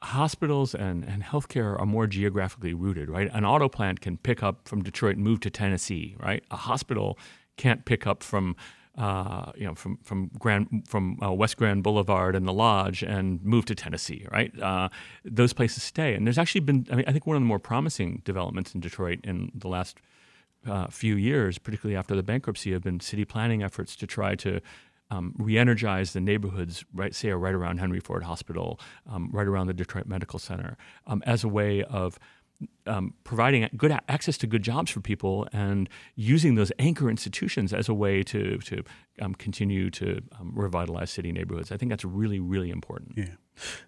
hospitals 0.02 0.74
and, 0.76 1.04
and 1.04 1.24
healthcare 1.24 1.80
are 1.80 1.86
more 1.86 2.08
geographically 2.08 2.74
rooted, 2.74 3.10
right? 3.10 3.30
An 3.34 3.44
auto 3.46 3.68
plant 3.68 4.00
can 4.00 4.18
pick 4.18 4.44
up 4.44 4.68
from 4.68 4.84
Detroit 4.84 5.16
and 5.16 5.24
move 5.24 5.40
to 5.42 5.50
Tennessee, 5.50 6.16
right? 6.20 6.44
A 6.52 6.56
hospital 6.56 7.18
can't 7.58 7.86
pick 7.86 8.06
up 8.06 8.24
from 8.24 8.56
uh, 8.98 9.52
you 9.56 9.66
know, 9.66 9.76
from 9.76 9.98
from 10.04 10.32
Grand 10.40 10.86
from 10.88 11.20
uh, 11.24 11.32
West 11.32 11.58
Grand 11.58 11.84
Boulevard 11.84 12.36
and 12.36 12.48
the 12.48 12.54
Lodge 12.54 13.04
and 13.04 13.44
move 13.44 13.66
to 13.66 13.76
Tennessee, 13.76 14.26
right? 14.32 14.52
Uh, 14.60 14.90
those 15.24 15.54
places 15.54 15.84
stay, 15.84 16.16
and 16.16 16.26
there's 16.26 16.38
actually 16.40 16.62
been, 16.62 16.88
I 16.92 16.96
mean, 16.96 17.06
I 17.08 17.12
think 17.12 17.28
one 17.28 17.36
of 17.36 17.42
the 17.42 17.48
more 17.48 17.60
promising 17.60 18.22
developments 18.26 18.74
in 18.74 18.82
Detroit 18.82 19.20
in 19.24 19.52
the 19.54 19.68
last 19.68 20.00
uh, 20.68 20.88
few 20.88 21.16
years, 21.16 21.60
particularly 21.60 21.96
after 21.96 22.16
the 22.16 22.24
bankruptcy, 22.24 22.72
have 22.74 22.84
been 22.84 23.00
city 23.00 23.24
planning 23.24 23.62
efforts 23.62 23.96
to 23.98 24.08
try 24.08 24.36
to 24.36 24.62
um, 25.10 25.34
re-energize 25.38 26.14
the 26.14 26.20
neighborhoods, 26.20 26.84
right, 26.94 27.16
say, 27.16 27.30
right 27.30 27.54
around 27.54 27.78
Henry 27.78 28.00
Ford 28.00 28.24
Hospital, 28.24 28.80
um, 29.10 29.30
right 29.32 29.48
around 29.48 29.68
the 29.68 29.74
Detroit 29.74 30.08
Medical 30.08 30.40
Center, 30.40 30.76
um, 31.06 31.24
as 31.26 31.44
a 31.44 31.48
way 31.48 31.84
of 31.84 32.20
um, 32.86 33.14
providing 33.24 33.70
good 33.76 33.98
access 34.08 34.38
to 34.40 34.48
good 34.48 34.64
jobs 34.64 34.90
for 34.92 35.02
people 35.02 35.48
and 35.52 35.90
using 36.16 36.56
those 36.56 36.72
anchor 36.80 37.10
institutions 37.10 37.74
as 37.74 37.90
a 37.90 37.94
way 37.94 38.24
to 38.24 38.58
to 38.60 38.84
um, 39.22 39.36
continue 39.36 39.90
to 39.90 40.22
um, 40.40 40.52
revitalize 40.56 41.12
city 41.12 41.32
neighborhoods. 41.32 41.72
I 41.72 41.78
think 41.78 41.90
that's 41.90 42.06
really 42.06 42.40
really 42.40 42.70
important. 42.70 43.14
Yeah. 43.18 43.36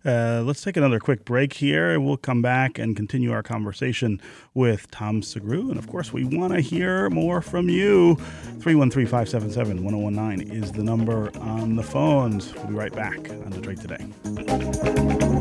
Uh, 0.04 0.42
let's 0.44 0.62
take 0.62 0.78
another 0.78 1.00
quick 1.00 1.26
break 1.26 1.54
here, 1.54 1.92
and 1.92 2.04
we'll 2.04 2.18
come 2.18 2.42
back 2.42 2.80
and 2.80 2.96
continue 2.96 3.32
our 3.32 3.44
conversation 3.44 4.20
with 4.56 4.90
Tom 4.90 5.22
Sugrue. 5.22 5.70
And 5.70 5.78
of 5.78 5.88
course, 5.88 6.12
we 6.12 6.24
want 6.24 6.54
to 6.54 6.60
hear 6.60 7.10
more 7.12 7.42
from 7.42 7.70
you. 7.70 8.16
313 8.62 9.06
577 9.06 9.84
1019 9.84 10.52
is 10.52 10.72
the 10.72 10.84
number 10.84 11.32
on 11.40 11.76
the 11.76 11.84
phones. 11.84 12.54
We'll 12.56 12.68
be 12.68 12.74
right 12.74 12.94
back 12.94 13.30
on 13.30 13.52
Detroit 13.52 13.80
Today. 13.80 15.39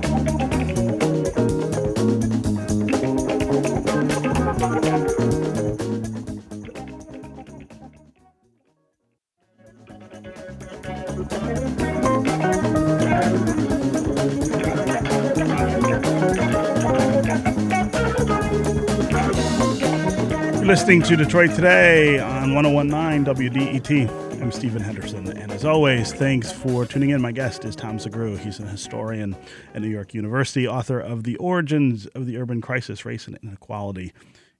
Listening 20.68 21.00
to 21.00 21.16
Detroit 21.16 21.54
Today 21.54 22.18
on 22.18 22.54
1019 22.54 23.24
WDET. 23.24 24.42
I'm 24.42 24.52
Stephen 24.52 24.82
Henderson, 24.82 25.34
and 25.34 25.50
as 25.50 25.64
always, 25.64 26.12
thanks 26.12 26.52
for 26.52 26.84
tuning 26.84 27.08
in. 27.08 27.22
My 27.22 27.32
guest 27.32 27.64
is 27.64 27.74
Tom 27.74 27.96
Sugrue. 27.96 28.38
He's 28.38 28.58
an 28.58 28.66
historian 28.66 29.34
at 29.72 29.80
New 29.80 29.88
York 29.88 30.12
University, 30.12 30.68
author 30.68 31.00
of 31.00 31.24
The 31.24 31.36
Origins 31.36 32.04
of 32.08 32.26
the 32.26 32.36
Urban 32.36 32.60
Crisis, 32.60 33.06
Race 33.06 33.26
and 33.26 33.38
Inequality 33.42 34.12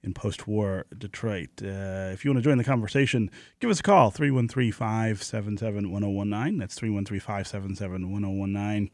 in 0.02 0.14
Post-War 0.14 0.86
Detroit. 0.96 1.50
Uh, 1.62 2.08
if 2.14 2.24
you 2.24 2.30
want 2.30 2.42
to 2.42 2.48
join 2.48 2.56
the 2.56 2.64
conversation, 2.64 3.30
give 3.60 3.68
us 3.68 3.80
a 3.80 3.82
call, 3.82 4.10
313-577-1019. 4.10 6.58
That's 6.58 6.80
313-577-1019. 6.80 8.80
You 8.80 8.88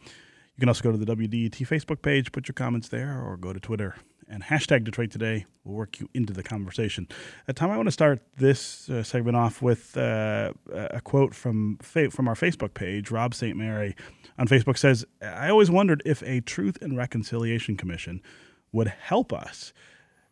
can 0.58 0.68
also 0.68 0.82
go 0.82 0.90
to 0.90 0.98
the 0.98 1.06
WDET 1.06 1.64
Facebook 1.64 2.02
page, 2.02 2.32
put 2.32 2.48
your 2.48 2.54
comments 2.54 2.88
there, 2.88 3.22
or 3.22 3.36
go 3.36 3.52
to 3.52 3.60
Twitter 3.60 3.94
and 4.34 4.42
hashtag 4.42 4.84
Detroit 4.84 5.12
Today 5.12 5.46
will 5.62 5.74
work 5.74 6.00
you 6.00 6.08
into 6.12 6.32
the 6.32 6.42
conversation. 6.42 7.06
Uh, 7.48 7.52
Tom, 7.52 7.70
I 7.70 7.76
want 7.76 7.86
to 7.86 7.92
start 7.92 8.20
this 8.36 8.90
uh, 8.90 9.04
segment 9.04 9.36
off 9.36 9.62
with 9.62 9.96
uh, 9.96 10.52
a 10.72 11.00
quote 11.00 11.34
from 11.34 11.78
fa- 11.80 12.10
from 12.10 12.26
our 12.26 12.34
Facebook 12.34 12.74
page. 12.74 13.10
Rob 13.10 13.32
St. 13.32 13.56
Mary 13.56 13.94
on 14.36 14.48
Facebook 14.48 14.76
says, 14.76 15.06
"I 15.22 15.48
always 15.48 15.70
wondered 15.70 16.02
if 16.04 16.22
a 16.24 16.40
Truth 16.40 16.78
and 16.82 16.96
Reconciliation 16.96 17.76
Commission 17.76 18.20
would 18.72 18.88
help 18.88 19.32
us." 19.32 19.72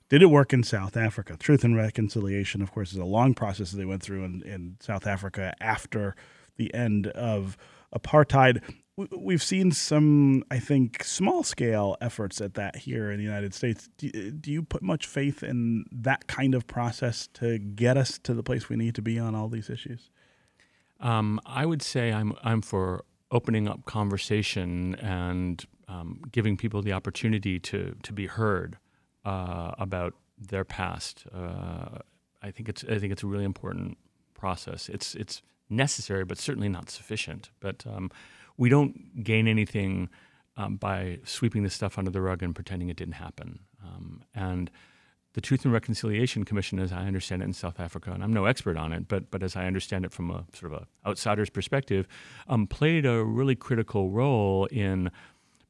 Did 0.09 0.20
it 0.20 0.26
work 0.26 0.53
in 0.53 0.62
South 0.62 0.96
Africa? 0.96 1.36
Truth 1.38 1.64
and 1.64 1.74
Reconciliation, 1.74 2.61
of 2.61 2.70
course, 2.70 2.92
is 2.92 2.98
a 2.98 3.05
long 3.05 3.32
process 3.32 3.70
that 3.70 3.78
they 3.78 3.86
went 3.86 4.03
through 4.03 4.24
in, 4.24 4.42
in 4.42 4.76
South 4.80 5.07
Africa 5.07 5.55
after 5.59 6.14
the 6.57 6.74
end 6.74 7.07
of 7.07 7.57
apartheid 7.94 8.61
we've 8.97 9.43
seen 9.43 9.72
some, 9.72 10.45
I 10.51 10.59
think, 10.59 11.03
small 11.05 11.43
scale 11.43 11.97
efforts 12.01 12.40
at 12.40 12.55
that 12.55 12.76
here 12.76 13.11
in 13.11 13.18
the 13.18 13.24
United 13.24 13.55
States. 13.55 13.88
Do, 13.97 14.30
do, 14.30 14.51
you 14.51 14.62
put 14.62 14.82
much 14.82 15.07
faith 15.07 15.43
in 15.43 15.84
that 15.90 16.26
kind 16.26 16.55
of 16.55 16.66
process 16.66 17.28
to 17.34 17.59
get 17.59 17.97
us 17.97 18.18
to 18.18 18.34
the 18.34 18.43
place 18.43 18.68
we 18.68 18.76
need 18.76 18.95
to 18.97 19.03
be 19.03 19.18
on 19.18 19.34
all 19.34 19.49
these 19.49 19.70
issues? 19.70 20.11
Um, 21.01 21.40
I 21.47 21.66
would 21.66 21.82
say 21.82 22.12
I'm 22.12 22.34
I'm 22.45 22.62
for 22.62 23.05
opening 23.30 23.66
up 23.66 23.84
conversation 23.86 24.95
and 24.97 25.64
um, 25.88 26.20
giving 26.30 26.57
people 26.57 26.82
the 26.82 26.93
opportunity 26.93 27.59
to 27.59 27.97
to 28.03 28.12
be 28.12 28.26
heard 28.26 28.78
uh, 29.24 29.72
about 29.78 30.14
their 30.38 30.64
past. 30.64 31.24
Uh, 31.34 31.99
I 32.43 32.51
think 32.51 32.68
it's 32.68 32.84
I 32.84 32.99
think 32.99 33.12
it's 33.12 33.22
a 33.22 33.26
really 33.26 33.45
important 33.45 33.97
process. 34.34 34.88
It's 34.88 35.14
it's 35.14 35.43
necessary, 35.68 36.24
but 36.24 36.38
certainly 36.38 36.68
not 36.68 36.90
sufficient. 36.90 37.51
But 37.59 37.84
um, 37.86 38.11
we 38.57 38.68
don't 38.68 39.22
gain 39.22 39.48
anything 39.48 40.09
um, 40.57 40.76
by 40.76 41.18
sweeping 41.24 41.62
this 41.62 41.74
stuff 41.74 41.98
under 41.98 42.11
the 42.11 42.20
rug 42.20 42.42
and 42.42 42.55
pretending 42.55 42.88
it 42.88 42.96
didn't 42.96 43.14
happen. 43.14 43.61
Um, 43.82 44.22
and 44.34 44.70
the 45.34 45.40
Truth 45.40 45.64
and 45.64 45.72
Reconciliation 45.72 46.44
Commission, 46.44 46.78
as 46.78 46.92
I 46.92 47.07
understand 47.07 47.42
it 47.42 47.46
in 47.46 47.53
South 47.55 47.80
Africa, 47.80 48.12
and 48.12 48.22
I'm 48.22 48.32
no 48.32 48.44
expert 48.44 48.76
on 48.76 48.92
it, 48.92 49.09
but 49.09 49.30
but 49.30 49.42
as 49.42 49.57
I 49.57 49.66
understand 49.66 50.05
it 50.05 50.12
from 50.12 50.30
a 50.30 50.44
sort 50.53 50.72
of 50.72 50.82
a 50.82 51.09
outsider's 51.09 51.48
perspective, 51.48 52.07
um, 52.48 52.66
played 52.66 53.07
a 53.07 53.24
really 53.24 53.55
critical 53.55 54.11
role 54.11 54.66
in 54.66 55.11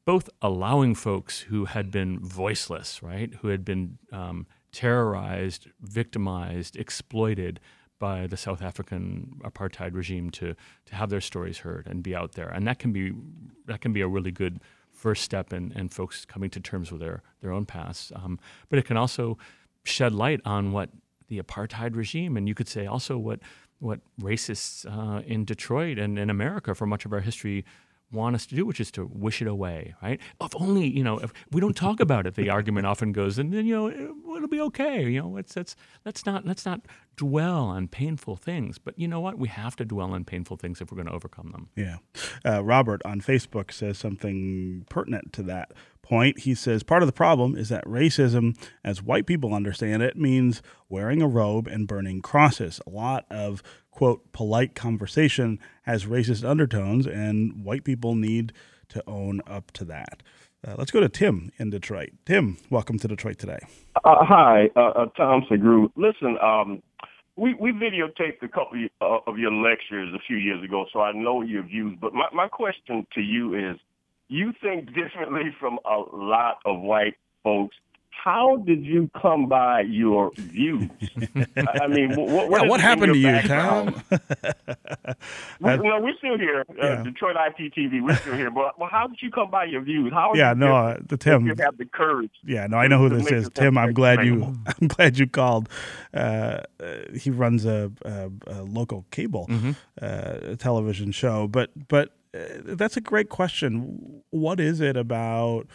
both 0.04 0.28
allowing 0.40 0.96
folks 0.96 1.40
who 1.40 1.66
had 1.66 1.92
been 1.92 2.18
voiceless, 2.18 3.02
right, 3.02 3.34
who 3.40 3.48
had 3.48 3.64
been 3.64 3.98
um, 4.10 4.46
terrorized, 4.72 5.68
victimized, 5.80 6.76
exploited, 6.76 7.60
by 8.02 8.26
the 8.26 8.36
South 8.36 8.62
African 8.62 9.40
apartheid 9.44 9.94
regime 9.94 10.28
to 10.30 10.56
to 10.86 10.94
have 10.96 11.08
their 11.08 11.20
stories 11.20 11.58
heard 11.58 11.86
and 11.86 12.02
be 12.02 12.16
out 12.16 12.32
there, 12.32 12.48
and 12.48 12.66
that 12.66 12.80
can 12.80 12.92
be 12.92 13.12
that 13.66 13.80
can 13.80 13.92
be 13.92 14.00
a 14.00 14.08
really 14.08 14.32
good 14.32 14.58
first 14.90 15.22
step 15.22 15.52
in, 15.52 15.70
in 15.72 15.88
folks 15.88 16.24
coming 16.24 16.50
to 16.50 16.58
terms 16.58 16.90
with 16.90 17.00
their 17.00 17.22
their 17.40 17.52
own 17.52 17.64
past. 17.64 18.10
Um, 18.16 18.40
but 18.68 18.80
it 18.80 18.86
can 18.86 18.96
also 18.96 19.38
shed 19.84 20.12
light 20.12 20.40
on 20.44 20.72
what 20.72 20.90
the 21.28 21.40
apartheid 21.40 21.94
regime, 21.94 22.36
and 22.36 22.48
you 22.48 22.56
could 22.56 22.68
say 22.68 22.86
also 22.86 23.16
what 23.18 23.38
what 23.78 24.00
racists 24.20 24.84
uh, 24.84 25.22
in 25.22 25.44
Detroit 25.44 25.96
and 25.96 26.18
in 26.18 26.28
America 26.28 26.74
for 26.74 26.86
much 26.86 27.04
of 27.04 27.12
our 27.12 27.20
history 27.20 27.64
want 28.12 28.34
us 28.34 28.46
to 28.46 28.54
do, 28.54 28.66
which 28.66 28.80
is 28.80 28.90
to 28.92 29.08
wish 29.12 29.40
it 29.42 29.48
away, 29.48 29.94
right? 30.02 30.20
If 30.40 30.54
only, 30.56 30.86
you 30.86 31.02
know, 31.02 31.18
if 31.18 31.32
we 31.50 31.60
don't 31.60 31.76
talk 31.76 32.00
about 32.00 32.26
it, 32.26 32.34
the 32.34 32.50
argument 32.50 32.86
often 32.86 33.12
goes, 33.12 33.38
and 33.38 33.52
then, 33.52 33.66
you 33.66 33.74
know, 33.74 33.88
it'll 34.36 34.48
be 34.48 34.60
okay. 34.60 35.08
You 35.08 35.22
know, 35.22 35.36
it's, 35.36 35.56
it's, 35.56 35.76
let's 36.04 36.26
not, 36.26 36.46
let's 36.46 36.66
not 36.66 36.82
dwell 37.16 37.64
on 37.64 37.88
painful 37.88 38.36
things. 38.36 38.78
But 38.78 38.98
you 38.98 39.08
know 39.08 39.20
what? 39.20 39.38
We 39.38 39.48
have 39.48 39.76
to 39.76 39.84
dwell 39.84 40.12
on 40.12 40.24
painful 40.24 40.56
things 40.56 40.80
if 40.80 40.90
we're 40.90 40.96
going 40.96 41.08
to 41.08 41.14
overcome 41.14 41.50
them. 41.52 41.68
Yeah. 41.76 41.98
Uh, 42.44 42.62
Robert 42.64 43.02
on 43.04 43.20
Facebook 43.20 43.72
says 43.72 43.98
something 43.98 44.86
pertinent 44.88 45.32
to 45.34 45.42
that 45.44 45.72
point. 46.02 46.40
He 46.40 46.54
says 46.54 46.82
part 46.82 47.02
of 47.02 47.06
the 47.06 47.12
problem 47.12 47.56
is 47.56 47.68
that 47.68 47.84
racism, 47.84 48.56
as 48.84 49.02
white 49.02 49.26
people 49.26 49.54
understand 49.54 50.02
it, 50.02 50.16
means 50.16 50.62
wearing 50.88 51.22
a 51.22 51.28
robe 51.28 51.66
and 51.66 51.86
burning 51.86 52.20
crosses. 52.20 52.80
A 52.86 52.90
lot 52.90 53.24
of 53.30 53.62
quote, 53.92 54.32
polite 54.32 54.74
conversation 54.74 55.60
has 55.82 56.06
racist 56.06 56.48
undertones, 56.48 57.06
and 57.06 57.64
white 57.64 57.84
people 57.84 58.16
need 58.16 58.52
to 58.88 59.02
own 59.06 59.40
up 59.46 59.70
to 59.72 59.84
that. 59.84 60.22
Uh, 60.66 60.74
let's 60.78 60.90
go 60.90 61.00
to 61.00 61.08
Tim 61.08 61.52
in 61.58 61.70
Detroit. 61.70 62.10
Tim, 62.24 62.56
welcome 62.70 62.98
to 62.98 63.08
Detroit 63.08 63.38
today. 63.38 63.58
Uh, 64.04 64.24
hi, 64.24 64.70
uh, 64.74 64.80
uh 64.80 65.06
Tom 65.16 65.44
Sugrue. 65.50 65.90
Listen, 65.96 66.36
um, 66.42 66.82
we, 67.36 67.54
we 67.54 67.72
videotaped 67.72 68.42
a 68.42 68.48
couple 68.48 68.86
of 69.00 69.38
your 69.38 69.52
lectures 69.52 70.12
a 70.14 70.18
few 70.26 70.36
years 70.36 70.62
ago, 70.64 70.86
so 70.92 71.00
I 71.00 71.12
know 71.12 71.42
your 71.42 71.62
views. 71.62 71.96
But 72.00 72.14
my, 72.14 72.26
my 72.32 72.48
question 72.48 73.06
to 73.14 73.20
you 73.20 73.54
is, 73.54 73.76
you 74.28 74.52
think 74.62 74.86
differently 74.94 75.54
from 75.60 75.78
a 75.84 75.98
lot 76.16 76.58
of 76.64 76.80
white 76.80 77.14
folks 77.42 77.76
how 78.12 78.56
did 78.58 78.84
you 78.84 79.10
come 79.20 79.48
by 79.48 79.80
your 79.80 80.30
views? 80.36 80.90
I 81.80 81.86
mean, 81.88 82.14
what, 82.14 82.50
what, 82.50 82.62
yeah, 82.62 82.68
what 82.68 82.80
happened 82.80 83.14
to 83.14 83.18
you, 83.18 83.42
Tom? 83.42 84.02
we, 85.60 85.78
well, 85.78 86.02
we're 86.02 86.16
still 86.18 86.38
here, 86.38 86.64
uh, 86.70 86.74
yeah. 86.76 87.02
Detroit 87.02 87.36
IPTV. 87.36 88.02
We're 88.02 88.16
still 88.16 88.34
here, 88.34 88.50
but 88.50 88.78
well, 88.78 88.88
how 88.90 89.06
did 89.08 89.20
you 89.22 89.30
come 89.30 89.50
by 89.50 89.64
your 89.64 89.80
views? 89.80 90.12
How? 90.12 90.32
Yeah, 90.34 90.54
no, 90.54 90.76
uh, 90.76 90.98
the 91.06 91.16
Tim. 91.16 91.46
You 91.46 91.54
have 91.58 91.78
the 91.78 91.86
courage. 91.86 92.32
Yeah, 92.44 92.66
no, 92.66 92.76
I 92.76 92.86
know 92.86 92.98
who 92.98 93.08
this 93.08 93.30
is, 93.30 93.50
Tim. 93.54 93.76
I'm 93.76 93.92
glad 93.92 94.24
you. 94.24 94.54
I'm 94.80 94.88
glad 94.88 95.18
you 95.18 95.26
called. 95.26 95.68
Uh, 96.14 96.60
he 97.18 97.30
runs 97.30 97.64
a, 97.64 97.90
a, 98.04 98.30
a 98.46 98.62
local 98.62 99.06
cable 99.10 99.46
mm-hmm. 99.48 99.72
Uh, 100.00 100.56
television 100.56 101.12
show, 101.12 101.48
but 101.48 101.70
but 101.88 102.10
uh, 102.34 102.38
that's 102.64 102.96
a 102.96 103.00
great 103.00 103.28
question. 103.28 104.22
What 104.30 104.60
is 104.60 104.80
it 104.80 104.96
about? 104.96 105.66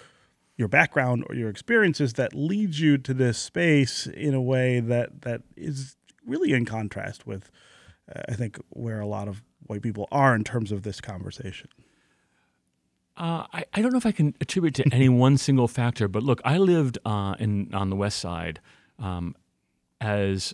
Your 0.58 0.68
background 0.68 1.24
or 1.30 1.36
your 1.36 1.50
experiences 1.50 2.14
that 2.14 2.34
leads 2.34 2.80
you 2.80 2.98
to 2.98 3.14
this 3.14 3.38
space 3.38 4.08
in 4.08 4.34
a 4.34 4.42
way 4.42 4.80
that 4.80 5.22
that 5.22 5.42
is 5.56 5.96
really 6.26 6.52
in 6.52 6.66
contrast 6.66 7.26
with 7.26 7.50
uh, 8.14 8.22
I 8.30 8.34
think 8.34 8.58
where 8.70 9.00
a 9.00 9.08
lot 9.08 9.28
of 9.28 9.44
white 9.68 9.82
people 9.82 10.08
are 10.12 10.36
in 10.36 10.44
terms 10.44 10.72
of 10.72 10.84
this 10.84 11.00
conversation. 11.00 11.70
Uh, 13.18 13.46
I, 13.52 13.66
I 13.74 13.82
don't 13.82 13.92
know 13.92 13.98
if 13.98 14.06
I 14.06 14.12
can 14.12 14.36
attribute 14.42 14.76
to 14.76 14.86
any 14.92 15.10
one 15.28 15.38
single 15.38 15.68
factor, 15.68 16.08
but 16.08 16.24
look, 16.24 16.42
I 16.46 16.58
lived 16.58 16.98
uh, 17.06 17.36
in 17.40 17.74
on 17.74 17.90
the 17.90 17.96
west 17.96 18.20
side 18.20 18.60
um, 19.00 19.36
as 20.00 20.54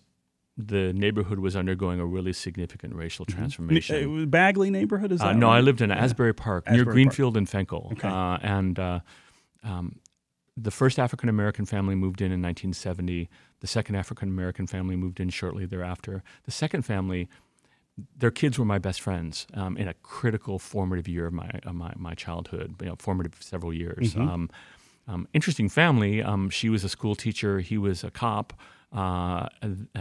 the 0.55 0.93
neighborhood 0.93 1.39
was 1.39 1.55
undergoing 1.55 1.99
a 1.99 2.05
really 2.05 2.31
significant 2.31 2.95
racial 2.95 3.25
mm-hmm. 3.25 3.37
transformation. 3.39 4.13
Was 4.13 4.25
Bagley 4.27 4.69
neighborhood, 4.69 5.11
is 5.11 5.21
uh, 5.21 5.27
that 5.27 5.35
No, 5.35 5.47
right? 5.47 5.57
I 5.57 5.61
lived 5.61 5.81
in 5.81 5.91
Asbury 5.91 6.33
Park 6.33 6.65
Asbury 6.67 6.85
near 6.85 6.93
Greenfield 6.93 7.33
Park. 7.33 7.39
and 7.39 7.67
Fenkell, 7.67 7.91
okay. 7.93 8.07
Uh, 8.07 8.37
and 8.41 8.79
uh, 8.79 8.99
um, 9.63 9.99
the 10.55 10.71
first 10.71 10.99
African 10.99 11.29
American 11.29 11.65
family 11.65 11.95
moved 11.95 12.21
in 12.21 12.27
in 12.27 12.41
1970. 12.41 13.29
The 13.59 13.67
second 13.67 13.95
African 13.95 14.29
American 14.29 14.67
family 14.67 14.95
moved 14.95 15.19
in 15.19 15.29
shortly 15.29 15.65
thereafter. 15.65 16.23
The 16.43 16.51
second 16.51 16.83
family, 16.83 17.27
their 18.15 18.31
kids 18.31 18.59
were 18.59 18.65
my 18.65 18.77
best 18.77 19.01
friends 19.01 19.47
um, 19.53 19.77
in 19.77 19.87
a 19.87 19.93
critical 19.95 20.59
formative 20.59 21.07
year 21.07 21.25
of 21.25 21.33
my, 21.33 21.49
of 21.63 21.75
my, 21.75 21.93
my 21.95 22.13
childhood, 22.13 22.75
you 22.81 22.87
know, 22.87 22.95
formative 22.99 23.37
several 23.39 23.73
years. 23.73 24.13
Mm-hmm. 24.13 24.29
Um, 24.29 24.49
um, 25.07 25.27
interesting 25.33 25.69
family. 25.69 26.21
Um, 26.21 26.49
she 26.49 26.69
was 26.69 26.83
a 26.83 26.89
school 26.89 27.15
teacher. 27.15 27.59
He 27.59 27.77
was 27.77 28.03
a 28.03 28.11
cop. 28.11 28.53
Uh, 28.93 29.49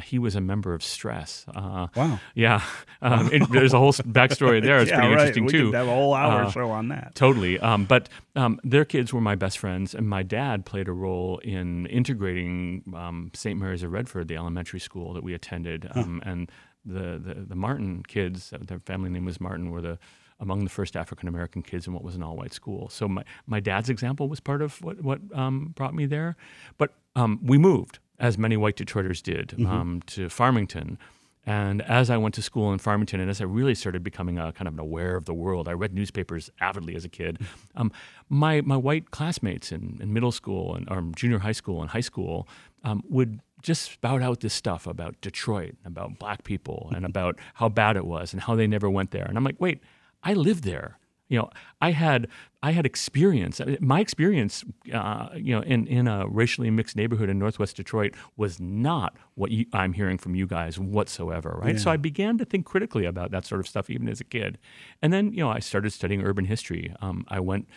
he 0.04 0.18
was 0.18 0.36
a 0.36 0.40
member 0.40 0.74
of 0.74 0.84
Stress. 0.84 1.46
Uh, 1.54 1.88
wow. 1.96 2.20
Yeah. 2.34 2.62
Um, 3.04 3.30
it, 3.32 3.50
there's 3.50 3.72
a 3.72 3.78
whole 3.78 3.92
backstory 3.92 4.62
there. 4.62 4.78
It's 4.78 4.88
yeah, 4.88 4.98
pretty 4.98 5.14
right. 5.14 5.20
interesting 5.22 5.46
we 5.46 5.50
too. 5.50 5.66
Could 5.72 5.74
have 5.74 5.88
a 5.88 5.90
whole 5.90 6.14
hour 6.14 6.44
Uh, 6.44 6.50
show 6.52 6.70
on 6.70 6.86
that. 6.90 7.16
Totally. 7.16 7.58
Um, 7.58 7.84
but 7.84 8.08
um, 8.36 8.60
their 8.62 8.84
kids 8.84 9.12
were 9.12 9.20
my 9.20 9.34
best 9.34 9.58
friends, 9.58 9.92
and 9.92 10.08
my 10.08 10.22
dad 10.22 10.64
played 10.64 10.86
a 10.86 10.92
role 10.92 11.38
in 11.38 11.86
integrating 11.86 12.84
um, 12.94 13.32
St. 13.34 13.58
Mary's 13.58 13.82
of 13.82 13.90
Redford, 13.90 14.28
the 14.28 14.36
elementary 14.36 14.78
school 14.78 15.14
that 15.14 15.24
we 15.24 15.34
attended. 15.34 15.88
Um, 15.96 16.22
and 16.24 16.48
the, 16.84 17.18
the, 17.18 17.44
the 17.48 17.56
Martin 17.56 18.04
kids, 18.06 18.52
uh, 18.52 18.58
their 18.60 18.78
family 18.78 19.10
name 19.10 19.24
was 19.24 19.40
Martin, 19.40 19.72
were 19.72 19.82
the 19.82 19.98
among 20.38 20.64
the 20.64 20.70
first 20.70 20.96
African 20.96 21.28
American 21.28 21.62
kids 21.62 21.86
in 21.88 21.92
what 21.92 22.02
was 22.04 22.14
an 22.16 22.22
all 22.22 22.36
white 22.36 22.52
school. 22.52 22.88
So 22.88 23.08
my, 23.08 23.24
my 23.46 23.60
dad's 23.60 23.88
example 23.88 24.28
was 24.28 24.40
part 24.40 24.60
of 24.62 24.80
what, 24.82 25.00
what 25.02 25.20
um, 25.34 25.72
brought 25.74 25.94
me 25.94 26.06
there. 26.06 26.36
But 26.78 26.92
um, 27.16 27.40
we 27.42 27.58
moved, 27.58 27.98
as 28.18 28.38
many 28.38 28.56
white 28.56 28.76
Detroiters 28.76 29.22
did, 29.22 29.54
um, 29.66 30.02
to 30.06 30.28
Farmington. 30.28 30.98
And 31.44 31.82
as 31.82 32.08
I 32.08 32.16
went 32.18 32.34
to 32.36 32.42
school 32.42 32.72
in 32.72 32.78
Farmington, 32.78 33.18
and 33.18 33.28
as 33.28 33.40
I 33.40 33.44
really 33.44 33.74
started 33.74 34.04
becoming 34.04 34.38
a 34.38 34.52
kind 34.52 34.68
of 34.68 34.74
an 34.74 34.80
aware 34.80 35.16
of 35.16 35.24
the 35.24 35.34
world, 35.34 35.66
I 35.66 35.72
read 35.72 35.92
newspapers 35.92 36.50
avidly 36.60 36.94
as 36.94 37.04
a 37.04 37.08
kid. 37.08 37.40
Um, 37.74 37.90
my 38.28 38.60
my 38.60 38.76
white 38.76 39.10
classmates 39.10 39.72
in, 39.72 39.98
in 40.00 40.12
middle 40.12 40.30
school 40.30 40.74
and 40.74 40.88
or 40.88 41.02
junior 41.16 41.40
high 41.40 41.52
school 41.52 41.80
and 41.80 41.90
high 41.90 42.00
school 42.00 42.46
um, 42.84 43.02
would 43.08 43.40
just 43.60 43.90
spout 43.90 44.22
out 44.22 44.40
this 44.40 44.54
stuff 44.54 44.86
about 44.86 45.20
Detroit, 45.20 45.74
about 45.84 46.18
black 46.18 46.44
people, 46.44 46.92
and 46.94 47.04
about 47.12 47.38
how 47.54 47.68
bad 47.68 47.96
it 47.96 48.06
was, 48.06 48.32
and 48.32 48.42
how 48.42 48.54
they 48.54 48.68
never 48.68 48.88
went 48.88 49.10
there. 49.10 49.24
And 49.24 49.36
I'm 49.36 49.44
like, 49.44 49.60
wait, 49.60 49.80
I 50.22 50.34
lived 50.34 50.62
there. 50.62 50.98
You 51.28 51.38
know, 51.38 51.50
I 51.80 51.92
had 51.92 52.28
I 52.62 52.72
had 52.72 52.86
experience. 52.86 53.60
My 53.80 54.00
experience, 54.00 54.64
uh, 54.92 55.30
you 55.34 55.54
know, 55.54 55.62
in, 55.62 55.86
in 55.86 56.06
a 56.06 56.28
racially 56.28 56.70
mixed 56.70 56.94
neighborhood 56.94 57.28
in 57.28 57.38
Northwest 57.38 57.76
Detroit 57.76 58.14
was 58.36 58.60
not 58.60 59.16
what 59.34 59.50
you, 59.50 59.66
I'm 59.72 59.94
hearing 59.94 60.18
from 60.18 60.34
you 60.34 60.46
guys 60.46 60.78
whatsoever, 60.78 61.58
right? 61.60 61.80
So 61.80 61.90
I 61.90 61.96
began 61.96 62.38
to 62.38 62.44
think 62.44 62.66
critically 62.66 63.04
about 63.04 63.30
that 63.32 63.46
sort 63.46 63.60
of 63.60 63.66
stuff 63.66 63.90
even 63.90 64.08
as 64.08 64.20
a 64.20 64.24
kid, 64.24 64.58
and 65.00 65.12
then 65.12 65.32
you 65.32 65.40
know 65.40 65.50
I 65.50 65.58
started 65.58 65.92
studying 65.92 66.22
urban 66.22 66.44
history. 66.44 66.94
Um, 67.00 67.24
I 67.28 67.40
went 67.40 67.68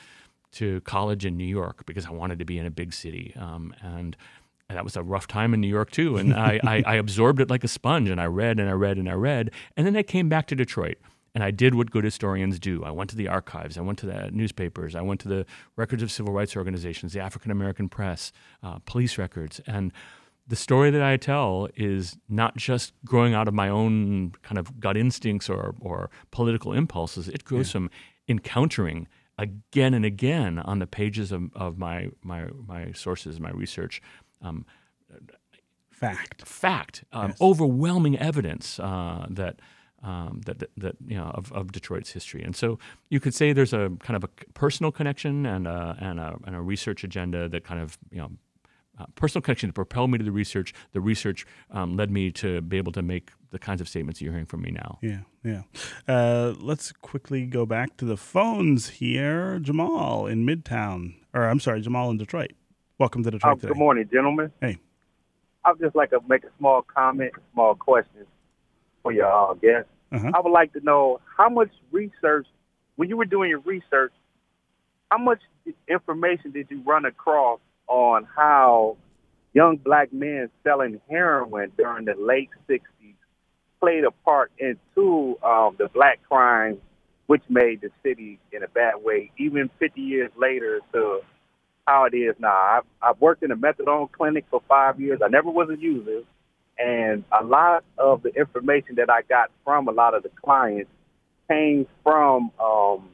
to 0.54 0.82
college 0.82 1.26
in 1.26 1.36
New 1.36 1.46
York 1.46 1.86
because 1.86 2.06
I 2.06 2.12
wanted 2.12 2.40
to 2.40 2.46
be 2.46 2.58
in 2.58 2.66
a 2.66 2.72
big 2.72 2.94
city, 2.94 3.34
um, 3.38 3.74
and 3.82 4.16
and 4.70 4.78
that 4.78 4.84
was 4.84 4.96
a 4.96 5.04
rough 5.04 5.28
time 5.28 5.54
in 5.54 5.62
New 5.62 5.68
York 5.68 5.92
too. 5.92 6.18
And 6.18 6.34
I, 6.34 6.60
I, 6.64 6.84
I 6.86 6.96
absorbed 7.04 7.40
it 7.40 7.50
like 7.50 7.64
a 7.64 7.68
sponge, 7.68 8.10
and 8.10 8.20
I 8.20 8.26
read 8.26 8.60
and 8.60 8.70
I 8.70 8.74
read 8.74 8.98
and 8.98 9.10
I 9.10 9.14
read, 9.14 9.52
and 9.78 9.86
then 9.86 9.96
I 9.96 10.04
came 10.04 10.30
back 10.30 10.48
to 10.48 10.56
Detroit. 10.56 10.98
And 11.36 11.44
I 11.44 11.52
did 11.52 11.76
what 11.76 11.92
good 11.92 12.06
historians 12.06 12.60
do. 12.60 12.84
I 12.86 12.92
went 12.92 13.10
to 13.12 13.16
the 13.18 13.28
archives, 13.28 13.78
I 13.78 13.82
went 13.82 14.00
to 14.00 14.06
the 14.06 14.32
newspapers, 14.32 14.96
I 14.96 15.02
went 15.02 15.20
to 15.22 15.28
the 15.28 15.46
records 15.76 16.02
of 16.02 16.10
civil 16.10 16.34
rights 16.34 16.56
organizations, 16.56 17.12
the 17.14 17.20
African 17.20 17.52
American 17.52 17.90
press, 17.90 18.32
uh, 18.64 18.80
police 18.86 19.18
records. 19.18 19.60
And 19.68 19.92
the 20.48 20.56
story 20.56 20.92
that 20.92 21.02
I 21.02 21.18
tell 21.18 21.68
is 21.76 22.18
not 22.30 22.56
just 22.56 22.94
growing 23.04 23.34
out 23.34 23.48
of 23.50 23.54
my 23.54 23.68
own 23.68 24.32
kind 24.44 24.58
of 24.58 24.80
gut 24.80 24.96
instincts 24.96 25.50
or, 25.50 25.76
or 25.82 26.10
political 26.32 26.72
impulses, 26.72 27.28
it 27.28 27.44
grows 27.44 27.70
from 27.72 27.90
encountering 28.30 29.08
again 29.38 29.94
and 29.94 30.06
again 30.06 30.60
on 30.60 30.80
the 30.80 30.88
pages 30.88 31.34
of, 31.34 31.54
of 31.54 31.78
my, 31.78 32.10
my, 32.24 32.46
my 32.66 32.94
sources, 32.94 33.40
my 33.42 33.52
research. 33.52 34.02
Um, 34.42 34.66
Fact. 35.92 36.46
fact, 36.48 37.04
um, 37.14 37.30
Yes. 37.30 37.42
overwhelming 37.42 38.18
evidence 38.18 38.80
uh, 38.80 39.26
that, 39.30 39.60
um, 40.06 40.42
that 40.46 40.60
that 40.60 40.70
that 40.78 40.96
you 41.08 41.18
know 41.18 41.32
of, 41.34 41.52
of 41.52 41.72
Detroit's 41.72 42.12
history, 42.12 42.44
and 42.44 42.56
so 42.56 42.80
you 43.10 43.20
could 43.20 43.34
say 43.34 43.52
there's 43.54 43.74
a 43.74 43.92
kind 44.00 44.16
of 44.16 44.24
a 44.24 44.30
personal 44.54 44.92
connection 44.92 45.46
and 45.46 45.68
a, 45.68 45.98
and 46.00 46.20
a 46.20 46.38
and 46.46 46.56
a 46.56 46.62
research 46.62 47.04
agenda 47.04 47.50
that 47.50 47.64
kind 47.64 47.82
of 47.82 47.98
you 48.12 48.20
know. 48.20 48.32
Uh, 48.98 49.04
personal 49.16 49.42
connection 49.42 49.68
that 49.68 49.74
propelled 49.74 50.10
me 50.10 50.18
to 50.18 50.24
the 50.24 50.32
research. 50.32 50.74
The 50.94 51.02
research 51.02 51.46
um, 51.70 51.98
led 51.98 52.10
me 52.10 52.32
to 52.32 52.62
be 52.62 52.78
able 52.78 52.94
to 52.94 53.02
make 53.02 53.30
the 53.52 53.60
kinds 53.60 53.82
of 53.82 53.90
statements 53.90 54.22
you're 54.22 54.32
hearing 54.32 54.46
from 54.46 54.62
me 54.62 54.72
now. 54.72 55.00
Yeah, 55.02 55.20
yeah. 55.44 55.64
Uh, 56.08 56.54
let's 56.60 56.94
quickly 56.94 57.46
go 57.46 57.66
back 57.66 57.98
to 57.98 58.06
the 58.06 58.16
phones 58.16 58.88
here. 58.88 59.60
Jamal 59.60 60.28
in 60.28 60.46
Midtown, 60.46 61.16
or 61.34 61.44
I'm 61.50 61.60
sorry, 61.60 61.82
Jamal 61.82 62.10
in 62.10 62.16
Detroit. 62.16 62.54
Welcome 62.98 63.22
to 63.24 63.32
Detroit 63.32 63.52
Oh, 63.52 63.56
today. 63.56 63.68
good 63.68 63.78
morning, 63.78 64.10
gentlemen. 64.10 64.54
Hey. 64.62 64.78
I'd 65.66 65.78
just 65.78 65.94
like 65.94 66.12
to 66.12 66.22
make 66.30 66.46
a 66.46 66.50
small 66.58 66.82
comment, 66.84 67.34
small 67.52 67.76
question 67.76 68.26
for 69.04 69.12
your 69.12 69.26
uh, 69.28 69.54
guest. 69.56 69.90
Uh-huh. 70.12 70.32
I 70.34 70.40
would 70.40 70.52
like 70.52 70.74
to 70.74 70.80
know 70.82 71.20
how 71.38 71.50
much 71.50 71.72
research, 71.92 72.48
when 72.96 73.10
you 73.10 73.18
were 73.18 73.26
doing 73.26 73.50
your 73.50 73.60
research, 73.60 74.14
how 75.12 75.18
much 75.18 75.40
information 75.88 76.52
did 76.52 76.68
you 76.70 76.82
run 76.86 77.06
across 77.06 77.60
on 77.88 78.28
how 78.36 78.98
young 79.54 79.78
black 79.78 80.12
men 80.12 80.50
selling 80.64 81.00
heroin 81.10 81.72
during 81.78 82.06
the 82.06 82.16
late 82.18 82.50
60s 82.70 82.82
played 83.80 84.04
a 84.04 84.12
part 84.12 84.52
into 84.58 85.38
um, 85.44 85.76
the 85.78 85.88
black 85.94 86.20
crime, 86.28 86.78
which 87.28 87.44
made 87.50 87.82
the 87.82 87.90
city 88.04 88.40
in 88.52 88.64
a 88.64 88.68
bad 88.68 88.96
way, 89.04 89.32
even 89.38 89.70
50 89.80 90.02
years 90.02 90.32
later 90.38 90.80
to 90.94 91.22
how 91.88 92.06
it 92.06 92.16
is 92.16 92.36
now. 92.40 92.56
I've, 92.56 92.84
I've 93.02 93.22
worked 93.22 93.44
in 93.44 93.52
a 93.52 93.56
methadone 93.56 94.12
clinic 94.12 94.46
for 94.50 94.62
five 94.68 95.00
years. 95.00 95.20
I 95.24 95.28
never 95.28 95.50
was 95.50 95.70
a 95.70 95.80
user. 95.80 96.22
And 96.78 97.24
a 97.32 97.44
lot 97.44 97.84
of 97.98 98.24
the 98.24 98.34
information 98.36 98.96
that 98.96 99.10
I 99.10 99.22
got 99.22 99.50
from 99.64 99.88
a 99.88 99.92
lot 99.92 100.14
of 100.14 100.24
the 100.24 100.30
clients 100.30 100.92
came 101.50 101.88
from 102.04 102.52
um, 102.60 103.10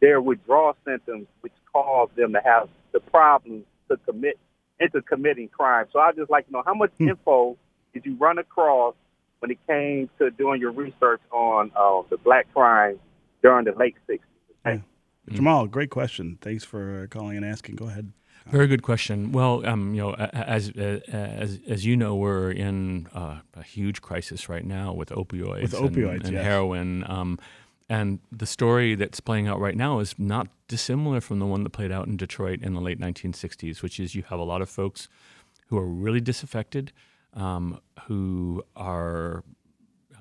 their 0.00 0.20
withdrawal 0.20 0.76
symptoms, 0.84 1.26
which 1.40 1.52
caused 1.72 2.14
them 2.16 2.32
to 2.32 2.40
have 2.44 2.68
the 2.92 3.00
problems 3.00 3.64
to 3.88 3.96
commit 3.98 4.38
into 4.78 5.02
committing 5.02 5.48
crime. 5.48 5.86
So 5.92 5.98
I 5.98 6.12
just 6.12 6.30
like 6.30 6.46
to 6.46 6.52
know 6.52 6.62
how 6.64 6.74
much 6.74 6.90
info 6.98 7.56
did 7.92 8.04
you 8.06 8.16
run 8.16 8.38
across 8.38 8.94
when 9.40 9.50
it 9.50 9.58
came 9.66 10.08
to 10.18 10.30
doing 10.30 10.60
your 10.60 10.72
research 10.72 11.20
on 11.30 11.70
uh, 11.76 12.02
the 12.10 12.16
black 12.16 12.52
crime 12.52 12.98
during 13.42 13.64
the 13.64 13.72
late 13.72 13.96
60s? 14.08 14.20
Thank 14.64 14.82
you. 15.28 15.36
Jamal, 15.36 15.66
great 15.66 15.90
question. 15.90 16.38
Thanks 16.40 16.64
for 16.64 17.02
uh, 17.02 17.06
calling 17.06 17.36
and 17.36 17.46
asking. 17.46 17.76
Go 17.76 17.86
ahead. 17.86 18.12
Very 18.46 18.66
good 18.66 18.82
question. 18.82 19.32
Well, 19.32 19.64
um, 19.66 19.94
you 19.94 20.00
know, 20.02 20.14
as 20.14 20.70
as 20.70 21.60
as 21.68 21.84
you 21.84 21.96
know, 21.96 22.16
we're 22.16 22.50
in 22.50 23.06
uh, 23.14 23.40
a 23.54 23.62
huge 23.62 24.00
crisis 24.02 24.48
right 24.48 24.64
now 24.64 24.92
with 24.92 25.10
opioids, 25.10 25.62
With 25.62 25.74
and- 25.74 25.94
opioids, 25.94 26.24
and, 26.24 26.32
yes. 26.32 26.44
heroin. 26.44 27.04
Um, 27.08 27.38
and 27.88 28.20
the 28.30 28.46
story 28.46 28.94
that's 28.94 29.18
playing 29.20 29.48
out 29.48 29.58
right 29.60 29.76
now 29.76 29.98
is 29.98 30.14
not 30.18 30.46
dissimilar 30.68 31.20
from 31.20 31.40
the 31.40 31.46
one 31.46 31.64
that 31.64 31.70
played 31.70 31.90
out 31.90 32.06
in 32.06 32.16
Detroit 32.16 32.62
in 32.62 32.72
the 32.74 32.80
late 32.80 33.00
1960s, 33.00 33.82
which 33.82 33.98
is 33.98 34.14
you 34.14 34.22
have 34.28 34.38
a 34.38 34.44
lot 34.44 34.62
of 34.62 34.70
folks 34.70 35.08
who 35.66 35.76
are 35.76 35.86
really 35.86 36.20
disaffected, 36.20 36.92
um, 37.34 37.80
who 38.06 38.62
are 38.76 39.42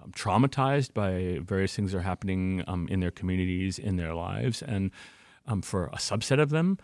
um, 0.04 0.12
traumatized 0.12 0.94
by 0.96 1.40
various 1.44 1.76
things 1.76 1.92
that 1.92 2.00
are 2.00 2.02
happening 2.02 2.64
um, 2.68 2.88
in 2.90 3.00
their 3.02 3.12
communities, 3.12 3.78
in 3.78 3.98
their 3.98 4.16
lives, 4.16 4.64
and 4.64 4.90
um, 5.46 5.62
for 5.62 5.86
a 5.88 5.98
subset 5.98 6.40
of 6.40 6.50
them, 6.50 6.78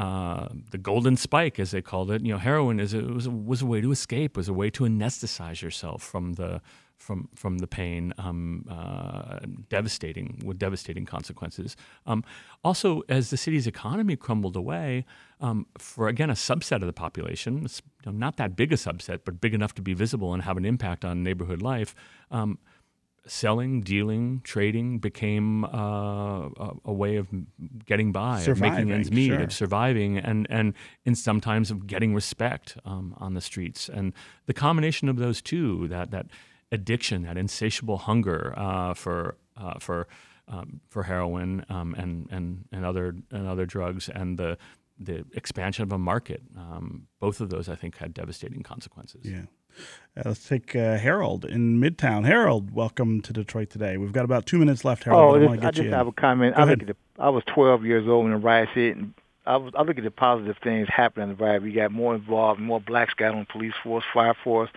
uh, 0.00 0.48
the 0.70 0.78
golden 0.78 1.14
spike, 1.14 1.60
as 1.60 1.72
they 1.72 1.82
called 1.82 2.10
it, 2.10 2.24
you 2.24 2.32
know, 2.32 2.38
heroin 2.38 2.80
is 2.80 2.94
a, 2.94 3.02
was 3.02 3.26
a, 3.26 3.30
was 3.30 3.60
a 3.60 3.66
way 3.66 3.82
to 3.82 3.90
escape, 3.92 4.34
was 4.34 4.48
a 4.48 4.54
way 4.54 4.70
to 4.70 4.84
anesthetize 4.84 5.60
yourself 5.60 6.02
from 6.02 6.34
the 6.34 6.62
from 6.96 7.28
from 7.34 7.58
the 7.58 7.66
pain, 7.66 8.14
um, 8.16 8.64
uh, 8.70 9.40
devastating 9.68 10.40
with 10.42 10.58
devastating 10.58 11.04
consequences. 11.04 11.76
Um, 12.06 12.24
also, 12.64 13.02
as 13.10 13.28
the 13.28 13.36
city's 13.36 13.66
economy 13.66 14.16
crumbled 14.16 14.56
away, 14.56 15.04
um, 15.38 15.66
for 15.76 16.08
again 16.08 16.30
a 16.30 16.34
subset 16.34 16.76
of 16.76 16.86
the 16.86 16.94
population, 16.94 17.66
not 18.06 18.38
that 18.38 18.56
big 18.56 18.72
a 18.72 18.76
subset, 18.76 19.20
but 19.26 19.38
big 19.38 19.52
enough 19.52 19.74
to 19.74 19.82
be 19.82 19.92
visible 19.92 20.32
and 20.32 20.44
have 20.44 20.56
an 20.56 20.64
impact 20.64 21.04
on 21.04 21.22
neighborhood 21.22 21.60
life. 21.60 21.94
Selling, 23.26 23.82
dealing, 23.82 24.40
trading 24.44 24.98
became 24.98 25.64
uh, 25.64 26.48
a, 26.48 26.72
a 26.86 26.92
way 26.92 27.16
of 27.16 27.28
getting 27.84 28.12
by, 28.12 28.40
of 28.40 28.60
making 28.60 28.90
ends 28.90 29.10
meet, 29.10 29.28
sure. 29.28 29.40
of 29.40 29.52
surviving, 29.52 30.16
and 30.16 30.46
and 30.48 30.74
and 31.04 31.18
sometimes 31.18 31.70
of 31.70 31.86
getting 31.86 32.14
respect 32.14 32.78
um, 32.84 33.14
on 33.18 33.34
the 33.34 33.40
streets. 33.40 33.90
And 33.90 34.14
the 34.46 34.54
combination 34.54 35.08
of 35.08 35.16
those 35.16 35.42
two, 35.42 35.86
that 35.88 36.10
that 36.12 36.26
addiction, 36.72 37.22
that 37.24 37.36
insatiable 37.36 37.98
hunger 37.98 38.54
uh, 38.56 38.94
for 38.94 39.36
uh, 39.56 39.78
for 39.78 40.08
um, 40.48 40.80
for 40.88 41.02
heroin 41.02 41.64
um, 41.68 41.94
and 41.94 42.26
and 42.30 42.64
and 42.72 42.84
other 42.84 43.14
and 43.30 43.46
other 43.46 43.66
drugs, 43.66 44.08
and 44.08 44.38
the 44.38 44.56
the 44.98 45.24
expansion 45.32 45.82
of 45.82 45.92
a 45.92 45.98
market, 45.98 46.42
um, 46.56 47.06
both 47.20 47.40
of 47.40 47.48
those, 47.48 47.68
I 47.68 47.74
think, 47.74 47.96
had 47.96 48.12
devastating 48.12 48.62
consequences. 48.62 49.22
Yeah. 49.24 49.44
Uh, 50.16 50.22
let's 50.26 50.48
take 50.48 50.74
uh, 50.74 50.96
Harold 50.98 51.44
in 51.44 51.80
Midtown. 51.80 52.26
Harold, 52.26 52.74
welcome 52.74 53.20
to 53.22 53.32
Detroit 53.32 53.70
today. 53.70 53.96
We've 53.96 54.12
got 54.12 54.24
about 54.24 54.44
two 54.44 54.58
minutes 54.58 54.84
left, 54.84 55.04
Harold. 55.04 55.22
Oh, 55.22 55.36
I 55.36 55.38
this, 55.38 55.50
I 55.50 55.56
get 55.56 55.76
you 55.76 55.82
just 55.84 55.94
have 55.94 56.06
a 56.08 56.12
comment. 56.12 56.56
I 56.56 56.64
look 56.64 56.80
at 56.80 56.86
the. 56.88 56.96
I 57.18 57.28
was 57.28 57.44
12 57.46 57.84
years 57.84 58.08
old 58.08 58.24
when 58.24 58.32
the 58.32 58.38
riots 58.38 58.72
hit, 58.74 58.96
and 58.96 59.14
I 59.46 59.56
was. 59.56 59.72
I 59.76 59.82
look 59.82 59.98
at 59.98 60.04
the 60.04 60.10
positive 60.10 60.56
things 60.62 60.88
happening 60.88 61.30
in 61.30 61.36
the 61.36 61.44
riot. 61.44 61.62
We 61.62 61.72
got 61.72 61.92
more 61.92 62.14
involved, 62.14 62.60
more 62.60 62.80
blacks 62.80 63.14
got 63.14 63.34
on 63.34 63.46
police 63.46 63.74
force, 63.82 64.04
fire 64.12 64.34
force, 64.42 64.70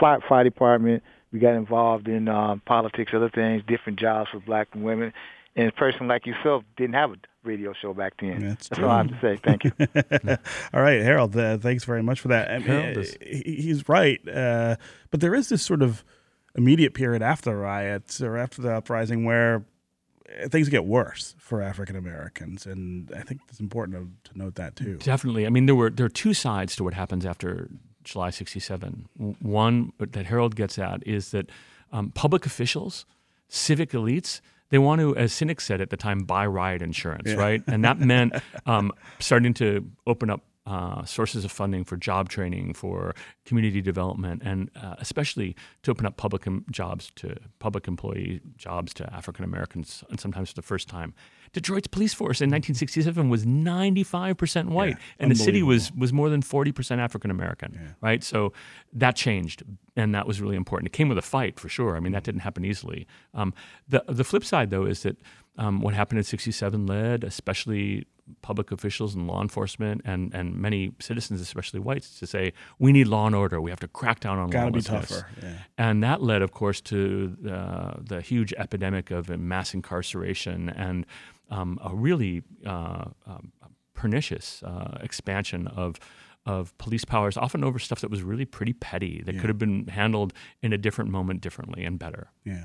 fire, 0.00 0.20
fire 0.28 0.44
department. 0.44 1.02
we 1.32 1.38
got 1.38 1.54
involved 1.54 2.08
in 2.08 2.28
um, 2.28 2.60
politics, 2.66 3.12
other 3.14 3.30
things, 3.30 3.62
different 3.68 3.98
jobs 3.98 4.30
for 4.30 4.40
black 4.40 4.68
and 4.72 4.82
women. 4.84 5.12
And 5.56 5.68
a 5.68 5.72
person 5.72 6.08
like 6.08 6.26
yourself 6.26 6.64
didn't 6.76 6.94
have 6.94 7.12
a 7.12 7.16
radio 7.44 7.72
show 7.80 7.94
back 7.94 8.14
then. 8.20 8.40
That's, 8.48 8.68
That's 8.68 8.82
all 8.82 8.90
I 8.90 8.98
have 8.98 9.08
to 9.08 9.20
say. 9.20 9.36
Thank 9.42 9.64
you. 9.64 9.72
all 10.74 10.82
right, 10.82 11.00
Harold. 11.00 11.36
Uh, 11.36 11.58
thanks 11.58 11.84
very 11.84 12.02
much 12.02 12.20
for 12.20 12.28
that. 12.28 12.50
I 12.50 12.58
mean, 12.58 12.66
Harold 12.66 12.96
is- 12.96 13.16
he's 13.22 13.88
right, 13.88 14.20
uh, 14.28 14.76
but 15.10 15.20
there 15.20 15.34
is 15.34 15.48
this 15.50 15.62
sort 15.62 15.82
of 15.82 16.04
immediate 16.56 16.94
period 16.94 17.22
after 17.22 17.50
the 17.50 17.56
riots 17.56 18.20
or 18.20 18.36
after 18.36 18.62
the 18.62 18.72
uprising 18.72 19.24
where 19.24 19.64
uh, 20.42 20.48
things 20.48 20.68
get 20.68 20.84
worse 20.86 21.34
for 21.38 21.62
African 21.62 21.94
Americans, 21.94 22.66
and 22.66 23.12
I 23.16 23.20
think 23.22 23.40
it's 23.48 23.60
important 23.60 24.14
to, 24.24 24.32
to 24.32 24.38
note 24.38 24.56
that 24.56 24.74
too. 24.74 24.96
Definitely. 24.96 25.46
I 25.46 25.50
mean, 25.50 25.66
there 25.66 25.74
were 25.76 25.90
there 25.90 26.06
are 26.06 26.10
two 26.10 26.34
sides 26.34 26.74
to 26.76 26.84
what 26.84 26.94
happens 26.94 27.24
after 27.24 27.68
July 28.02 28.30
'67. 28.30 29.08
One 29.40 29.92
that 29.98 30.26
Harold 30.26 30.56
gets 30.56 30.78
at 30.80 31.06
is 31.06 31.30
that 31.30 31.48
um, 31.92 32.10
public 32.10 32.44
officials, 32.46 33.06
civic 33.48 33.90
elites, 33.92 34.40
they 34.74 34.78
want 34.78 35.00
to, 35.00 35.14
as 35.16 35.32
cynics 35.32 35.64
said 35.64 35.80
at 35.80 35.90
the 35.90 35.96
time, 35.96 36.24
buy 36.24 36.44
riot 36.44 36.82
insurance, 36.82 37.30
Yeah. 37.30 37.36
right? 37.36 37.62
And 37.68 37.84
that 37.84 38.00
meant 38.00 38.32
um, 38.66 38.90
starting 39.20 39.54
to 39.54 39.88
open 40.04 40.30
up. 40.30 40.40
Uh, 40.66 41.04
sources 41.04 41.44
of 41.44 41.52
funding 41.52 41.84
for 41.84 41.94
job 41.94 42.30
training, 42.30 42.72
for 42.72 43.14
community 43.44 43.82
development, 43.82 44.40
and 44.42 44.70
uh, 44.82 44.94
especially 44.98 45.54
to 45.82 45.90
open 45.90 46.06
up 46.06 46.16
public 46.16 46.46
em- 46.46 46.64
jobs 46.70 47.10
to 47.14 47.36
public 47.58 47.86
employee 47.86 48.40
jobs 48.56 48.94
to 48.94 49.04
African 49.12 49.44
Americans, 49.44 50.02
and 50.08 50.18
sometimes 50.18 50.48
for 50.48 50.54
the 50.54 50.62
first 50.62 50.88
time. 50.88 51.12
Detroit's 51.52 51.86
police 51.86 52.14
force 52.14 52.40
in 52.40 52.48
1967 52.48 53.28
was 53.28 53.44
95% 53.44 54.68
white, 54.70 54.88
Yeah, 54.88 54.96
and 55.18 55.30
the 55.30 55.34
city 55.34 55.62
was 55.62 55.92
was 55.92 56.12
more 56.14 56.30
than 56.30 56.40
40% 56.42 56.98
African 56.98 57.30
American, 57.30 57.78
right? 58.00 58.24
So 58.24 58.54
that 58.94 59.16
changed, 59.16 59.62
and 59.96 60.14
that 60.14 60.26
was 60.26 60.40
really 60.40 60.56
important. 60.56 60.88
It 60.88 60.92
came 60.96 61.10
with 61.10 61.18
a 61.18 61.22
fight 61.22 61.60
for 61.60 61.68
sure. 61.68 61.94
I 61.96 62.00
mean, 62.00 62.12
that 62.12 62.24
didn't 62.24 62.40
happen 62.40 62.64
easily. 62.64 63.06
Um, 63.34 63.52
the 63.86 64.02
the 64.08 64.24
flip 64.24 64.44
side, 64.44 64.70
though, 64.70 64.86
is 64.86 65.02
that 65.02 65.18
um, 65.58 65.80
what 65.82 65.92
happened 65.94 66.18
in 66.18 66.24
'67 66.24 66.86
led, 66.86 67.22
especially 67.22 68.06
public 68.42 68.72
officials 68.72 69.14
and 69.14 69.26
law 69.26 69.42
enforcement, 69.42 70.00
and 70.04 70.34
and 70.34 70.56
many 70.56 70.92
citizens, 71.00 71.40
especially 71.40 71.80
whites, 71.80 72.18
to 72.18 72.26
say 72.26 72.52
we 72.78 72.92
need 72.92 73.06
law 73.08 73.26
and 73.26 73.34
order. 73.34 73.60
We 73.60 73.70
have 73.70 73.80
to 73.80 73.88
crack 73.88 74.20
down 74.20 74.38
on 74.38 74.50
Gotta 74.50 74.70
be 74.70 74.80
tougher, 74.80 75.26
yeah. 75.42 75.58
And 75.78 76.02
that 76.02 76.22
led, 76.22 76.42
of 76.42 76.52
course, 76.52 76.80
to 76.82 77.36
uh, 77.50 77.94
the 78.00 78.20
huge 78.20 78.52
epidemic 78.56 79.10
of 79.10 79.28
mass 79.28 79.74
incarceration 79.74 80.68
and 80.70 81.06
um, 81.50 81.78
a 81.84 81.94
really 81.94 82.42
uh, 82.66 83.04
um, 83.26 83.52
pernicious 83.94 84.62
uh, 84.62 84.98
expansion 85.02 85.66
of 85.68 85.98
of 86.46 86.76
police 86.76 87.06
powers, 87.06 87.38
often 87.38 87.64
over 87.64 87.78
stuff 87.78 88.00
that 88.00 88.10
was 88.10 88.22
really 88.22 88.44
pretty 88.44 88.74
petty 88.74 89.22
that 89.24 89.34
Yeah. 89.34 89.40
could 89.40 89.48
have 89.48 89.58
been 89.58 89.86
handled 89.88 90.34
in 90.62 90.74
a 90.74 90.78
different 90.78 91.10
moment 91.10 91.40
differently 91.40 91.84
and 91.86 91.98
better. 91.98 92.30
Yeah. 92.44 92.64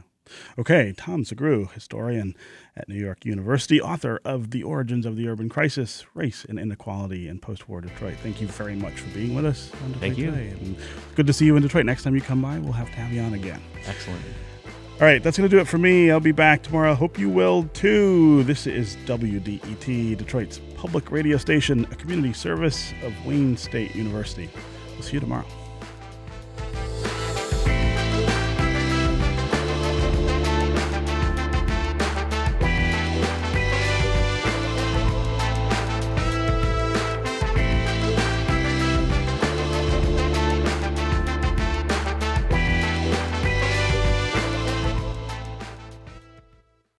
Okay, 0.57 0.93
Tom 0.97 1.23
Sugrue, 1.23 1.71
historian 1.71 2.35
at 2.75 2.87
New 2.87 2.99
York 2.99 3.25
University, 3.25 3.81
author 3.81 4.19
of 4.23 4.51
The 4.51 4.63
Origins 4.63 5.05
of 5.05 5.15
the 5.15 5.27
Urban 5.27 5.49
Crisis, 5.49 6.05
Race 6.13 6.45
and 6.47 6.59
Inequality 6.59 7.27
in 7.27 7.39
Post-War 7.39 7.81
Detroit. 7.81 8.17
Thank 8.23 8.41
you 8.41 8.47
very 8.47 8.75
much 8.75 8.93
for 8.93 9.09
being 9.13 9.35
with 9.35 9.45
us 9.45 9.71
on 9.83 9.93
Thank 9.95 10.17
you. 10.17 10.31
Today. 10.31 10.49
And 10.49 10.77
good 11.15 11.27
to 11.27 11.33
see 11.33 11.45
you 11.45 11.55
in 11.55 11.61
Detroit. 11.61 11.85
Next 11.85 12.03
time 12.03 12.15
you 12.15 12.21
come 12.21 12.41
by, 12.41 12.59
we'll 12.59 12.73
have 12.73 12.89
to 12.89 12.95
have 12.95 13.11
you 13.11 13.21
on 13.21 13.33
again. 13.33 13.61
Excellent. 13.85 14.21
All 14.99 15.05
right, 15.07 15.23
that's 15.23 15.37
going 15.37 15.49
to 15.49 15.55
do 15.55 15.61
it 15.61 15.67
for 15.67 15.77
me. 15.77 16.11
I'll 16.11 16.19
be 16.19 16.33
back 16.33 16.61
tomorrow. 16.61 16.93
Hope 16.93 17.17
you 17.17 17.29
will 17.29 17.63
too. 17.73 18.43
This 18.43 18.67
is 18.67 18.97
WDET, 19.05 20.17
Detroit's 20.17 20.59
public 20.75 21.09
radio 21.09 21.37
station, 21.37 21.85
a 21.89 21.95
community 21.95 22.33
service 22.33 22.93
of 23.03 23.13
Wayne 23.25 23.55
State 23.55 23.95
University. 23.95 24.49
We'll 24.95 25.03
see 25.03 25.13
you 25.13 25.21
tomorrow. 25.21 25.45